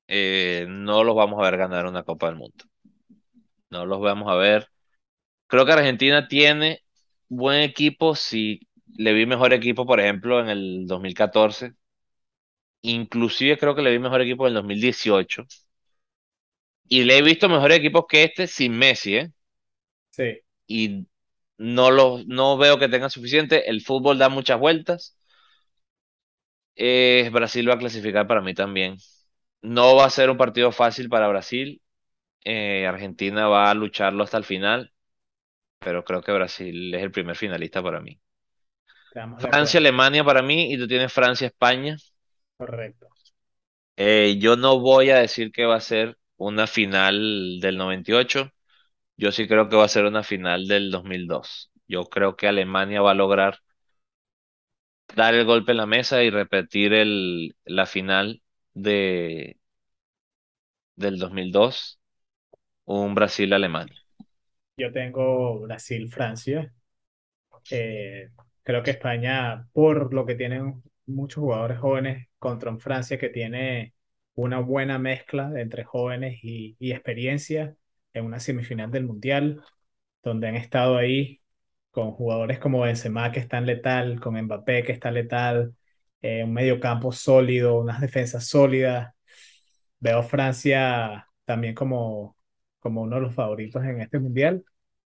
Eh, 0.09 0.67
no 0.69 1.05
los 1.05 1.17
vamos 1.17 1.41
a 1.41 1.45
ver 1.51 1.59
ganar 1.59 1.87
una 1.87 2.05
Copa 2.05 2.27
del 2.29 2.37
Mundo. 2.37 2.65
No 3.73 3.87
los 3.87 4.01
vamos 4.01 4.31
a 4.31 4.35
ver. 4.37 4.69
Creo 5.49 5.67
que 5.67 5.73
Argentina 5.73 6.29
tiene 6.29 6.83
buen 7.29 7.63
equipo. 7.63 8.15
Si 8.17 8.61
le 8.97 9.13
vi 9.15 9.27
mejor 9.27 9.53
equipo, 9.55 9.87
por 9.87 10.01
ejemplo, 10.01 10.41
en 10.41 10.49
el 10.51 10.87
2014. 10.87 11.75
Inclusive 12.83 13.59
creo 13.59 13.75
que 13.75 13.83
le 13.83 13.91
vi 13.93 13.99
mejor 14.01 14.21
equipo 14.23 14.45
en 14.47 14.51
el 14.51 14.55
2018. 14.57 15.45
Y 16.89 17.03
le 17.03 17.19
he 17.19 17.23
visto 17.23 17.49
mejores 17.49 17.79
equipos 17.79 18.05
que 18.09 18.23
este 18.23 18.47
sin 18.47 18.79
Messi, 18.79 19.17
¿eh? 19.17 19.33
sí, 20.11 20.43
Y 20.67 21.07
no, 21.59 21.91
lo, 21.91 22.21
no 22.27 22.57
veo 22.59 22.79
que 22.79 22.89
tenga 22.89 23.11
suficiente. 23.11 23.69
El 23.71 23.83
fútbol 23.83 24.19
da 24.19 24.29
muchas 24.29 24.59
vueltas. 24.61 25.17
Eh, 26.77 27.31
Brasil 27.33 27.69
va 27.69 27.75
a 27.75 27.79
clasificar 27.79 28.27
para 28.27 28.41
mí 28.41 28.55
también. 28.55 28.97
No 29.63 29.97
va 29.97 30.07
a 30.07 30.11
ser 30.11 30.31
un 30.31 30.39
partido 30.39 30.73
fácil 30.73 31.11
para 31.11 31.29
Brasil. 31.29 31.82
Eh, 32.45 32.87
Argentina 32.87 33.47
va 33.49 33.71
a 33.71 33.75
lucharlo 33.75 34.25
hasta 34.25 34.37
el 34.39 34.45
final, 34.45 34.93
pero 35.81 36.05
creo 36.05 36.23
que 36.23 36.33
Brasil 36.33 36.95
es 36.95 37.03
el 37.03 37.13
primer 37.13 37.37
finalista 37.37 37.83
para 37.83 38.01
mí. 38.01 38.21
Francia. 39.39 39.79
Alemania 39.79 40.25
para 40.25 40.43
mí 40.43 40.73
y 40.73 40.79
tú 40.79 40.87
tienes 40.89 41.13
Francia, 41.13 41.47
España. 41.47 41.97
Correcto. 42.57 43.09
Eh, 43.97 44.39
yo 44.41 44.57
no 44.57 44.81
voy 44.81 45.11
a 45.11 45.19
decir 45.19 45.53
que 45.53 45.65
va 45.67 45.77
a 45.77 45.81
ser 45.81 46.19
una 46.37 46.67
final 46.67 47.59
del 47.61 47.77
98. 47.77 48.51
Yo 49.17 49.33
sí 49.33 49.47
creo 49.49 49.69
que 49.69 49.77
va 49.77 49.85
a 49.85 49.89
ser 49.89 50.05
una 50.05 50.23
final 50.23 50.67
del 50.69 50.91
2002. 50.91 51.71
Yo 51.89 52.05
creo 52.05 52.37
que 52.37 52.49
Alemania 52.49 53.03
va 53.03 53.13
a 53.13 53.15
lograr 53.15 53.59
dar 55.15 55.35
el 55.35 55.45
golpe 55.47 55.73
en 55.73 55.79
la 55.79 55.87
mesa 55.87 56.23
y 56.23 56.31
repetir 56.31 56.93
el, 56.93 57.57
la 57.65 57.87
final 57.87 58.43
de, 58.75 59.59
del 60.97 61.19
2002, 61.19 62.01
un 62.87 63.15
Brasil-Alemania. 63.15 63.97
Yo 64.77 64.93
tengo 64.93 65.61
Brasil-Francia. 65.61 66.73
Eh, 67.71 68.31
creo 68.63 68.83
que 68.83 68.93
España, 68.93 69.69
por 69.73 70.13
lo 70.15 70.27
que 70.27 70.35
tienen 70.35 70.83
muchos 71.07 71.43
jugadores 71.43 71.79
jóvenes, 71.79 72.29
contra 72.39 72.71
un 72.71 72.81
Francia 72.81 73.19
que 73.19 73.29
tiene 73.31 73.95
una 74.35 74.61
buena 74.61 74.99
mezcla 74.99 75.53
entre 75.61 75.85
jóvenes 75.85 76.41
y, 76.43 76.77
y 76.79 76.93
experiencia 76.93 77.77
en 78.15 78.25
una 78.27 78.41
semifinal 78.41 78.91
del 78.91 79.07
Mundial, 79.07 79.63
donde 80.23 80.49
han 80.49 80.57
estado 80.57 80.97
ahí 80.99 81.43
con 81.91 82.13
jugadores 82.13 82.59
como 82.59 82.81
Benzema 82.83 83.33
que 83.33 83.41
están 83.41 83.67
letal, 83.67 84.21
con 84.21 84.41
Mbappé 84.41 84.85
que 84.85 84.93
está 84.93 85.11
letal, 85.11 85.75
eh, 86.23 86.45
un 86.45 86.53
mediocampo 86.55 87.13
sólido, 87.13 87.81
unas 87.81 88.01
defensas 88.01 88.47
sólidas. 88.49 89.15
Veo 90.01 90.23
Francia 90.23 91.29
también 91.45 91.75
como, 91.75 92.37
como 92.83 93.03
uno 93.03 93.17
de 93.17 93.23
los 93.23 93.35
favoritos 93.35 93.85
en 93.85 94.01
este 94.03 94.21
Mundial, 94.21 94.65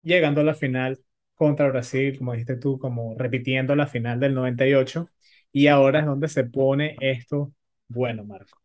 llegando 0.02 0.42
a 0.42 0.44
la 0.44 0.54
final 0.54 1.00
contra 1.34 1.68
Brasil, 1.70 2.18
como 2.18 2.32
dijiste 2.32 2.56
tú, 2.56 2.78
como 2.78 3.16
repitiendo 3.18 3.76
la 3.76 3.86
final 3.86 4.20
del 4.20 4.34
98. 4.34 5.10
Y 5.52 5.68
ahora 5.68 6.00
es 6.00 6.06
donde 6.06 6.28
se 6.28 6.44
pone 6.44 6.96
esto 7.00 7.52
bueno, 7.88 8.24
Marco. 8.24 8.60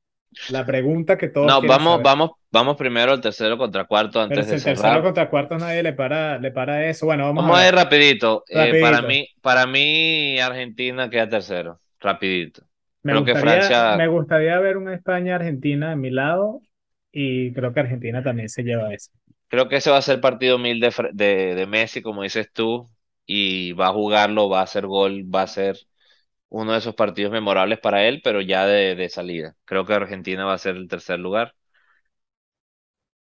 La 0.48 0.66
pregunta 0.66 1.18
que 1.18 1.30
todos 1.30 1.58
No, 1.58 1.66
vamos, 1.66 2.02
saber. 2.02 2.02
vamos, 2.02 2.32
vamos 2.52 2.76
primero 2.78 3.12
al 3.14 3.22
tercero 3.22 3.58
contra 3.58 3.86
cuarto 3.86 4.20
Pero 4.28 4.44
antes 4.44 4.48
si 4.48 4.54
de 4.54 4.58
el 4.58 4.64
tercero 4.64 5.02
cerrar. 5.02 5.04
contra 5.04 5.30
cuartos 5.30 5.60
nadie 5.60 5.84
le 5.84 5.94
para, 5.94 6.38
le 6.40 6.52
para 6.52 6.88
eso. 6.90 7.06
Bueno, 7.08 7.26
vamos 7.26 7.48
a 7.48 7.50
Vamos 7.50 7.58
a 7.58 7.68
ir 7.68 7.74
ver. 7.74 7.76
rapidito. 7.76 8.44
Eh, 8.48 8.76
para 8.80 9.02
Rapidito. 9.02 9.02
mí, 9.02 9.28
para 9.42 9.66
mí, 9.68 10.40
Argentina 10.40 11.10
queda 11.10 11.30
tercero. 11.30 11.82
Rapidito. 12.00 12.64
Me 13.04 13.14
Creo 13.14 13.24
que 13.24 13.36
gustaría, 13.36 13.36
Francia, 13.36 13.90
me 13.90 14.08
gustaría 14.08 14.60
ver 14.60 14.78
una 14.78 14.96
España-Argentina 14.96 15.92
de 15.92 15.96
mi 15.96 16.10
lado 16.10 16.62
y 17.16 17.54
creo 17.54 17.74
que 17.74 17.82
Argentina 17.82 18.24
también 18.24 18.50
se 18.50 18.64
lleva 18.64 18.94
eso. 18.94 19.12
creo 19.48 19.70
que 19.70 19.78
ese 19.78 19.92
va 19.92 19.98
a 19.98 20.02
ser 20.02 20.16
el 20.16 20.22
partido 20.22 20.58
mil 20.58 20.80
de, 20.80 20.92
de 21.56 21.66
Messi, 21.68 22.02
como 22.02 22.24
dices 22.24 22.52
tú, 22.54 22.90
y 23.26 23.74
va 23.74 23.88
a 23.88 23.94
jugarlo, 23.94 24.50
va 24.50 24.60
a 24.62 24.64
hacer 24.64 24.86
gol, 24.88 25.24
va 25.34 25.44
a 25.44 25.48
ser 25.48 25.78
uno 26.50 26.74
de 26.74 26.80
esos 26.80 26.96
partidos 26.96 27.32
memorables 27.34 27.80
para 27.80 28.06
él, 28.08 28.22
pero 28.24 28.42
ya 28.42 28.66
de, 28.68 28.96
de 28.96 29.10
salida. 29.10 29.56
Creo 29.66 29.86
que 29.86 29.94
Argentina 29.94 30.46
va 30.46 30.54
a 30.54 30.58
ser 30.60 30.76
el 30.78 30.88
tercer 30.90 31.20
lugar. 31.20 31.56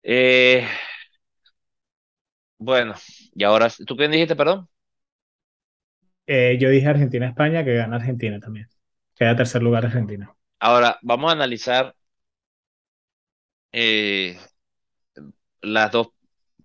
Eh, 0.03 0.67
bueno, 2.57 2.95
y 3.33 3.43
ahora, 3.43 3.69
¿tú 3.85 3.95
quién 3.95 4.11
dijiste, 4.11 4.35
perdón? 4.35 4.67
Eh, 6.27 6.57
yo 6.59 6.69
dije 6.69 6.87
Argentina-España, 6.87 7.63
que 7.65 7.75
gana 7.75 7.95
Argentina 7.97 8.39
también. 8.39 8.67
Queda 9.15 9.35
tercer 9.35 9.61
lugar 9.63 9.85
Argentina. 9.85 10.33
Ahora, 10.59 10.97
vamos 11.01 11.29
a 11.29 11.33
analizar 11.33 11.95
eh, 13.73 14.39
las 15.61 15.91
dos 15.91 16.09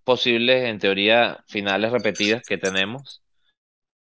posibles, 0.05 0.65
en 0.67 0.79
teoría, 0.79 1.45
finales 1.49 1.93
repetidas 1.93 2.45
que 2.45 2.59
tenemos. 2.59 3.23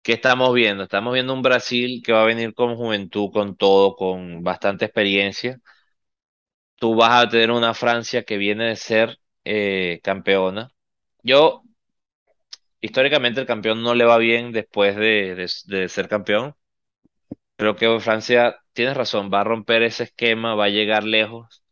¿Qué 0.03 0.15
estamos 0.15 0.55
viendo? 0.55 0.85
Estamos 0.85 1.15
viendo 1.15 1.35
un 1.35 1.43
Brasil 1.43 2.03
que 2.05 2.13
va 2.13 2.23
a 2.23 2.27
venir 2.27 2.55
con 2.55 2.77
juventud, 2.77 3.31
con 3.33 3.57
todo, 3.57 3.97
con 3.97 4.43
bastante 4.43 4.87
experiencia. 4.87 5.61
Tú 6.77 6.95
vas 6.97 7.25
a 7.25 7.29
tener 7.29 7.51
una 7.51 7.75
Francia 7.75 8.23
que 8.25 8.37
viene 8.39 8.67
de 8.69 8.77
ser 8.77 9.19
eh, 9.45 10.01
campeona. 10.03 10.71
Yo, 11.23 11.63
históricamente, 12.81 13.41
el 13.41 13.47
campeón 13.47 13.83
no 13.83 13.95
le 13.95 14.05
va 14.05 14.19
bien 14.19 14.53
después 14.53 14.97
de, 14.97 15.35
de- 15.35 15.51
de 15.67 15.89
ser 15.89 16.09
campeón. 16.09 16.55
Creo 17.57 17.77
que 17.77 18.01
Francia, 18.01 18.57
tienes 18.73 18.97
razón, 18.97 19.31
va 19.33 19.41
a 19.43 19.45
romper 19.45 19.83
ese 19.83 20.05
esquema, 20.05 20.55
va 20.57 20.65
a 20.65 20.69
llegar 20.69 21.05
lejos. 21.05 21.63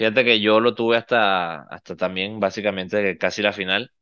Fíjate 0.00 0.24
que 0.24 0.40
yo 0.40 0.60
lo 0.60 0.74
tuve 0.74 0.96
hasta, 0.96 1.62
hasta 1.64 1.94
también, 1.94 2.40
básicamente, 2.40 3.18
casi 3.18 3.42
la 3.42 3.52
final. 3.52 3.92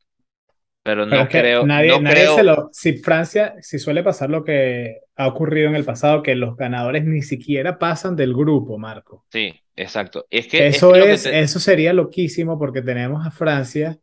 Pero 0.82 1.07
Pero 1.09 1.22
no 1.22 1.22
es 1.22 1.28
que 1.28 1.40
creo, 1.40 1.66
nadie, 1.66 1.99
no 1.99 2.01
nadie 2.01 2.26
se 2.28 2.42
lo. 2.42 2.68
Si 2.72 2.99
Francia, 2.99 3.55
si 3.61 3.78
suele 3.78 4.03
pasar 4.03 4.30
lo 4.30 4.44
que 4.44 5.01
ha 5.16 5.26
ocurrido 5.26 5.68
en 5.68 5.74
el 5.74 5.84
pasado, 5.84 6.22
que 6.22 6.34
los 6.34 6.57
ganadores 6.57 7.05
ni 7.05 7.22
siquiera 7.22 7.78
pasan 7.78 8.14
del 8.14 8.34
grupo, 8.34 8.78
Marco. 8.78 9.24
sí, 9.30 9.55
exacto. 9.76 10.26
Es 10.30 10.49
que, 10.49 10.66
es 10.68 10.76
Eso 10.76 10.92
que 10.92 10.99
lo 10.99 11.07
que 11.07 11.12
es, 11.12 11.22
te, 11.24 11.40
eso 11.40 11.61
sería 11.61 11.92
loquísimo 11.92 12.59
porque 12.59 12.82
tenemos 12.82 13.26
a 13.26 13.30
Francia, 13.30 13.99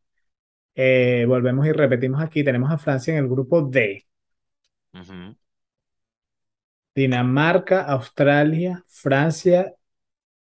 eh, 0.75 1.25
volvemos 1.27 1.67
y 1.67 1.73
repetimos 1.73 2.21
aquí, 2.21 2.43
tenemos 2.43 2.71
a 2.71 2.77
Francia 2.77 3.13
en 3.13 3.19
el 3.23 3.29
grupo 3.29 3.61
D. 3.63 4.05
Dinamarca, 6.95 7.83
Australia, 7.83 8.83
Francia 8.87 9.73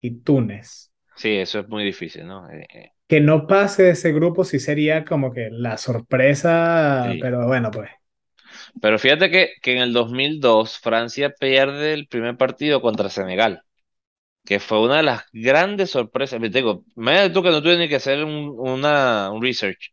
y 0.01 0.13
Túnez. 0.23 0.88
Sí, 1.19 1.29
eso 1.37 1.61
es 1.61 1.69
muy 1.69 1.85
difícil, 1.85 2.27
¿no? 2.27 2.49
Eh, 2.51 2.67
eh, 2.73 2.93
Que 3.09 3.21
no 3.21 3.47
pase 3.47 3.83
de 3.85 3.91
ese 3.93 4.13
grupo 4.13 4.45
sí 4.45 4.59
sería 4.61 5.05
como 5.05 5.33
que 5.33 5.49
la 5.51 5.79
sorpresa, 5.79 7.17
sí. 7.21 7.21
pero 7.21 7.47
bueno, 7.47 7.71
pues. 7.71 7.91
Pero 8.81 8.99
fíjate 8.99 9.31
que, 9.31 9.53
que 9.63 9.73
en 9.73 9.79
el 9.79 9.93
2002 9.93 10.79
Francia 10.79 11.31
pierde 11.39 11.93
el 11.95 12.07
primer 12.09 12.37
partido 12.37 12.81
contra 12.81 13.09
Senegal, 13.11 13.63
que 14.47 14.61
fue 14.61 14.81
una 14.83 14.99
de 14.99 15.05
las 15.05 15.25
grandes 15.33 15.91
sorpresas. 15.93 16.41
Te 16.41 16.49
digo, 16.51 16.85
imagínate 16.97 17.31
tú 17.35 17.43
que 17.45 17.51
no 17.51 17.63
tuve 17.63 17.79
ni 17.79 17.89
que 17.91 17.97
hacer 17.97 18.25
un, 18.25 18.55
una, 18.59 19.31
un 19.33 19.43
research, 19.43 19.93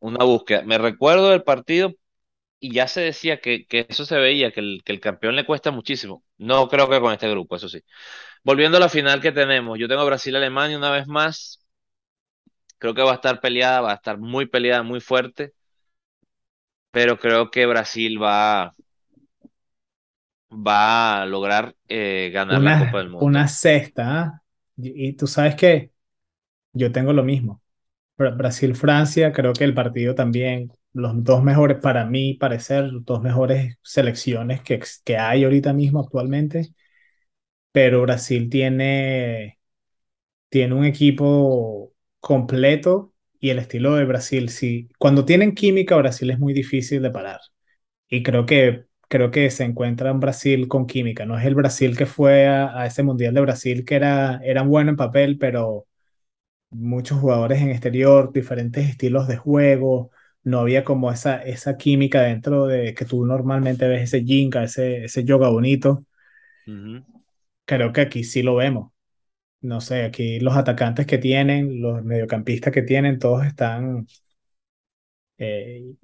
una 0.00 0.24
búsqueda. 0.24 0.62
Me 0.64 0.78
recuerdo 0.78 1.30
del 1.30 1.42
partido 1.44 1.94
y 2.60 2.72
ya 2.74 2.88
se 2.88 3.02
decía 3.02 3.40
que, 3.40 3.66
que 3.66 3.86
eso 3.88 4.06
se 4.06 4.18
veía, 4.18 4.52
que 4.52 4.60
el, 4.60 4.82
que 4.84 4.92
el 4.92 5.00
campeón 5.00 5.36
le 5.36 5.46
cuesta 5.46 5.70
muchísimo. 5.72 6.24
No 6.38 6.68
creo 6.68 6.88
que 6.90 7.00
con 7.00 7.12
este 7.14 7.30
grupo, 7.30 7.56
eso 7.56 7.68
sí. 7.68 7.82
Volviendo 8.44 8.76
a 8.76 8.80
la 8.80 8.88
final 8.88 9.20
que 9.20 9.32
tenemos, 9.32 9.78
yo 9.80 9.88
tengo 9.88 10.04
Brasil-Alemania 10.06 10.78
una 10.78 10.90
vez 10.92 11.06
más. 11.08 11.60
Creo 12.78 12.92
que 12.94 13.02
va 13.06 13.12
a 13.12 13.14
estar 13.14 13.40
peleada, 13.40 13.80
va 13.80 13.92
a 13.92 13.94
estar 13.94 14.18
muy 14.18 14.44
peleada, 14.46 14.82
muy 14.82 15.00
fuerte, 15.00 15.54
pero 16.90 17.18
creo 17.18 17.50
que 17.50 17.66
Brasil 17.66 18.22
va, 18.22 18.74
va 20.52 21.22
a 21.22 21.26
lograr 21.26 21.74
eh, 21.88 22.30
ganar 22.32 22.62
la 22.62 22.74
Copa 22.76 22.98
del 22.98 23.10
Mundo. 23.10 23.36
una 23.36 23.48
cesta, 23.48 24.20
¿ah? 24.22 24.42
Y, 24.76 25.08
y 25.08 25.12
tú 25.14 25.26
sabes 25.26 25.54
que 25.56 25.92
yo 26.72 26.92
tengo 26.92 27.12
lo 27.12 27.24
mismo. 27.24 27.62
Bra- 28.18 28.36
Brasil-Francia, 28.36 29.32
creo 29.32 29.52
que 29.54 29.64
el 29.64 29.74
partido 29.74 30.14
también, 30.16 30.72
los 30.94 31.22
dos 31.24 31.42
mejores, 31.44 31.78
para 31.80 32.06
mí 32.06 32.34
parecer, 32.34 32.90
dos 33.02 33.22
mejores 33.22 33.78
selecciones 33.82 34.62
que, 34.62 34.80
que 35.04 35.18
hay 35.18 35.44
ahorita 35.44 35.72
mismo 35.74 36.00
actualmente. 36.00 36.74
Pero 37.72 38.02
Brasil 38.02 38.50
tiene, 38.50 39.58
tiene 40.48 40.74
un 40.74 40.84
equipo 40.84 41.92
completo 42.20 43.14
y 43.40 43.50
el 43.50 43.58
estilo 43.58 43.94
de 43.96 44.04
Brasil, 44.04 44.48
sí. 44.50 44.88
Cuando 44.98 45.24
tienen 45.24 45.54
química, 45.54 45.96
Brasil 45.96 46.30
es 46.30 46.38
muy 46.38 46.52
difícil 46.54 47.02
de 47.02 47.10
parar. 47.10 47.40
Y 48.08 48.22
creo 48.22 48.46
que, 48.46 48.86
creo 49.08 49.30
que 49.32 49.50
se 49.50 49.64
encuentra 49.64 50.10
en 50.10 50.20
Brasil 50.20 50.68
con 50.68 50.86
química. 50.86 51.26
No 51.26 51.38
es 51.38 51.46
el 51.46 51.54
Brasil 51.56 51.96
que 51.96 52.06
fue 52.06 52.46
a, 52.48 52.78
a 52.80 52.86
ese 52.86 53.02
Mundial 53.04 53.34
de 53.34 53.40
Brasil 53.42 53.84
que 53.84 53.96
era, 53.96 54.40
eran 54.44 54.68
bueno 54.68 54.90
en 54.90 54.96
papel, 54.96 55.38
pero 55.38 55.86
muchos 56.70 57.20
jugadores 57.20 57.60
en 57.62 57.70
exterior, 57.70 58.32
diferentes 58.32 58.88
estilos 58.88 59.28
de 59.28 59.36
juego. 59.36 60.10
No 60.44 60.60
había 60.60 60.84
como 60.84 61.10
esa, 61.12 61.42
esa 61.42 61.76
química 61.76 62.22
dentro 62.22 62.66
de 62.66 62.94
que 62.94 63.04
tú 63.04 63.24
normalmente 63.26 63.86
ves 63.88 64.02
ese 64.04 64.24
jinka, 64.24 64.64
ese, 64.64 65.04
ese 65.04 65.24
yoga 65.24 65.48
bonito. 65.50 66.04
Ujú. 66.66 67.21
Creo 67.64 67.92
que 67.92 68.00
aquí 68.02 68.24
sí 68.24 68.42
lo 68.42 68.56
vemos. 68.56 68.92
No 69.62 69.80
sé, 69.80 70.04
aquí 70.04 70.40
los 70.40 70.56
atacantes 70.56 71.06
que 71.06 71.18
tienen, 71.18 71.80
los 71.82 72.04
mediocampistas 72.04 72.72
que 72.72 72.82
tienen, 72.82 73.18
todos 73.20 73.46
están 73.46 74.06
eh, 75.38 75.94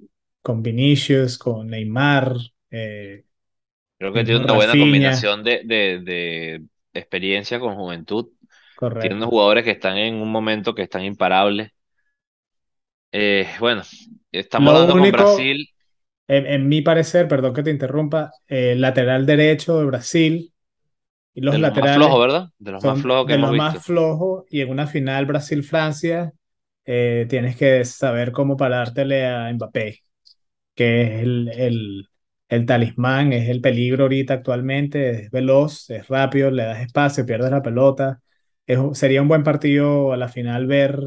con 0.41 0.61
Vinicius, 0.63 1.37
con 1.37 1.67
Neymar, 1.67 2.35
eh, 2.71 3.25
Creo 3.97 4.13
que 4.13 4.23
tiene 4.23 4.39
una 4.41 4.53
buena 4.53 4.77
Rafinha, 4.77 4.77
combinación 4.77 5.43
de, 5.43 5.61
de, 5.65 5.99
de 5.99 6.65
experiencia 6.93 7.59
con 7.59 7.75
juventud. 7.75 8.29
Tiene 8.97 9.15
unos 9.17 9.29
correcto. 9.29 9.29
jugadores 9.29 9.63
que 9.65 9.71
están 9.71 9.97
en 9.97 10.15
un 10.15 10.31
momento 10.31 10.75
que 10.75 10.83
están 10.83 11.03
imparables. 11.05 11.71
Eh, 13.11 13.47
bueno, 13.59 13.81
estamos 14.31 14.73
Lo 14.73 14.73
dando 14.73 14.95
con 14.97 15.11
único, 15.11 15.11
Brasil 15.11 15.67
en, 16.27 16.45
en 16.47 16.69
mi 16.69 16.81
parecer, 16.81 17.27
perdón 17.27 17.53
que 17.53 17.63
te 17.63 17.71
interrumpa, 17.71 18.31
eh, 18.47 18.75
lateral 18.77 19.25
derecho 19.25 19.79
de 19.79 19.85
Brasil 19.85 20.53
y 21.33 21.41
los 21.41 21.57
de 21.57 21.59
los 21.59 21.75
más 21.75 21.91
flojos, 21.91 22.19
laterales 22.19 22.21
¿verdad? 22.21 22.47
De 22.57 22.71
los 22.71 22.83
más 22.83 22.99
flojos 23.01 23.27
que 23.27 23.33
de 23.33 23.37
hemos 23.37 23.51
los 23.51 23.53
más 23.53 23.83
flojos 23.83 24.45
y 24.49 24.61
en 24.61 24.69
una 24.71 24.87
final 24.87 25.25
Brasil-Francia 25.25 26.33
eh, 26.85 27.27
tienes 27.29 27.55
que 27.57 27.85
saber 27.85 28.31
cómo 28.31 28.57
parártele 28.57 29.25
a 29.27 29.51
Mbappé. 29.53 29.99
que 30.75 31.03
es 31.03 31.23
el, 31.23 31.49
el, 31.49 32.07
el 32.49 32.65
talismán, 32.65 33.33
es 33.33 33.49
el 33.49 33.61
peligro 33.61 34.03
ahorita 34.05 34.35
actualmente, 34.35 35.11
es 35.25 35.31
veloz, 35.31 35.89
es 35.91 36.07
rápido, 36.09 36.51
le 36.51 36.63
das 36.65 36.81
espacio, 36.81 37.25
pierdes 37.25 37.51
la 37.51 37.61
pelota. 37.63 38.21
Es, 38.67 38.79
sería 38.93 39.21
un 39.21 39.27
buen 39.29 39.43
partido 39.43 40.13
a 40.13 40.17
la 40.17 40.29
final 40.29 40.67
ver 40.67 40.99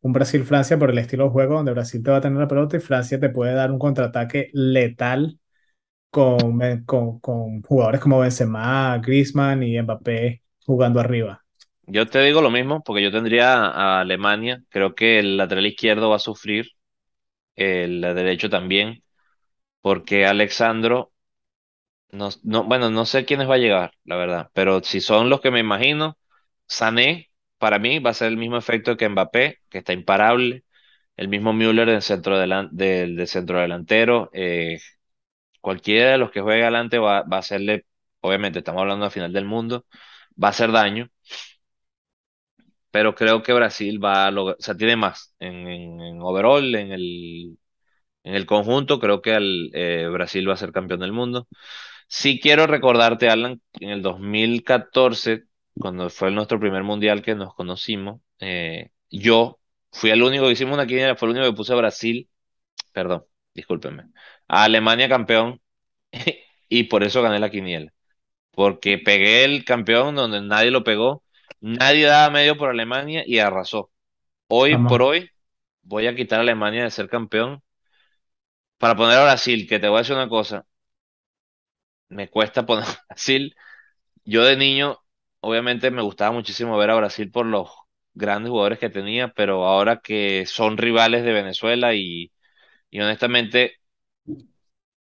un 0.00 0.12
Brasil-Francia 0.12 0.78
por 0.78 0.90
el 0.90 0.98
estilo 0.98 1.24
de 1.24 1.30
juego, 1.30 1.54
donde 1.56 1.72
Brasil 1.72 2.02
te 2.02 2.10
va 2.10 2.18
a 2.18 2.20
tener 2.20 2.38
la 2.38 2.48
pelota 2.48 2.76
y 2.76 2.80
Francia 2.80 3.18
te 3.20 3.30
puede 3.30 3.54
dar 3.54 3.72
un 3.72 3.78
contraataque 3.78 4.50
letal 4.52 5.38
con, 6.10 6.62
eh, 6.62 6.82
con, 6.86 7.20
con 7.20 7.62
jugadores 7.62 8.00
como 8.00 8.20
Benzema, 8.20 8.98
Griezmann 8.98 9.62
y 9.62 9.80
Mbappé 9.80 10.42
jugando 10.64 11.00
arriba. 11.00 11.44
Yo 11.88 12.06
te 12.08 12.20
digo 12.22 12.40
lo 12.42 12.50
mismo, 12.50 12.82
porque 12.82 13.02
yo 13.02 13.12
tendría 13.12 13.54
a 13.66 14.00
Alemania. 14.00 14.62
Creo 14.70 14.94
que 14.94 15.18
el 15.20 15.36
lateral 15.36 15.66
izquierdo 15.66 16.10
va 16.10 16.16
a 16.16 16.18
sufrir, 16.18 16.66
el 17.56 18.00
derecho 18.02 18.50
también, 18.50 19.04
porque 19.82 20.26
Alexandro, 20.26 21.12
no, 22.10 22.30
no, 22.44 22.64
bueno, 22.64 22.90
no 22.90 23.06
sé 23.06 23.24
quiénes 23.26 23.48
va 23.50 23.54
a 23.56 23.58
llegar, 23.58 23.92
la 24.04 24.16
verdad, 24.16 24.50
pero 24.54 24.82
si 24.82 25.00
son 25.00 25.30
los 25.30 25.40
que 25.40 25.50
me 25.50 25.60
imagino, 25.60 26.18
Sané, 26.66 27.30
para 27.58 27.78
mí, 27.78 27.98
va 28.00 28.10
a 28.10 28.14
ser 28.14 28.28
el 28.28 28.36
mismo 28.38 28.56
efecto 28.58 28.96
que 28.96 29.08
Mbappé, 29.08 29.58
que 29.70 29.78
está 29.78 29.92
imparable. 29.92 30.64
El 31.16 31.28
mismo 31.28 31.52
Müller 31.52 31.88
del 31.88 32.02
centro, 32.02 32.36
centro 33.26 33.60
delantero. 33.60 34.30
eh, 34.32 34.78
cualquiera 35.66 36.12
de 36.12 36.18
los 36.18 36.30
que 36.30 36.40
juegue 36.40 36.62
adelante 36.62 36.98
va, 36.98 37.18
a 37.20 37.38
hacerle, 37.38 37.86
obviamente 38.20 38.60
estamos 38.60 38.82
hablando 38.82 39.04
de 39.06 39.10
final 39.10 39.32
del 39.32 39.44
mundo, 39.46 39.86
va 40.42 40.48
a 40.48 40.50
hacer 40.52 40.72
daño, 40.72 41.10
pero 42.90 43.14
creo 43.14 43.42
que 43.42 43.52
Brasil 43.52 44.02
va 44.02 44.26
a 44.26 44.30
lograr, 44.30 44.56
o 44.58 44.62
sea, 44.62 44.76
tiene 44.76 44.96
más 44.96 45.34
en, 45.38 45.66
en, 45.68 46.00
en 46.00 46.20
overall, 46.22 46.74
en 46.74 46.92
el, 46.92 47.58
en 48.24 48.34
el 48.34 48.46
conjunto, 48.46 49.00
creo 49.00 49.22
que 49.22 49.34
al, 49.34 49.70
eh, 49.74 50.08
Brasil 50.12 50.48
va 50.48 50.54
a 50.54 50.56
ser 50.58 50.72
campeón 50.72 51.00
del 51.00 51.12
mundo. 51.12 51.48
Sí 52.08 52.40
quiero 52.40 52.66
recordarte, 52.68 53.28
Alan, 53.30 53.62
en 53.80 53.90
el 53.90 54.02
2014, 54.02 55.44
cuando 55.78 56.10
fue 56.10 56.30
nuestro 56.32 56.60
primer 56.60 56.84
mundial 56.84 57.22
que 57.22 57.34
nos 57.36 57.54
conocimos, 57.54 58.20
eh, 58.40 58.90
yo 59.10 59.60
fui 59.92 60.10
el 60.10 60.22
único 60.22 60.46
que 60.46 60.52
hicimos 60.52 60.74
una 60.74 60.86
quiniela, 60.86 61.16
fue 61.16 61.28
el 61.30 61.36
único 61.36 61.50
que 61.52 61.56
puse 61.56 61.72
a 61.74 61.76
Brasil, 61.76 62.30
perdón, 62.92 63.24
discúlpenme, 63.54 64.04
a 64.48 64.64
Alemania 64.64 65.08
campeón, 65.08 65.60
y 66.68 66.84
por 66.84 67.04
eso 67.04 67.22
gané 67.22 67.38
la 67.40 67.50
quiniela. 67.50 67.92
porque 68.52 68.98
pegué 68.98 69.44
el 69.44 69.64
campeón 69.64 70.14
donde 70.16 70.40
nadie 70.42 70.70
lo 70.72 70.84
pegó, 70.84 71.24
nadie 71.60 72.06
daba 72.06 72.30
medio 72.32 72.56
por 72.58 72.70
Alemania 72.70 73.24
y 73.26 73.38
arrasó. 73.40 73.90
Hoy 74.48 74.78
por 74.86 75.02
hoy 75.02 75.30
voy 75.82 76.06
a 76.08 76.16
quitar 76.16 76.40
a 76.40 76.42
Alemania 76.42 76.84
de 76.84 76.90
ser 76.92 77.08
campeón 77.10 77.62
para 78.78 78.96
poner 78.96 79.18
a 79.18 79.24
Brasil, 79.24 79.66
que 79.68 79.78
te 79.78 79.88
voy 79.88 79.96
a 79.98 80.00
decir 80.00 80.16
una 80.16 80.28
cosa, 80.28 80.66
me 82.08 82.28
cuesta 82.30 82.66
poner 82.66 82.84
a 82.88 83.04
Brasil. 83.08 83.54
Yo 84.24 84.44
de 84.44 84.56
niño, 84.56 84.98
obviamente 85.40 85.90
me 85.90 86.02
gustaba 86.02 86.32
muchísimo 86.32 86.76
ver 86.78 86.90
a 86.90 86.96
Brasil 86.96 87.30
por 87.30 87.46
los 87.46 87.70
grandes 88.14 88.50
jugadores 88.50 88.78
que 88.78 88.90
tenía, 88.90 89.28
pero 89.30 89.66
ahora 89.66 90.00
que 90.02 90.46
son 90.46 90.78
rivales 90.78 91.24
de 91.24 91.32
Venezuela 91.32 91.94
y, 91.94 92.32
y 92.90 93.00
honestamente 93.00 93.76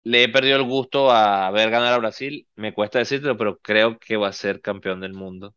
le 0.08 0.24
he 0.24 0.28
perdido 0.28 0.56
el 0.56 0.64
gusto 0.64 1.10
a 1.10 1.50
ver 1.50 1.70
ganar 1.70 1.92
a 1.94 1.98
Brasil, 1.98 2.46
me 2.56 2.72
cuesta 2.74 2.98
decírtelo, 2.98 3.36
pero 3.36 3.58
creo 3.58 3.98
que 3.98 4.16
va 4.16 4.28
a 4.28 4.32
ser 4.32 4.60
campeón 4.60 5.00
del 5.00 5.12
mundo. 5.14 5.54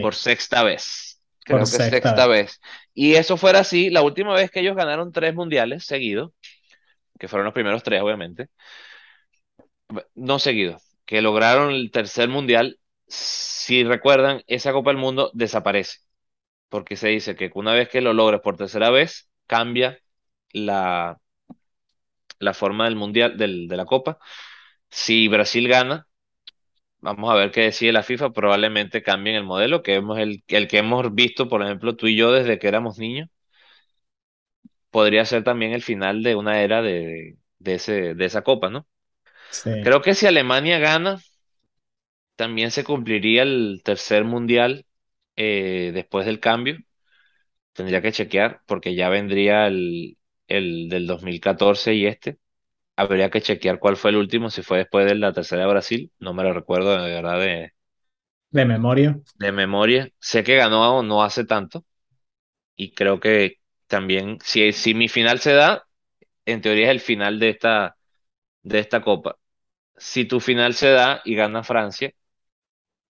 por 0.00 0.14
sexta 0.14 0.62
vez. 0.64 1.20
por 1.46 1.60
Creo 1.60 1.70
que 1.70 1.78
sexta 1.78 1.90
sexta 1.90 2.26
vez. 2.26 2.26
vez. 2.26 2.60
Y 2.94 3.14
eso 3.14 3.36
fuera 3.36 3.60
así, 3.60 3.90
la 3.90 4.02
última 4.02 4.34
vez 4.34 4.50
que 4.50 4.60
ellos 4.60 4.76
ganaron 4.76 5.12
tres 5.12 5.34
mundiales 5.34 5.84
seguidos, 5.84 6.32
que 7.18 7.28
fueron 7.28 7.46
los 7.46 7.54
primeros 7.54 7.82
tres, 7.82 8.02
obviamente, 8.02 8.48
no 10.14 10.38
seguidos, 10.38 10.82
que 11.04 11.22
lograron 11.22 11.72
el 11.72 11.90
tercer 11.90 12.28
mundial, 12.28 12.78
si 13.06 13.84
recuerdan, 13.84 14.42
esa 14.46 14.72
Copa 14.72 14.90
del 14.90 14.98
Mundo 14.98 15.30
desaparece, 15.34 15.98
porque 16.70 16.96
se 16.96 17.08
dice 17.10 17.36
que 17.36 17.50
una 17.54 17.74
vez 17.74 17.90
que 17.90 18.02
lo 18.02 18.14
logres 18.14 18.42
por 18.42 18.56
tercera 18.58 18.90
vez, 18.90 19.30
cambia 19.48 19.98
la, 20.52 21.19
la 22.40 22.54
forma 22.54 22.86
del 22.86 22.96
mundial, 22.96 23.36
del, 23.38 23.68
de 23.68 23.76
la 23.78 23.86
Copa. 23.86 24.18
Si 24.90 25.28
Brasil 25.28 25.68
gana, 25.68 26.08
vamos 27.00 27.30
a 27.30 27.34
ver 27.36 27.50
qué 27.52 27.62
decide 27.62 27.92
la 27.92 28.02
FIFA, 28.04 28.32
probablemente 28.32 29.02
cambien 29.02 29.36
el 29.36 29.44
modelo, 29.44 29.82
que 29.82 29.94
hemos 29.96 30.18
el, 30.18 30.44
el 30.48 30.68
que 30.68 30.78
hemos 30.78 31.14
visto, 31.14 31.48
por 31.48 31.62
ejemplo, 31.62 31.96
tú 31.96 32.06
y 32.08 32.16
yo 32.16 32.32
desde 32.32 32.58
que 32.58 32.68
éramos 32.68 32.98
niños 32.98 33.28
podría 34.90 35.24
ser 35.24 35.44
también 35.44 35.72
el 35.72 35.82
final 35.82 36.22
de 36.22 36.34
una 36.36 36.62
era 36.62 36.82
de, 36.82 37.38
de 37.58 37.74
ese, 37.74 38.14
de 38.14 38.24
esa 38.24 38.42
copa, 38.42 38.70
¿no? 38.70 38.86
Sí, 39.50 39.70
Creo 39.80 40.02
que 40.02 40.14
si 40.14 40.26
Alemania 40.26 40.78
gana, 40.78 41.18
también 42.36 42.70
se 42.70 42.84
cumpliría 42.84 43.42
el 43.42 43.82
tercer 43.84 44.24
mundial 44.24 44.86
eh, 45.36 45.92
después 45.94 46.26
del 46.26 46.40
cambio. 46.40 46.78
Tendría 47.74 48.02
que 48.02 48.12
chequear 48.12 48.62
porque 48.66 48.94
ya 48.96 49.10
vendría 49.10 49.68
el, 49.68 50.18
el 50.50 50.90
del 50.90 51.06
2014 51.08 51.94
y 51.94 52.06
este. 52.06 52.38
Habría 52.96 53.30
que 53.30 53.42
chequear 53.42 53.78
cuál 53.80 53.96
fue 53.96 54.10
el 54.12 54.16
último, 54.18 54.50
si 54.50 54.62
fue 54.62 54.78
después 54.80 55.06
de 55.06 55.14
la 55.16 55.32
tercera 55.34 55.62
de 55.64 55.70
Brasil. 55.70 56.12
No 56.20 56.34
me 56.34 56.44
lo 56.44 56.52
recuerdo 56.54 56.92
de 57.02 57.10
verdad 57.14 57.40
de, 57.40 57.72
de 58.50 58.64
memoria, 58.64 59.20
de 59.38 59.52
memoria. 59.52 60.08
Sé 60.18 60.44
que 60.44 60.56
ganó 60.56 61.02
no 61.02 61.22
hace 61.22 61.44
tanto 61.44 61.84
y 62.76 62.94
creo 62.94 63.20
que 63.20 63.58
también, 63.88 64.38
si, 64.44 64.72
si 64.74 64.94
mi 64.94 65.08
final 65.08 65.40
se 65.40 65.54
da, 65.54 65.86
en 66.46 66.60
teoría 66.62 66.86
es 66.86 66.90
el 66.92 67.00
final 67.00 67.38
de 67.40 67.50
esta, 67.50 67.96
de 68.62 68.80
esta 68.80 69.02
copa. 69.02 69.38
si 69.96 70.24
tu 70.26 70.40
final 70.40 70.74
se 70.74 70.90
da 70.90 71.22
y 71.24 71.36
gana 71.36 71.64
Francia, 71.64 72.12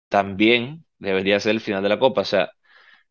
también 0.08 0.84
debería 0.98 1.40
ser 1.40 1.52
el 1.52 1.60
final 1.60 1.82
de 1.82 1.88
la 1.88 1.98
Copa. 1.98 2.22
O 2.22 2.24
sea, 2.24 2.50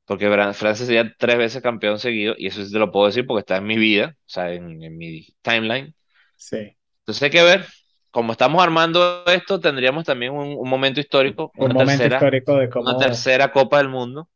porque 0.09 0.29
Francia 0.55 0.85
sería 0.87 1.13
tres 1.17 1.37
veces 1.37 1.61
campeón 1.63 1.99
seguido, 1.99 2.35
y 2.37 2.47
eso 2.47 2.65
sí 2.65 2.71
te 2.73 2.79
lo 2.79 2.91
puedo 2.91 3.07
decir 3.07 3.25
porque 3.27 3.41
está 3.41 3.57
en 3.57 3.65
mi 3.67 3.77
vida, 3.77 4.15
o 4.19 4.29
sea, 4.29 4.51
en, 4.53 4.83
en 4.83 4.97
mi 4.97 5.27
timeline. 5.41 5.95
sí. 6.35 6.75
Entonces 7.01 7.23
hay 7.23 7.29
que 7.31 7.43
ver, 7.43 7.65
como 8.11 8.31
estamos 8.33 8.61
armando 8.63 9.23
esto, 9.27 9.59
tendríamos 9.59 10.05
también 10.05 10.33
un, 10.33 10.55
un 10.57 10.69
momento 10.69 10.99
histórico, 10.99 11.53
Un 11.57 11.71
una 11.71 11.73
momento 11.73 12.07
tercera, 12.07 12.07
histórico 12.07 12.57
de 12.57 12.71
una 12.79 12.97
cómo 12.97 12.97
tercera 12.97 13.51
Copa 13.51 13.77
del 13.79 13.89
Mundo 13.89 14.29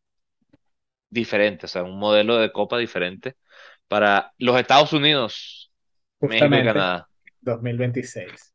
diferente, 1.09 1.65
o 1.65 1.69
sea, 1.69 1.83
un 1.83 1.99
modelo 1.99 2.37
de 2.37 2.51
Copa 2.51 2.77
diferente 2.77 3.37
para 3.87 4.33
los 4.39 4.59
Estados 4.59 4.93
Unidos, 4.93 5.71
México 6.21 6.57
y 6.57 6.63
justamente 6.63 6.63
Canadá. 6.63 7.09
2026. 7.41 8.53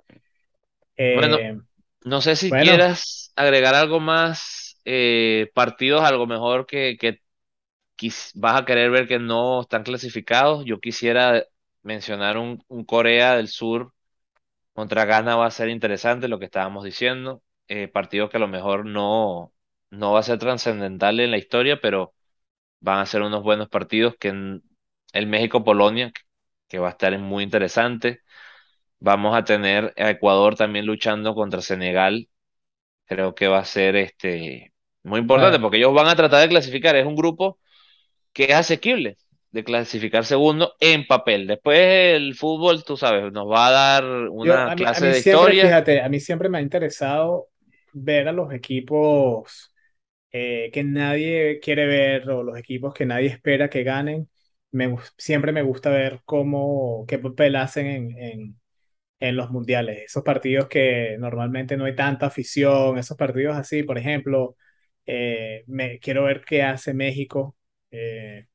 Bueno, 1.12 1.38
Eh, 1.38 1.58
No 2.04 2.20
sé 2.22 2.36
si 2.36 2.52
bueno, 2.52 2.56
quieras 2.56 3.32
agregar 3.36 3.74
algo 3.74 4.00
más, 4.00 4.67
eh, 4.88 5.50
partidos 5.54 6.02
algo 6.04 6.26
mejor 6.26 6.66
que, 6.66 6.96
que 6.98 7.20
vas 8.34 8.60
a 8.60 8.64
querer 8.64 8.90
ver 8.90 9.08
que 9.08 9.18
no 9.18 9.62
están 9.62 9.82
clasificados. 9.82 10.64
Yo 10.64 10.80
quisiera 10.80 11.44
mencionar 11.82 12.38
un, 12.38 12.58
Corea 12.86 13.36
del 13.36 13.48
Sur 13.48 13.92
contra 14.74 15.04
Ghana 15.06 15.36
va 15.36 15.46
a 15.46 15.50
ser 15.50 15.68
interesante 15.70 16.28
lo 16.28 16.38
que 16.38 16.46
estábamos 16.46 16.84
diciendo. 16.84 17.42
eh, 17.68 17.88
partidos 17.88 18.30
que 18.30 18.38
a 18.38 18.40
lo 18.40 18.48
mejor 18.48 18.86
no, 18.86 19.52
no 19.90 20.12
va 20.12 20.20
a 20.20 20.22
ser 20.24 20.38
trascendental 20.38 21.20
en 21.20 21.30
la 21.32 21.38
historia, 21.38 21.80
pero 21.82 22.14
van 22.80 23.00
a 23.00 23.06
ser 23.06 23.22
unos 23.22 23.42
buenos 23.44 23.68
partidos 23.70 24.16
que 24.18 24.28
en 24.28 24.62
el 25.14 25.26
México-Polonia, 25.28 26.12
que 26.68 26.78
va 26.80 26.88
a 26.88 26.90
estar 26.92 27.18
muy 27.20 27.44
interesante. 27.44 28.22
Vamos 29.00 29.36
a 29.36 29.44
tener 29.44 29.94
a 29.98 30.10
Ecuador 30.10 30.56
también 30.56 30.86
luchando 30.86 31.34
contra 31.34 31.60
Senegal. 31.62 32.28
Creo 33.06 33.34
que 33.34 33.48
va 33.48 33.58
a 33.60 33.64
ser 33.64 33.96
este 33.96 34.72
muy 35.02 35.20
importante 35.20 35.58
Ah, 35.58 35.60
porque 35.60 35.78
ellos 35.78 35.94
van 35.94 36.08
a 36.08 36.16
tratar 36.16 36.40
de 36.42 36.48
clasificar. 36.48 36.96
Es 36.96 37.06
un 37.06 37.16
grupo 37.16 37.58
que 38.32 38.44
es 38.46 38.54
asequible 38.54 39.18
de 39.52 39.64
clasificar 39.64 40.24
segundo 40.26 40.74
en 40.80 41.06
papel. 41.06 41.46
Después 41.48 41.78
el 42.16 42.34
fútbol, 42.36 42.84
tú 42.84 42.96
sabes, 42.98 43.32
nos 43.32 43.50
va 43.50 43.68
a 43.68 43.70
dar 43.72 44.04
yo, 44.40 44.54
una 44.54 44.70
a 44.70 44.74
mí, 44.76 44.88
a 44.92 45.00
clase 45.00 45.00
mí 45.00 45.12
de 45.12 45.20
siempre, 45.20 45.54
historia. 45.58 45.58
fíjate, 45.58 46.00
a 46.02 46.08
mí 46.08 46.20
siempre 46.20 46.48
me 46.48 46.58
ha 46.58 46.60
interesado 46.60 47.48
ver 47.92 48.28
a 48.28 48.32
los 48.32 48.52
equipos 48.52 49.72
eh, 50.32 50.70
que 50.72 50.84
nadie 50.84 51.60
quiere 51.60 51.86
ver 51.86 52.28
o 52.30 52.42
los 52.42 52.58
equipos 52.58 52.94
que 52.94 53.06
nadie 53.06 53.28
espera 53.28 53.70
que 53.70 53.84
ganen. 53.84 54.28
Me, 54.72 54.94
siempre 55.18 55.52
me 55.52 55.62
gusta 55.62 55.90
ver 55.90 56.20
cómo, 56.24 57.04
qué 57.08 57.18
papel 57.18 57.56
hacen 57.56 57.86
en, 57.86 58.18
en, 58.18 58.60
en 59.20 59.36
los 59.36 59.50
mundiales. 59.50 60.04
Esos 60.06 60.24
partidos 60.24 60.68
que 60.68 61.16
normalmente 61.20 61.76
no 61.76 61.84
hay 61.86 61.94
tanta 61.96 62.26
afición, 62.26 62.98
esos 62.98 63.16
partidos 63.16 63.56
así, 63.56 63.82
por 63.84 63.98
ejemplo, 63.98 64.56
eh, 65.10 65.64
me, 65.68 65.98
quiero 66.00 66.24
ver 66.24 66.44
qué 66.44 66.62
hace 66.62 66.92
México, 66.92 67.56
eh, 67.90 68.46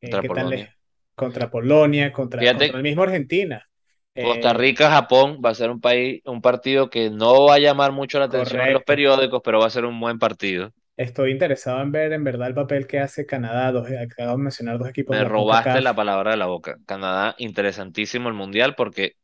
eh, 0.00 0.10
contra 0.10 0.22
qué 0.22 0.28
tal 0.28 0.50
les 0.50 0.60
Polonia. 0.60 0.76
contra 1.16 1.50
Polonia, 1.50 2.12
contra, 2.12 2.40
el 2.40 2.82
mismo 2.84 3.02
Argentina. 3.02 3.68
Costa 4.14 4.52
Rica, 4.52 4.90
Japón 4.90 5.40
va 5.44 5.50
a 5.50 5.54
ser 5.56 5.70
un 5.70 5.80
país, 5.80 6.22
un 6.24 6.40
partido 6.40 6.88
que 6.88 7.10
no 7.10 7.46
va 7.46 7.54
a 7.54 7.58
llamar 7.58 7.90
mucho 7.90 8.20
la 8.20 8.26
atención 8.26 8.60
en 8.60 8.74
los 8.74 8.84
correcto. 8.84 8.84
periódicos, 8.86 9.40
pero 9.42 9.58
va 9.58 9.66
a 9.66 9.70
ser 9.70 9.84
un 9.84 9.98
buen 9.98 10.20
partido. 10.20 10.70
Estoy 10.96 11.32
interesado 11.32 11.82
en 11.82 11.90
ver 11.90 12.12
en 12.12 12.22
verdad 12.22 12.46
el 12.46 12.54
papel 12.54 12.86
que 12.86 13.00
hace 13.00 13.26
Canadá. 13.26 13.72
Dos, 13.72 13.88
acabo 13.90 14.36
de 14.36 14.42
mencionar 14.44 14.78
dos 14.78 14.88
equipos 14.88 15.16
Me 15.16 15.24
robaste 15.24 15.80
la 15.80 15.96
palabra 15.96 16.30
de 16.30 16.36
la 16.36 16.46
boca. 16.46 16.76
Canadá, 16.86 17.34
interesantísimo 17.38 18.28
el 18.28 18.36
mundial 18.36 18.76
porque 18.76 19.14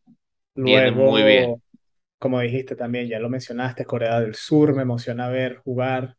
viene 0.57 0.91
muy 0.91 1.23
bien. 1.23 1.63
Como 2.19 2.41
dijiste 2.41 2.75
también, 2.75 3.07
ya 3.07 3.21
lo 3.21 3.29
mencionaste, 3.29 3.85
Corea 3.85 4.19
del 4.19 4.35
Sur, 4.35 4.75
me 4.75 4.83
emociona 4.83 5.29
ver 5.29 5.59
jugar. 5.59 6.17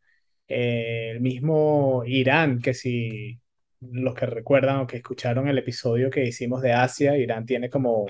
Eh, 0.50 1.12
el 1.12 1.20
mismo 1.20 2.02
Irán, 2.06 2.60
que 2.60 2.74
si 2.74 3.38
los 3.80 4.14
que 4.16 4.26
recuerdan 4.26 4.78
o 4.80 4.86
que 4.86 4.96
escucharon 4.96 5.46
el 5.48 5.58
episodio 5.58 6.10
que 6.10 6.24
hicimos 6.24 6.60
de 6.60 6.72
Asia, 6.72 7.16
Irán 7.16 7.46
tiene 7.46 7.70
como, 7.70 8.06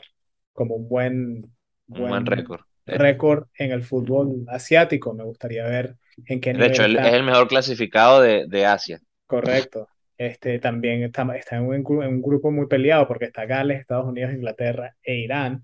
como 0.54 0.76
un 0.76 0.88
buen, 0.88 1.54
Un 1.88 2.08
buen 2.08 2.08
buen 2.08 2.26
récord. 2.26 2.62
Récord 2.86 3.48
en 3.58 3.72
el 3.72 3.84
fútbol 3.84 4.44
asiático. 4.48 5.12
Me 5.12 5.24
gustaría 5.24 5.64
ver 5.64 5.96
en 6.24 6.40
qué 6.40 6.54
De 6.54 6.54
nivel 6.54 6.70
hecho, 6.70 6.84
él 6.84 6.96
es 6.96 7.12
el 7.12 7.24
mejor 7.24 7.46
clasificado 7.46 8.22
de, 8.22 8.46
de 8.48 8.64
Asia. 8.64 9.00
Correcto. 9.26 9.88
Este, 10.16 10.58
también 10.58 11.02
está, 11.02 11.22
está 11.36 11.56
en 11.56 11.64
un, 11.64 11.74
en 11.74 12.14
un 12.14 12.22
grupo 12.22 12.50
muy 12.50 12.66
peleado 12.66 13.06
porque 13.06 13.26
está 13.26 13.44
Gales, 13.46 13.80
Estados 13.80 14.06
Unidos, 14.06 14.32
Inglaterra 14.32 14.96
e 15.02 15.16
Irán. 15.16 15.62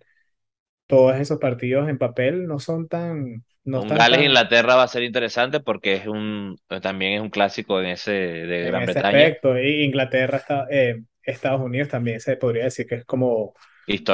Todos 0.86 1.16
esos 1.16 1.38
partidos 1.38 1.88
en 1.88 1.98
papel 1.98 2.46
no 2.46 2.58
son 2.58 2.88
tan, 2.88 3.44
no 3.66 3.78
Un 3.78 3.82
están 3.82 4.08
tan 4.08 4.34
Gales-Inglaterra 4.34 4.74
va 4.76 4.82
a 4.84 4.88
ser 4.88 5.02
interesante 5.04 5.60
porque 5.60 5.94
es 5.94 6.06
un, 6.06 6.56
también 6.82 7.12
es 7.14 7.20
un 7.20 7.30
clásico 7.30 7.80
en 7.80 7.86
ese 7.88 8.10
de 8.12 8.64
en 8.64 8.64
Gran 8.66 8.84
ese 8.84 8.98
Bretaña, 8.98 9.00
aspecto. 9.00 9.58
Y 9.58 9.84
Inglaterra, 9.84 10.38
está, 10.38 10.66
eh, 10.70 11.02
Estados 11.22 11.60
Unidos 11.60 11.88
también 11.88 12.20
se 12.20 12.36
podría 12.36 12.64
decir 12.64 12.86
que 12.86 12.96
es 12.96 13.04
como, 13.04 13.54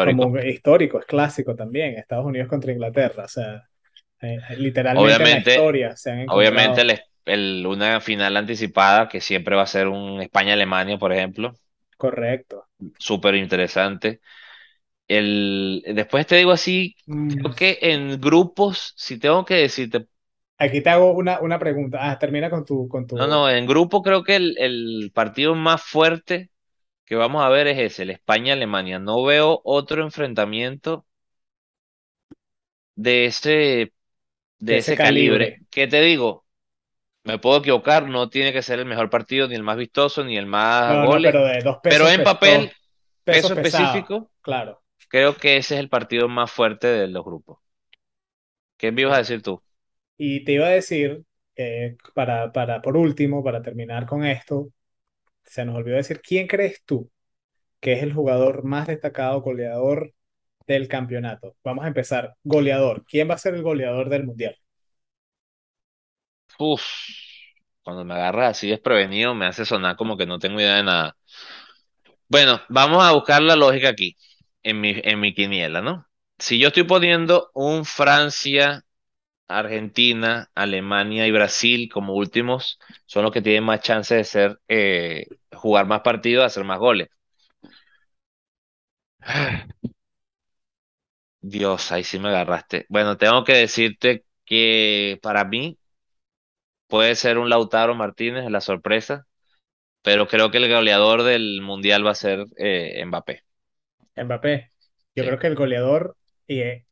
como 0.01 0.25
histórico. 0.25 0.27
un 0.27 0.41
histórico, 0.47 1.01
es 1.01 1.07
clásico 1.07 1.57
también. 1.57 1.97
Estados 1.99 2.27
Unidos 2.27 2.49
contra 2.49 2.73
Inglaterra. 2.73 3.25
O 3.27 3.29
sea, 3.29 3.63
eh, 4.23 4.39
literalmente 4.59 5.25
en 5.25 5.31
la 5.31 5.39
Obviamente, 5.39 5.41
historia 5.41 5.97
se 5.97 6.11
han 6.13 6.21
obviamente 6.27 6.81
encontrado. 6.81 6.83
el, 6.83 7.01
el- 7.27 7.67
una 7.67 8.01
final 8.01 8.37
anticipada 8.37 9.09
que 9.09 9.21
siempre 9.21 9.57
va 9.57 9.63
a 9.63 9.67
ser 9.67 9.89
un 9.89 10.21
España-Alemania, 10.23 10.99
por 10.99 11.13
ejemplo, 11.13 11.55
Correcto. 11.97 12.69
súper 12.99 13.35
interesante. 13.37 14.21
El, 15.19 15.83
después 15.95 16.27
te 16.27 16.37
digo 16.37 16.53
así, 16.53 16.97
Mm, 17.09 17.43
creo 17.43 17.55
que 17.55 17.79
en 17.83 18.21
grupos, 18.21 18.95
si 18.97 19.19
tengo 19.19 19.45
que 19.45 19.55
decirte, 19.57 20.07
Aquí 20.59 20.81
te 20.83 20.89
hago 20.91 21.13
una, 21.13 21.41
una 21.41 21.59
pregunta. 21.59 21.99
Ah, 22.11 22.19
termina 22.19 22.49
con 22.51 22.65
tu, 22.65 22.89
con 22.89 23.07
no, 23.15 23.27
tu, 23.27 23.27
no, 23.27 23.51
en 23.51 23.67
grupo 23.67 24.03
creo 24.03 24.23
que 24.25 24.37
el, 24.37 24.57
el 24.59 25.11
partido 25.15 25.55
más 25.55 25.83
fuerte 25.83 26.51
que 27.07 27.17
vamos 27.17 27.45
a 27.45 27.51
ver 27.51 27.67
es 27.69 27.79
ese, 27.79 28.05
el 28.05 28.11
España-Alemania. 28.11 28.99
No 29.01 29.25
veo 29.25 29.61
otro 29.65 30.03
enfrentamiento 30.05 31.07
de 32.95 33.27
ese, 33.27 33.93
de 34.59 34.79
de 34.79 34.79
ese 34.79 34.99
calibre. 34.99 35.55
calibre. 35.55 35.63
¿Qué 35.71 35.87
te 35.89 36.01
digo? 36.03 36.47
Me 37.25 37.39
puedo 37.39 37.59
equivocar, 37.61 38.09
no 38.09 38.31
tiene 38.31 38.53
que 38.53 38.63
ser 38.63 38.79
el 38.81 38.87
mejor 38.87 39.11
partido, 39.11 39.49
ni 39.49 39.57
el 39.57 39.63
más 39.65 39.77
vistoso, 39.79 40.25
ni 40.25 40.39
el 40.39 40.47
más 40.47 40.97
No, 40.97 41.07
no, 41.09 41.21
pero 41.21 41.45
de 41.45 41.63
dos 41.63 41.79
pero 41.87 42.09
pesos, 42.09 42.11
en 42.11 42.23
pes- 42.23 42.39
dos 42.41 42.65
papel, 42.65 42.73
peso 43.25 43.55
específico, 43.55 44.33
claro. 44.43 44.82
Creo 45.13 45.37
que 45.37 45.59
ese 45.59 45.75
es 45.77 45.81
el 45.81 45.89
partido 45.89 46.29
más 46.29 46.51
fuerte 46.51 46.89
de 46.89 47.07
los 47.09 47.25
grupos. 47.25 47.61
¿Qué 48.77 48.93
me 48.93 49.03
ibas 49.03 49.15
a 49.15 49.19
decir 49.19 49.43
tú? 49.43 49.63
Y 50.17 50.45
te 50.45 50.53
iba 50.53 50.67
a 50.67 50.71
decir, 50.71 51.25
eh, 51.57 51.97
para, 52.15 52.53
para, 52.53 52.83
por 52.83 52.97
último, 52.97 53.43
para 53.45 53.63
terminar 53.63 54.07
con 54.07 54.25
esto, 54.25 54.69
se 55.45 55.65
nos 55.65 55.77
olvidó 55.77 55.97
decir, 55.99 56.21
¿quién 56.23 56.47
crees 56.49 56.83
tú 56.85 57.11
que 57.81 57.95
es 57.95 58.03
el 58.05 58.15
jugador 58.15 58.65
más 58.65 58.89
destacado, 58.89 59.43
goleador 59.43 60.15
del 60.69 60.89
campeonato? 60.89 61.57
Vamos 61.65 61.85
a 61.85 61.89
empezar. 61.89 62.37
Goleador. 62.45 63.05
¿Quién 63.07 63.31
va 63.31 63.35
a 63.35 63.39
ser 63.39 63.55
el 63.55 63.63
goleador 63.63 64.11
del 64.11 64.27
mundial? 64.27 64.57
Uf, 66.59 66.83
cuando 67.83 68.05
me 68.05 68.15
agarras 68.15 68.51
así 68.59 68.69
desprevenido 68.69 69.35
me 69.35 69.47
hace 69.47 69.65
sonar 69.65 69.97
como 69.97 70.17
que 70.17 70.27
no 70.27 70.39
tengo 70.39 70.61
idea 70.61 70.77
de 70.77 70.83
nada. 70.85 71.17
Bueno, 72.29 72.61
vamos 72.69 73.03
a 73.05 73.13
buscar 73.13 73.43
la 73.43 73.57
lógica 73.57 73.91
aquí, 73.91 74.17
en 74.63 74.81
mi, 74.81 74.95
en 75.05 75.21
mi 75.21 75.35
quiniela, 75.35 75.81
¿no? 75.83 76.07
Si 76.39 76.59
yo 76.59 76.69
estoy 76.69 76.85
poniendo 76.85 77.51
un 77.55 77.85
Francia, 77.85 78.85
Argentina, 79.49 80.51
Alemania 80.55 81.27
y 81.27 81.33
Brasil 81.33 81.91
como 81.93 82.15
últimos, 82.15 82.79
son 83.07 83.25
los 83.25 83.33
que 83.33 83.43
tienen 83.43 83.65
más 83.65 83.81
chance 83.83 84.15
de 84.17 84.25
ser, 84.25 84.61
eh, 84.69 85.27
jugar 85.55 85.87
más 85.87 86.03
partidos, 86.03 86.47
hacer 86.47 86.65
más 86.65 86.79
goles. 86.81 87.09
Dios, 91.41 91.91
ahí 91.93 92.05
sí 92.05 92.19
me 92.19 92.29
agarraste. 92.29 92.87
Bueno, 92.89 93.17
tengo 93.17 93.45
que 93.45 93.55
decirte 93.55 94.25
que 94.45 95.19
para 95.23 95.45
mí 95.45 95.79
puede 96.87 97.15
ser 97.17 97.39
un 97.39 97.49
Lautaro 97.51 97.95
Martínez 97.95 98.51
la 98.51 98.61
sorpresa, 98.61 99.27
pero 100.03 100.29
creo 100.29 100.51
que 100.51 100.59
el 100.59 100.71
goleador 100.73 101.25
del 101.25 101.63
mundial 101.63 102.07
va 102.07 102.13
a 102.13 102.17
ser 102.17 102.47
eh, 102.59 103.05
Mbappé. 103.07 103.45
Mbappé. 104.17 104.73
Yo 105.15 105.25
Sí, 105.25 105.27
creo 105.27 105.39
que 105.39 105.47
el 105.47 105.55
goleador, 105.57 106.17
y 106.47 106.61
eh, 106.61 106.87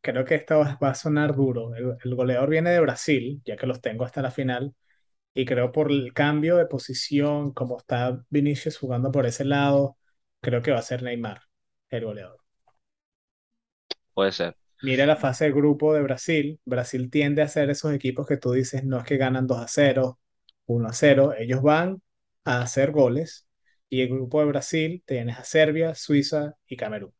creo 0.00 0.24
que 0.24 0.36
esto 0.36 0.60
va 0.60 0.78
va 0.82 0.90
a 0.90 0.94
sonar 0.94 1.34
duro, 1.36 1.74
el, 1.76 1.96
el 2.04 2.14
goleador 2.16 2.50
viene 2.50 2.70
de 2.70 2.80
Brasil, 2.80 3.42
ya 3.44 3.56
que 3.56 3.66
los 3.68 3.80
tengo 3.80 4.04
hasta 4.04 4.22
la 4.22 4.30
final 4.32 4.74
Y 5.34 5.44
creo 5.46 5.72
por 5.72 5.90
el 5.92 6.12
cambio 6.14 6.56
de 6.56 6.66
posición, 6.66 7.52
como 7.54 7.78
está 7.78 8.24
Vinicius 8.30 8.78
jugando 8.78 9.12
por 9.12 9.26
ese 9.26 9.44
lado, 9.46 9.98
creo 10.40 10.62
que 10.62 10.72
va 10.72 10.78
a 10.80 10.82
ser 10.82 11.02
Neymar 11.04 11.42
el 11.90 12.04
goleador. 12.06 12.38
puede 14.14 14.32
ser. 14.32 14.56
Mira 14.80 15.06
la 15.06 15.16
fase 15.16 15.44
de 15.46 15.52
grupo 15.52 15.94
de 15.94 16.02
Brasil. 16.02 16.60
Brasil 16.64 17.10
tiende 17.10 17.42
a 17.42 17.48
ser 17.48 17.70
esos 17.70 17.92
equipos 17.92 18.26
que 18.26 18.36
tú 18.36 18.52
dices 18.52 18.84
no 18.84 18.98
es 18.98 19.04
que 19.04 19.16
ganan 19.16 19.46
2 19.46 19.58
a 19.60 19.68
cero 19.68 20.18
1 20.66 20.88
a 20.88 20.92
cero 20.92 21.32
Ellos 21.38 21.62
van 21.62 22.02
a 22.44 22.62
hacer 22.62 22.90
goles. 22.92 23.46
Y 23.92 24.02
el 24.02 24.08
grupo 24.08 24.40
de 24.40 24.46
Brasil 24.48 25.04
tienes 25.06 25.38
a 25.38 25.44
Serbia, 25.44 25.94
Suiza 25.94 26.56
y 26.66 26.76
Camerún. 26.76 27.14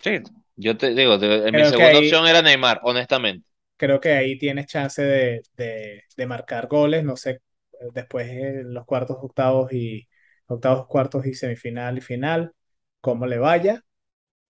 Sí, 0.00 0.18
yo 0.56 0.76
te 0.76 0.92
digo, 0.94 1.18
te- 1.20 1.52
mi 1.52 1.64
segunda 1.64 1.98
ahí, 1.98 2.00
opción 2.00 2.26
era 2.26 2.42
Neymar, 2.42 2.80
honestamente. 2.82 3.46
creo 3.76 4.00
que 4.00 4.12
ahí 4.12 4.38
tienes 4.38 4.66
chance 4.66 5.02
de, 5.02 5.42
de, 5.56 6.02
de 6.16 6.26
marcar 6.26 6.66
goles. 6.68 7.04
No 7.04 7.16
sé, 7.16 7.42
después 7.92 8.28
en 8.28 8.74
los 8.74 8.84
cuartos, 8.86 9.18
octavos 9.20 9.72
y 9.72 10.08
octavos, 10.46 10.86
cuartos 10.86 11.26
y 11.26 11.34
semifinal 11.34 11.98
y 11.98 12.00
final, 12.00 12.54
cómo 13.00 13.26
le 13.26 13.38
vaya, 13.38 13.84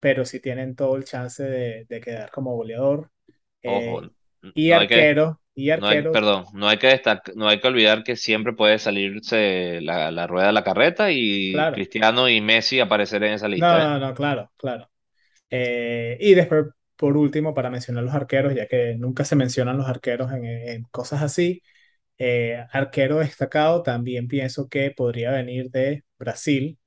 pero 0.01 0.27
sí 0.27 0.41
tienen 0.41 0.77
todo 0.77 0.97
el 0.97 1.05
chance 1.07 1.45
de, 1.45 1.87
de 1.89 2.03
quedar 2.03 2.33
como 2.33 2.57
goleador. 2.57 3.12
Ojo, 3.64 4.01
Eh, 4.01 4.12
y 4.55 4.73
no 4.73 4.79
arquero, 4.79 5.41
y 5.55 5.70
no 5.74 5.88
hay, 5.88 6.03
arquero, 6.03 6.12
perdón, 6.12 6.44
no 6.53 6.68
hay 6.68 6.78
que 6.78 7.00
no 7.34 7.48
hay 7.48 7.61
que 7.61 7.68
olvidar 7.68 8.05
que 8.05 8.16
siempre 8.16 8.53
puede 8.53 8.78
salirse 8.78 9.80
la, 9.80 10.11
la 10.11 10.26
rueda 10.26 10.48
de 10.48 10.53
la 10.53 10.64
carreta 10.64 11.11
y 11.11 11.66
claro. 11.66 11.72
Cristiano 11.72 12.28
y 12.28 12.40
Messi 12.40 12.80
aparecer 12.80 13.22
en 13.24 13.34
esa 13.34 13.48
No, 13.55 13.66
lista, 13.68 13.84
¿eh? 13.84 13.92
no, 13.94 13.98
no, 13.98 14.14
claro, 14.14 14.50
claro. 14.57 14.90
Eh, 15.50 16.18
y 16.20 16.34
después, 16.34 16.66
por 16.96 17.16
último, 17.16 17.55
para 17.55 17.70
mencionar 17.70 18.05
los 18.05 18.14
arqueros, 18.14 18.55
ya 18.55 18.68
que 18.68 18.96
nunca 18.98 19.24
se 19.24 19.36
mencionan 19.36 19.78
los 19.78 19.88
arqueros 19.88 20.32
en, 20.32 20.44
en 20.46 20.84
cosas 20.84 21.22
así, 21.22 21.62
eh, 22.18 22.64
arquero 22.72 23.18
destacado 23.20 23.82
también 23.82 24.28
pienso 24.28 24.68
que 24.68 24.92
podría 24.92 25.32
venir 25.32 25.70
de 25.70 26.05
Brasil, 26.18 26.78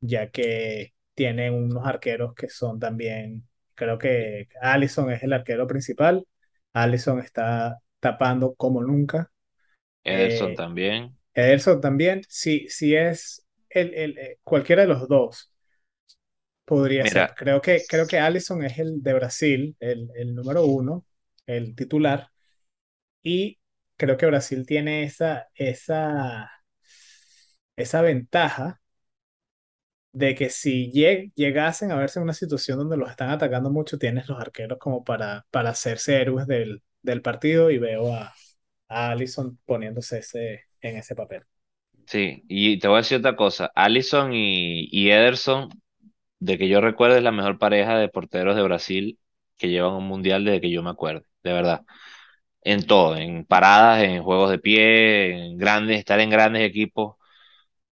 ya 0.00 0.30
que 0.30 0.94
tienen 1.14 1.54
unos 1.54 1.86
arqueros 1.86 2.34
que 2.34 2.48
son 2.50 2.80
también, 2.80 3.48
creo 3.74 3.98
que 3.98 4.48
Alisson 4.62 5.12
es 5.12 5.22
el 5.24 5.32
arquero 5.34 5.66
principal, 5.68 6.26
Alisson 6.74 7.20
está 7.20 7.78
tapando 8.04 8.54
como 8.56 8.82
nunca. 8.84 9.32
Ederson 10.06 10.54
Eh, 10.54 10.56
también. 10.56 11.14
Ederson 11.34 11.80
también, 11.82 12.22
si, 12.28 12.68
si 12.68 12.94
es 12.96 13.46
el, 13.70 13.94
el, 13.94 14.18
eh, 14.18 14.38
cualquiera 14.44 14.82
de 14.82 14.88
los 14.88 15.08
dos, 15.08 15.52
podría 16.64 17.06
ser. 17.06 17.32
Creo 17.34 17.60
que, 17.60 17.84
creo 17.88 18.06
que 18.06 18.18
Alisson 18.18 18.64
es 18.64 18.78
el 18.78 19.02
de 19.02 19.14
Brasil, 19.14 19.76
el, 19.80 20.08
el 20.16 20.34
número 20.34 20.64
uno, 20.66 21.04
el 21.46 21.74
titular, 21.74 22.28
y 23.22 23.58
creo 23.96 24.16
que 24.16 24.26
Brasil 24.26 24.66
tiene 24.66 25.04
esa, 25.04 25.48
esa, 25.56 26.50
esa 27.76 28.02
ventaja 28.02 28.80
de 30.12 30.34
que 30.34 30.48
si 30.50 30.90
lleg- 30.92 31.32
llegasen 31.34 31.90
a 31.92 31.96
verse 31.96 32.18
en 32.18 32.24
una 32.24 32.32
situación 32.34 32.78
donde 32.78 32.96
los 32.96 33.10
están 33.10 33.30
atacando 33.30 33.70
mucho, 33.70 33.98
tienes 33.98 34.28
los 34.28 34.40
arqueros 34.40 34.78
como 34.78 35.04
para, 35.04 35.46
para 35.50 35.70
hacerse 35.70 36.20
héroes 36.20 36.46
del, 36.46 36.82
del 37.04 37.22
partido 37.22 37.70
y 37.72 37.78
veo 37.78 38.14
a, 38.14 38.34
a 38.88 39.10
Alisson 39.12 39.58
poniéndose 39.66 40.20
ese, 40.20 40.64
en 40.82 40.98
ese 40.98 41.16
papel. 41.16 41.44
sí, 42.06 42.44
y 42.48 42.78
te 42.78 42.88
voy 42.88 42.96
a 42.96 43.00
decir 43.00 43.18
otra 43.18 43.36
cosa. 43.36 43.70
Alisson 43.74 44.32
y, 44.32 44.88
y 44.90 45.10
Ederson, 45.10 45.68
de 46.40 46.58
que 46.58 46.68
yo 46.68 46.80
recuerdo, 46.80 47.16
es 47.16 47.22
la 47.22 47.32
mejor 47.32 47.58
pareja 47.58 47.98
de 47.98 48.08
porteros 48.08 48.56
de 48.56 48.62
Brasil 48.62 49.20
que 49.58 49.68
llevan 49.70 49.94
un 49.94 50.06
mundial 50.08 50.44
desde 50.44 50.60
que 50.60 50.70
yo 50.72 50.82
me 50.82 50.90
acuerdo, 50.90 51.24
de 51.44 51.52
verdad. 51.52 51.82
En 52.62 52.86
todo, 52.86 53.16
en 53.16 53.44
paradas, 53.46 54.02
en 54.04 54.22
juegos 54.24 54.50
de 54.50 54.58
pie, 54.60 55.46
en 55.48 55.58
grandes, 55.58 55.98
estar 55.98 56.20
en 56.20 56.30
grandes 56.30 56.62
equipos. 56.68 57.16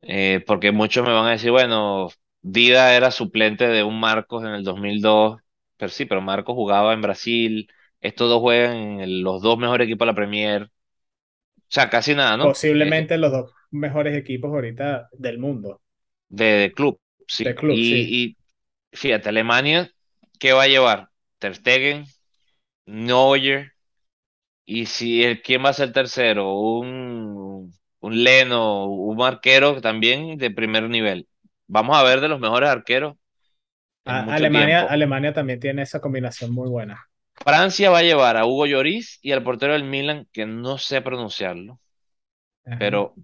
Eh, 0.02 0.44
porque 0.46 0.72
muchos 0.72 1.06
me 1.06 1.14
van 1.14 1.26
a 1.28 1.32
decir, 1.32 1.52
bueno, 1.52 2.10
Dida 2.42 2.96
era 2.96 3.12
suplente 3.12 3.68
de 3.68 3.84
un 3.84 4.00
Marcos 4.00 4.44
en 4.44 4.52
el 4.52 4.64
2002, 4.64 5.42
pero 5.78 5.90
sí, 5.92 6.06
pero 6.06 6.22
Marcos 6.22 6.56
jugaba 6.56 6.94
en 6.94 7.02
Brasil, 7.02 7.70
estos 8.02 8.30
dos 8.30 8.42
juegan 8.42 9.02
en 9.02 9.24
los 9.24 9.42
dos 9.42 9.58
mejores 9.58 9.86
equipos 9.88 10.06
de 10.08 10.12
la 10.12 10.16
Premier, 10.16 10.64
o 10.66 10.70
sea, 11.70 11.90
casi 11.90 12.16
nada, 12.16 12.38
¿no? 12.38 12.54
Eh, 12.80 12.94
Posiblemente 12.94 13.18
los 13.18 13.34
dos 13.34 13.54
mejores 13.72 14.16
equipos 14.16 14.50
ahorita 14.54 15.10
del 15.12 15.38
mundo, 15.38 15.82
de, 16.30 16.46
de 16.46 16.74
club, 16.74 17.00
de 17.38 17.54
sí. 17.54 17.56
club, 17.56 17.82
sí. 17.84 18.14
Y, 18.14 18.38
y 18.92 18.98
fíjate, 18.98 19.30
Alemania, 19.30 19.92
¿qué 20.40 20.54
va 20.54 20.64
a 20.64 20.68
llevar? 20.68 21.10
Ter 21.40 21.56
Stegen, 21.56 22.06
Neuer, 22.86 23.74
y 24.66 24.86
si 24.88 25.24
el, 25.24 25.42
¿quién 25.42 25.64
va 25.66 25.70
a 25.70 25.74
ser 25.74 25.94
tercero? 25.94 26.56
Un, 26.60 27.74
un 28.02 28.24
Leno, 28.24 28.86
un 28.88 29.22
arquero 29.24 29.82
también 29.82 30.38
de 30.38 30.52
primer 30.52 30.90
nivel. 30.90 31.28
Vamos 31.68 31.98
a 31.98 32.04
ver 32.04 32.22
de 32.22 32.30
los 32.30 32.40
mejores 32.40 32.70
arqueros 32.70 33.16
en 34.06 34.16
A- 34.16 34.22
mucho 34.22 34.50
Alemania, 34.52 34.82
tiempo. 34.90 34.92
Alemania 34.92 35.34
también 35.34 35.60
tiene 35.60 35.82
esa 35.84 36.00
combinación 36.02 36.52
muy 36.52 36.70
buena. 36.70 37.08
Francia 37.44 37.90
va 37.92 38.00
a 38.00 38.04
llevar 38.04 38.38
a 38.38 38.46
Hugo 38.46 38.66
Lloris 38.66 39.20
y 39.22 39.32
al 39.32 39.44
portero 39.44 39.74
del 39.74 39.84
Milan, 39.86 40.28
que 40.34 40.46
no 40.46 40.78
sé 40.78 41.02
pronunciarlo, 41.02 41.80
Ajá. 42.66 42.76
pero 42.78 43.20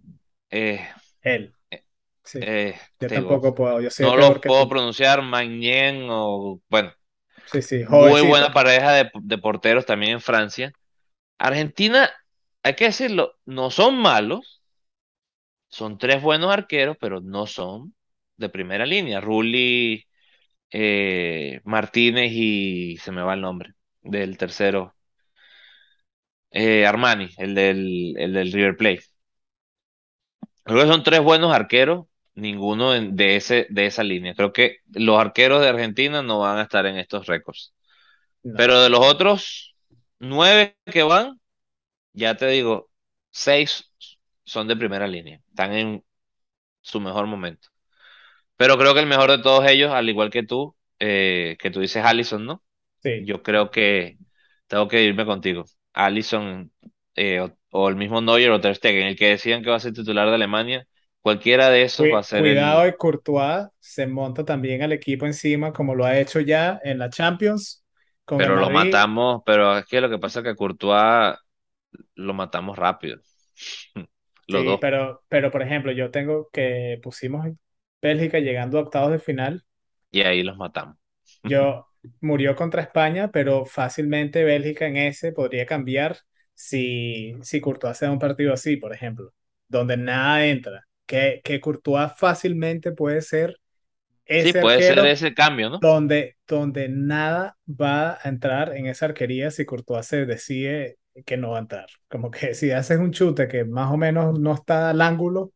eh, 0.51 0.87
Él, 1.21 1.55
sí. 2.23 2.39
eh, 2.39 2.79
Yo 2.99 3.09
digo, 3.09 3.39
tampoco 3.39 3.55
puedo, 3.55 3.81
yo 3.81 3.89
soy 3.89 4.11
no 4.11 4.17
lo 4.17 4.43
puedo 4.45 4.69
tú. 4.69 4.69
pronunciar, 4.69 5.21
Magnen 5.21 6.07
o, 6.09 6.61
bueno, 6.69 6.93
Sí, 7.45 7.61
sí, 7.61 7.83
muy 7.87 8.21
buena 8.21 8.51
jovencito. 8.51 8.53
pareja 8.53 8.91
de, 8.93 9.11
de 9.21 9.37
porteros 9.37 9.85
también 9.85 10.13
en 10.13 10.21
Francia. 10.21 10.73
Argentina, 11.39 12.09
hay 12.63 12.75
que 12.75 12.85
decirlo, 12.85 13.35
no 13.45 13.71
son 13.71 13.97
malos, 13.97 14.63
son 15.69 15.97
tres 15.97 16.21
buenos 16.21 16.51
arqueros, 16.51 16.97
pero 16.99 17.21
no 17.21 17.47
son 17.47 17.95
de 18.37 18.49
primera 18.49 18.85
línea. 18.85 19.21
Rulli, 19.21 20.05
eh, 20.71 21.61
Martínez 21.65 22.31
y 22.33 22.97
se 22.99 23.11
me 23.13 23.21
va 23.23 23.35
el 23.35 23.41
nombre 23.41 23.73
del 24.03 24.37
tercero. 24.37 24.95
eh, 26.51 26.85
Armani, 26.85 27.29
el 27.37 27.55
del, 27.55 28.15
el 28.17 28.33
del 28.33 28.51
River 28.51 28.77
Plate. 28.77 29.03
Creo 30.63 30.81
que 30.83 30.87
son 30.91 31.03
tres 31.03 31.21
buenos 31.21 31.53
arqueros, 31.53 32.05
ninguno 32.35 32.91
de, 32.91 33.35
ese, 33.35 33.67
de 33.69 33.85
esa 33.87 34.03
línea. 34.03 34.33
Creo 34.35 34.53
que 34.53 34.77
los 34.93 35.19
arqueros 35.19 35.61
de 35.61 35.69
Argentina 35.69 36.21
no 36.21 36.39
van 36.39 36.57
a 36.59 36.63
estar 36.63 36.85
en 36.85 36.97
estos 36.97 37.25
récords. 37.27 37.73
No, 38.43 38.53
Pero 38.55 38.81
de 38.81 38.89
los 38.89 39.01
otros 39.01 39.75
nueve 40.19 40.77
que 40.85 41.03
van, 41.03 41.39
ya 42.13 42.35
te 42.37 42.47
digo, 42.47 42.91
seis 43.31 43.91
son 44.45 44.67
de 44.67 44.77
primera 44.77 45.07
línea. 45.07 45.41
Están 45.49 45.73
en 45.73 46.05
su 46.81 46.99
mejor 47.01 47.27
momento. 47.27 47.69
Pero 48.57 48.77
creo 48.77 48.93
que 48.93 49.01
el 49.01 49.07
mejor 49.07 49.31
de 49.31 49.39
todos 49.39 49.67
ellos, 49.69 49.91
al 49.93 50.09
igual 50.09 50.31
que 50.31 50.43
tú, 50.43 50.75
eh, 50.99 51.57
que 51.59 51.71
tú 51.71 51.79
dices 51.81 52.05
Allison, 52.05 52.45
¿no? 52.45 52.63
Sí. 53.03 53.27
Yo 53.27 53.43
creo 53.43 53.71
que 53.71 54.17
tengo 54.67 54.87
que 54.87 55.03
irme 55.03 55.25
contigo. 55.25 55.65
Allison 55.93 56.71
eh, 57.15 57.41
o, 57.41 57.57
o 57.71 57.89
el 57.89 57.95
mismo 57.95 58.21
Neuer 58.21 58.51
o 58.51 58.61
Ter 58.61 58.75
Stegen, 58.75 59.07
el 59.07 59.17
que 59.17 59.29
decían 59.29 59.63
que 59.63 59.69
va 59.69 59.77
a 59.77 59.79
ser 59.79 59.93
titular 59.93 60.27
de 60.29 60.35
Alemania, 60.35 60.87
cualquiera 61.21 61.69
de 61.69 61.83
esos 61.83 62.11
va 62.11 62.19
a 62.19 62.23
ser 62.23 62.45
cuidado 62.45 62.47
el... 62.47 62.87
y 62.87 62.95
Courtois 62.97 63.67
se 63.79 64.07
monta 64.07 64.43
también 64.45 64.81
al 64.81 64.91
equipo 64.93 65.25
encima, 65.25 65.73
como 65.73 65.95
lo 65.95 66.05
ha 66.05 66.17
hecho 66.19 66.39
ya 66.39 66.79
en 66.83 66.99
la 66.99 67.09
Champions 67.09 67.83
con 68.25 68.43
Pero 68.43 68.55
lo 68.57 68.69
matamos, 68.69 69.41
pero 69.45 69.77
es 69.77 69.85
que 69.85 70.01
lo 70.01 70.09
que 70.09 70.17
pasa 70.19 70.39
es 70.39 70.45
que 70.45 70.55
Courtois 70.55 71.35
lo 72.15 72.33
matamos 72.33 72.77
rápido. 72.77 73.19
Los 74.47 74.65
Sí, 74.65 74.65
dos. 74.65 74.81
pero, 74.81 75.23
pero 75.29 75.49
por 75.51 75.61
ejemplo, 75.61 75.91
yo 75.93 76.11
tengo 76.11 76.49
que 76.51 76.99
pusimos 77.01 77.47
Bélgica 78.01 78.39
llegando 78.39 78.77
a 78.79 78.81
octavos 78.81 79.11
de 79.11 79.19
final. 79.19 79.65
Y 80.11 80.21
ahí 80.21 80.43
los 80.43 80.57
matamos. 80.57 80.97
Yo 81.43 81.87
murió 82.21 82.55
contra 82.55 82.81
España, 82.81 83.31
pero 83.31 83.65
fácilmente 83.65 84.43
Bélgica 84.43 84.87
en 84.87 84.97
ese 84.97 85.31
podría 85.31 85.65
cambiar 85.65 86.17
si, 86.53 87.35
si 87.41 87.61
Courtois 87.61 87.91
hace 87.91 88.09
un 88.09 88.19
partido 88.19 88.53
así, 88.53 88.77
por 88.77 88.93
ejemplo, 88.93 89.33
donde 89.67 89.97
nada 89.97 90.45
entra. 90.45 90.87
Que, 91.05 91.41
que 91.43 91.59
Courtois 91.59 92.11
fácilmente 92.17 92.91
puede 92.93 93.21
ser 93.21 93.57
Sí, 94.35 94.51
ese 94.51 94.59
puede 94.61 94.81
ser 94.81 94.99
ese 95.05 95.33
cambio, 95.33 95.69
¿no? 95.69 95.79
donde, 95.79 96.37
donde 96.47 96.89
nada 96.89 97.57
va 97.67 98.13
a 98.23 98.29
entrar 98.29 98.75
en 98.75 98.87
esa 98.87 99.05
arquería 99.07 99.51
si 99.51 99.65
Courtois 99.65 100.05
se 100.05 100.25
decide 100.25 100.97
que 101.25 101.37
no 101.37 101.51
va 101.51 101.57
a 101.57 101.61
entrar. 101.61 101.87
Como 102.09 102.31
que 102.31 102.53
si 102.55 102.71
haces 102.71 102.99
un 102.99 103.11
chute 103.11 103.47
que 103.47 103.65
más 103.65 103.91
o 103.91 103.97
menos 103.97 104.39
no 104.39 104.53
está 104.53 104.89
al 104.91 105.01
ángulo, 105.01 105.53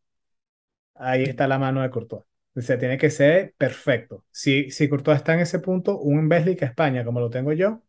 ahí 0.94 1.24
está 1.24 1.48
la 1.48 1.58
mano 1.58 1.82
de 1.82 1.90
Courtois. 1.90 2.24
O 2.56 2.60
sea, 2.62 2.78
tiene 2.78 2.98
que 2.98 3.10
ser 3.10 3.54
perfecto. 3.58 4.24
Si, 4.32 4.70
si 4.70 4.88
Courtois 4.88 5.18
está 5.18 5.34
en 5.34 5.40
ese 5.40 5.58
punto, 5.60 5.98
un 6.00 6.28
Bélgica-España, 6.28 7.04
como 7.04 7.20
lo 7.20 7.30
tengo 7.30 7.52
yo, 7.52 7.82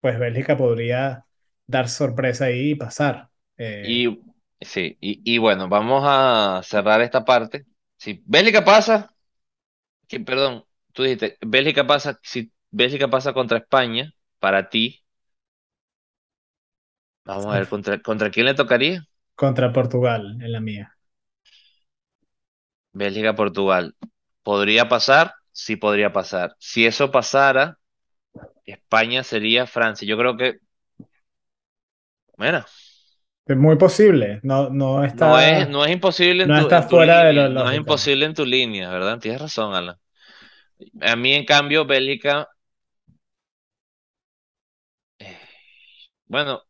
pues 0.00 0.18
Bélgica 0.18 0.56
podría 0.56 1.26
dar 1.66 1.88
sorpresa 1.88 2.46
ahí 2.46 2.70
y 2.72 2.74
pasar. 2.76 3.30
Eh, 3.58 4.02
Y 4.04 4.24
sí, 4.60 4.96
y, 5.00 5.22
y 5.34 5.38
bueno, 5.38 5.68
vamos 5.68 6.02
a 6.06 6.60
cerrar 6.64 7.00
esta 7.00 7.24
parte. 7.24 7.66
Si 7.96 8.22
Bélgica 8.26 8.64
pasa, 8.64 9.14
que, 10.08 10.20
perdón, 10.20 10.66
tú 10.92 11.02
dijiste, 11.04 11.38
Bélgica 11.42 11.86
pasa, 11.86 12.18
si 12.22 12.52
Bélgica 12.70 13.08
pasa 13.10 13.34
contra 13.34 13.58
España, 13.58 14.14
para 14.40 14.70
ti, 14.70 15.04
vamos 17.24 17.46
a 17.46 17.58
ver, 17.58 17.68
¿contra, 17.68 18.00
contra 18.02 18.30
quién 18.30 18.46
le 18.46 18.54
tocaría? 18.54 19.04
contra 19.34 19.72
Portugal 19.74 20.38
en 20.40 20.52
la 20.52 20.60
mía. 20.60 20.96
Bélgica, 22.92 23.34
Portugal. 23.34 23.96
¿Podría 24.42 24.88
pasar? 24.88 25.34
Sí, 25.52 25.76
podría 25.76 26.12
pasar. 26.12 26.56
Si 26.58 26.86
eso 26.86 27.10
pasara, 27.10 27.78
España 28.66 29.24
sería 29.24 29.66
Francia. 29.66 30.08
Yo 30.08 30.18
creo 30.18 30.36
que, 30.36 30.58
bueno, 32.36 32.64
Es 33.46 33.56
muy 33.56 33.76
posible, 33.76 34.40
no, 34.42 34.70
no 34.70 35.04
no 35.10 35.38
es, 35.38 35.68
está, 35.68 35.68
no 35.68 35.84
es 35.84 35.92
imposible 35.92 36.44
en 36.44 36.52
no 36.52 36.54
tu, 36.54 36.62
está 36.62 36.82
en 36.88 36.88
fuera 36.88 37.24
de 37.24 37.32
línea, 37.32 37.48
no 37.48 37.70
es 37.70 37.76
imposible 37.76 38.24
en 38.26 38.34
tu 38.34 38.44
línea, 38.46 38.90
¿verdad? 38.90 39.18
Tienes 39.20 39.40
razón, 39.40 39.74
Alan. 39.74 39.96
A 41.02 41.16
mí, 41.16 41.34
en 41.34 41.44
cambio, 41.44 41.84
Bélgica, 41.86 42.48
eh, 45.18 45.38
bueno, 46.26 46.64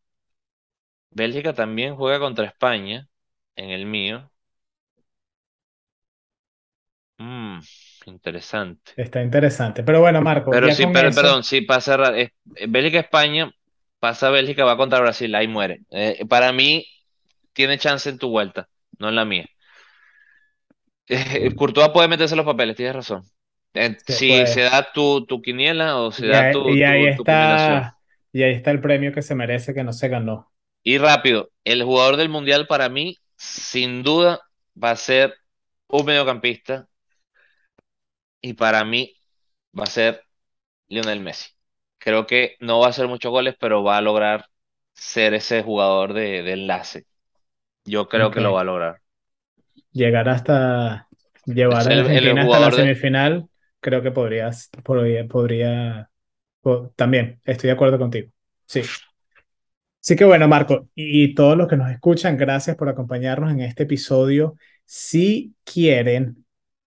Bélgica 1.11 1.55
también 1.55 1.95
juega 1.95 2.18
contra 2.18 2.45
España 2.47 3.09
en 3.57 3.70
el 3.70 3.87
mío. 3.87 4.32
Mm, 7.23 7.61
interesante. 8.07 8.93
Está 8.97 9.23
interesante. 9.23 9.83
Pero 9.83 10.01
bueno, 10.01 10.23
Marco, 10.23 10.51
Pero 10.51 10.70
sí, 10.70 10.87
pero, 10.93 11.09
eso, 11.09 11.14
perdón, 11.14 11.45
sí 11.45 11.62
pasa 11.62 11.97
eh, 12.18 12.31
Bélgica-España, 12.68 13.53
pasa 13.99 14.31
Bélgica, 14.31 14.64
va 14.64 14.77
contra 14.77 15.01
Brasil, 15.01 15.35
ahí 15.35 15.49
muere. 15.49 15.81
Eh, 15.91 16.25
para 16.29 16.53
mí, 16.53 16.87
tiene 17.53 17.79
chance 17.79 18.09
en 18.11 18.18
tu 18.18 18.31
vuelta, 18.31 18.68
no 18.99 19.09
en 19.09 19.16
la 19.16 19.25
mía. 19.25 19.47
Eh, 21.09 21.55
Courtois 21.55 21.91
puede 21.91 22.09
meterse 22.09 22.37
los 22.37 22.47
papeles, 22.47 22.77
tienes 22.77 22.95
razón. 22.97 23.23
Si 24.07 24.27
puede. 24.27 24.47
se 24.47 24.62
da 24.62 24.93
tu, 24.93 25.27
tu 25.27 25.41
quiniela 25.43 25.99
o 25.99 26.11
se 26.12 26.27
Y 26.27 26.33
da 26.33 26.35
ahí, 26.35 26.53
tu, 26.53 26.77
y 26.79 26.83
ahí 26.85 27.05
tu, 27.05 27.14
tu 27.14 27.27
combinación. 27.27 27.87
está, 27.87 27.99
y 28.33 28.43
ahí 28.43 28.55
está 28.55 28.70
el 28.70 28.81
premio 28.81 29.12
que 29.12 29.23
se 29.23 29.35
merece 29.35 29.75
que 29.75 29.85
no 29.85 29.93
se 29.93 30.09
ganó. 30.09 30.53
Y 30.83 30.99
rápido, 30.99 31.51
el 31.64 31.83
jugador 31.85 32.16
del 32.16 32.29
mundial 32.29 32.66
para 32.66 32.89
mí, 32.89 33.18
sin 33.37 34.03
duda, 34.03 34.41
va 34.83 34.91
a 34.91 34.97
ser 34.97 35.35
un 35.89 36.05
mediocampista 36.07 36.89
y 38.43 38.55
para 38.55 38.84
mí 38.84 39.14
va 39.78 39.84
a 39.84 39.86
ser 39.88 40.24
Lionel 40.88 41.20
Messi. 41.20 41.51
creo 41.99 42.26
que 42.26 42.57
no 42.61 42.80
va 42.80 42.88
a 42.88 42.90
hacer 42.90 43.09
muchos 43.09 43.30
goles, 43.32 43.57
pero 43.61 43.84
va 43.84 43.99
a 43.99 44.03
lograr 44.03 44.47
ser 44.95 45.34
ese 45.34 45.62
jugador 45.62 46.14
de, 46.14 46.43
de 46.43 46.53
enlace. 46.55 47.07
Yo 47.84 48.09
creo 48.09 48.30
que 48.32 48.40
lo 48.40 48.55
va 48.55 48.62
a 48.62 48.64
lograr. 48.64 49.03
Llegar 49.93 50.28
hasta 50.28 51.09
llevar 51.47 51.88
a 51.88 51.93
el 51.93 52.01
Argentina 52.01 52.43
hasta 52.43 52.61
la 52.61 52.70
de... 52.70 52.72
semifinal, 52.72 53.49
creo 53.80 54.03
que 54.03 54.11
podrías, 54.11 54.70
podría, 54.84 55.26
podría, 55.28 56.11
po- 56.62 56.93
también 56.97 57.40
estoy 57.45 57.68
de 57.68 57.74
acuerdo 57.74 57.99
contigo. 57.99 58.30
Sí. 58.66 58.93
Así 60.03 60.16
que 60.16 60.24
bueno, 60.24 60.49
Marco, 60.49 60.88
y 60.95 61.34
todos 61.34 61.57
los 61.57 61.68
que 61.68 61.76
nos 61.76 61.90
escuchan, 61.90 62.36
gracias 62.36 62.76
por 62.76 62.88
acompañarnos 62.88 63.53
en 63.53 63.61
este 63.61 63.84
episodio. 63.84 64.57
Si 64.84 65.55
quieren, 65.64 66.41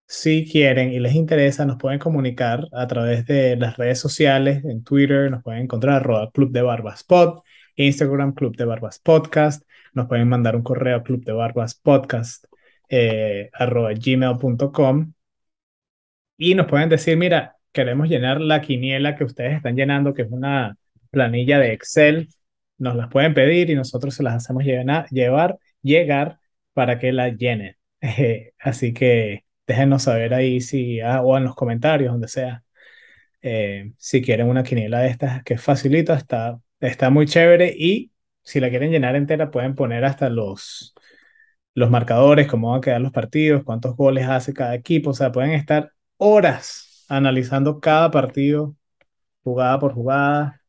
si 0.08 0.50
quieren 0.50 0.92
y 0.92 1.00
les 1.00 1.16
interesa, 1.16 1.66
nos 1.66 1.78
pueden 1.78 2.00
comunicar 2.00 2.68
a 2.74 2.88
través 2.88 3.26
de 3.26 3.56
las 3.58 3.78
redes 3.78 4.00
sociales, 4.00 4.64
en 4.66 4.84
Twitter, 4.84 5.32
nos 5.32 5.44
pueden 5.44 5.64
encontrar 5.64 5.98
arroba 5.98 6.32
Club 6.32 6.52
de 6.52 6.62
Barbas 6.62 7.04
Pod, 7.04 7.42
Instagram 7.76 8.34
Club 8.34 8.56
de 8.56 8.66
Barbas 8.66 9.00
Podcast, 9.00 9.64
nos 9.94 10.08
pueden 10.08 10.28
mandar 10.30 10.56
un 10.56 10.64
correo 10.64 10.98
a 10.98 11.04
Club 11.04 11.24
de 11.26 11.34
Barbas 11.34 11.76
Podcast 11.76 12.46
eh, 12.90 13.50
arroba 13.54 13.94
gmail.com 13.94 15.14
y 16.38 16.56
nos 16.56 16.68
pueden 16.68 16.90
decir, 16.90 17.18
mira, 17.18 17.56
queremos 17.72 18.10
llenar 18.10 18.42
la 18.42 18.62
quiniela 18.62 19.16
que 19.16 19.24
ustedes 19.24 19.58
están 19.58 19.76
llenando, 19.76 20.14
que 20.14 20.24
es 20.24 20.32
una 20.32 20.78
planilla 21.12 21.60
de 21.60 21.74
Excel. 21.74 22.30
Nos 22.78 22.96
las 22.96 23.10
pueden 23.10 23.34
pedir 23.34 23.70
y 23.70 23.76
nosotros 23.76 24.14
se 24.16 24.24
las 24.24 24.36
hacemos 24.36 24.64
llegar 25.82 26.40
para 26.74 27.00
que 27.00 27.12
la 27.12 27.30
llenen. 27.30 27.76
Así 28.60 28.94
que 28.94 29.45
déjenos 29.68 30.04
saber 30.04 30.34
ahí 30.34 30.62
si, 30.62 31.00
ah, 31.02 31.22
o 31.22 31.38
en 31.38 31.44
los 31.46 31.56
comentarios, 31.56 32.12
donde 32.12 32.28
sea, 32.28 32.64
eh, 33.42 33.94
si 33.98 34.22
quieren 34.22 34.48
una 34.50 34.64
quiniela 34.64 35.00
de 35.00 35.10
estas 35.10 35.44
que 35.44 35.56
es 35.56 35.62
facilita, 35.62 36.16
está, 36.16 36.60
está 36.80 37.10
muy 37.10 37.26
chévere 37.28 37.74
y 37.78 38.12
si 38.44 38.60
la 38.60 38.70
quieren 38.70 38.92
llenar 38.92 39.16
entera 39.16 39.52
pueden 39.52 39.76
poner 39.76 40.06
hasta 40.06 40.30
los, 40.30 40.96
los 41.74 41.90
marcadores, 41.90 42.48
cómo 42.48 42.72
van 42.72 42.80
a 42.80 42.82
quedar 42.82 43.02
los 43.02 43.12
partidos, 43.12 43.64
cuántos 43.64 43.96
goles 43.96 44.28
hace 44.28 44.54
cada 44.54 44.76
equipo, 44.76 45.12
o 45.12 45.14
sea, 45.14 45.32
pueden 45.32 45.52
estar 45.52 45.92
horas 46.18 47.06
analizando 47.10 47.80
cada 47.80 48.12
partido, 48.12 48.76
jugada 49.44 49.80
por 49.80 49.94
jugada, 49.94 50.62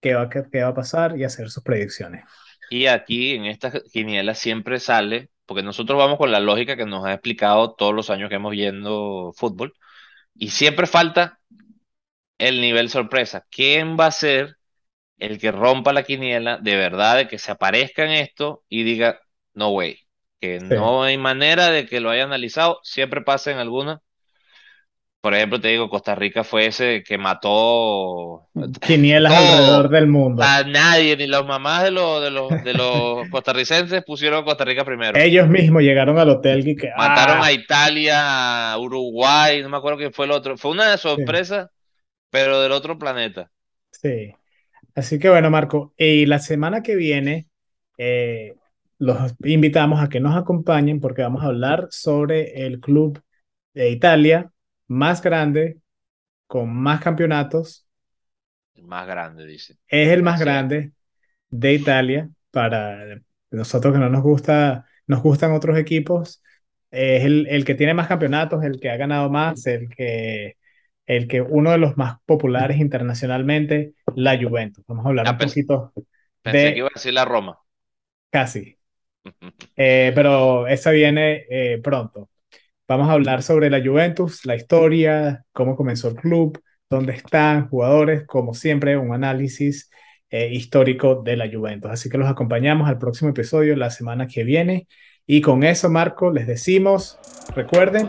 qué 0.00 0.14
va, 0.14 0.28
qué, 0.28 0.62
va 0.62 0.68
a 0.68 0.74
pasar 0.74 1.18
y 1.18 1.24
hacer 1.24 1.50
sus 1.50 1.62
predicciones. 1.62 2.24
Y 2.70 2.86
aquí 2.86 3.34
en 3.34 3.46
esta 3.46 3.72
quiniela 3.92 4.34
siempre 4.34 4.78
sale, 4.78 5.30
porque 5.50 5.64
nosotros 5.64 5.98
vamos 5.98 6.16
con 6.16 6.30
la 6.30 6.38
lógica 6.38 6.76
que 6.76 6.86
nos 6.86 7.04
ha 7.04 7.12
explicado 7.12 7.74
todos 7.74 7.92
los 7.92 8.08
años 8.08 8.28
que 8.28 8.36
hemos 8.36 8.52
viendo 8.52 9.32
fútbol, 9.36 9.74
y 10.34 10.50
siempre 10.50 10.86
falta 10.86 11.40
el 12.38 12.60
nivel 12.60 12.90
sorpresa. 12.90 13.46
¿Quién 13.50 13.96
va 13.98 14.06
a 14.06 14.12
ser 14.12 14.56
el 15.18 15.38
que 15.40 15.52
rompa 15.52 15.92
la 15.92 16.04
quiniela 16.04 16.58
de 16.58 16.76
verdad, 16.76 17.16
de 17.16 17.28
que 17.28 17.38
se 17.38 17.52
aparezca 17.52 18.04
en 18.04 18.12
esto 18.12 18.64
y 18.68 18.84
diga, 18.84 19.20
no 19.54 19.70
way, 19.70 19.98
que 20.40 20.60
Sí. 20.68 20.74
no 20.74 21.02
hay 21.04 21.18
manera 21.18 21.70
de 21.70 21.86
que 21.86 22.00
lo 22.00 22.10
haya 22.10 22.24
analizado, 22.24 22.80
siempre 22.84 23.22
pasa 23.22 23.50
en 23.52 23.58
alguna. 23.58 24.02
Por 25.20 25.34
ejemplo, 25.34 25.60
te 25.60 25.68
digo, 25.68 25.90
Costa 25.90 26.14
Rica 26.14 26.44
fue 26.44 26.66
ese 26.66 27.02
que 27.06 27.18
mató 27.18 28.48
Quinielas 28.80 29.32
todo. 29.36 29.52
alrededor 29.52 29.88
del 29.90 30.06
mundo. 30.06 30.42
A 30.42 30.64
nadie, 30.64 31.14
ni 31.16 31.26
las 31.26 31.44
mamás 31.44 31.84
de 31.84 31.90
los, 31.90 32.22
de 32.22 32.30
los, 32.30 32.64
de 32.64 32.72
los 32.72 33.28
costarricenses 33.30 34.02
pusieron 34.02 34.44
Costa 34.44 34.64
Rica 34.64 34.82
primero. 34.84 35.18
Ellos 35.18 35.46
mismos 35.48 35.82
llegaron 35.82 36.18
al 36.18 36.30
hotel 36.30 36.66
y 36.66 36.74
que 36.74 36.90
Mataron 36.96 37.38
ah, 37.42 37.46
a 37.46 37.52
Italia, 37.52 38.72
a 38.72 38.78
Uruguay, 38.78 39.62
no 39.62 39.68
me 39.68 39.76
acuerdo 39.76 39.98
quién 39.98 40.12
fue 40.12 40.24
el 40.24 40.32
otro. 40.32 40.56
Fue 40.56 40.70
una 40.70 40.96
sorpresa, 40.96 41.70
pero 42.30 42.62
del 42.62 42.72
otro 42.72 42.98
planeta. 42.98 43.50
Sí. 43.90 44.32
Así 44.94 45.18
que 45.18 45.28
bueno, 45.28 45.50
Marco, 45.50 45.92
y 45.98 46.24
la 46.24 46.38
semana 46.38 46.82
que 46.82 46.96
viene 46.96 47.46
eh, 47.98 48.54
los 48.98 49.34
invitamos 49.44 50.02
a 50.02 50.08
que 50.08 50.20
nos 50.20 50.34
acompañen 50.34 50.98
porque 50.98 51.22
vamos 51.22 51.42
a 51.42 51.48
hablar 51.48 51.88
sobre 51.90 52.66
el 52.66 52.80
club 52.80 53.22
de 53.74 53.90
Italia 53.90 54.50
más 54.90 55.22
grande, 55.22 55.80
con 56.48 56.74
más 56.74 57.00
campeonatos. 57.02 57.88
El 58.74 58.84
más 58.84 59.06
grande, 59.06 59.46
dice. 59.46 59.78
Es 59.88 60.08
el 60.10 60.22
más 60.22 60.38
Sí. 60.38 60.40
grande 60.40 60.92
de 61.50 61.74
Italia 61.74 62.30
para 62.50 63.20
nosotros 63.50 63.94
que 63.94 64.00
no 64.00 64.10
nos 64.10 64.22
gusta, 64.22 64.86
nos 65.06 65.22
gustan 65.22 65.52
otros 65.52 65.78
equipos. 65.78 66.42
Es 66.90 67.24
el, 67.24 67.46
el 67.48 67.64
que 67.64 67.74
tiene 67.76 67.94
más 67.94 68.08
campeonatos, 68.08 68.64
el 68.64 68.80
que 68.80 68.90
ha 68.90 68.96
ganado 68.98 69.30
más, 69.30 69.66
el 69.66 69.88
que, 69.90 70.56
el 71.06 71.28
que 71.28 71.42
uno 71.42 71.72
de 71.72 71.78
los 71.78 71.96
más 71.98 72.18
populares 72.26 72.78
internacionalmente, 72.80 73.94
la 74.16 74.38
Juventus. 74.42 74.84
Vamos 74.88 75.06
a 75.06 75.10
hablar 75.10 75.28
Ah, 75.28 75.32
un 75.32 75.38
poquito 75.38 75.92
Pensé 76.42 76.72
de 76.72 76.74
que 76.74 76.78
iba 76.80 76.88
a 76.88 76.92
decir 76.94 77.14
la 77.14 77.24
Roma. 77.24 77.58
casi, 78.30 78.78
Eh, 79.76 80.12
pero 80.14 80.66
esa 80.68 80.90
viene 80.90 81.46
eh, 81.50 81.80
pronto. 81.82 82.30
Vamos 82.90 83.08
a 83.08 83.12
hablar 83.12 83.44
sobre 83.44 83.70
la 83.70 83.80
Juventus, 83.80 84.44
la 84.44 84.56
historia, 84.56 85.44
cómo 85.52 85.76
comenzó 85.76 86.08
el 86.08 86.16
club, 86.16 86.60
dónde 86.90 87.12
están 87.12 87.68
jugadores, 87.68 88.26
como 88.26 88.52
siempre, 88.52 88.98
un 88.98 89.14
análisis 89.14 89.88
eh, 90.28 90.48
histórico 90.52 91.22
de 91.22 91.36
la 91.36 91.48
Juventus. 91.48 91.88
Así 91.88 92.10
que 92.10 92.18
los 92.18 92.28
acompañamos 92.28 92.88
al 92.88 92.98
próximo 92.98 93.30
episodio 93.30 93.76
la 93.76 93.90
semana 93.90 94.26
que 94.26 94.42
viene. 94.42 94.88
Y 95.24 95.40
con 95.40 95.62
eso, 95.62 95.88
Marco, 95.88 96.32
les 96.32 96.48
decimos, 96.48 97.16
recuerden, 97.54 98.08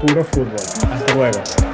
puro 0.00 0.24
fútbol. 0.24 0.56
Hasta 0.90 1.14
luego. 1.14 1.73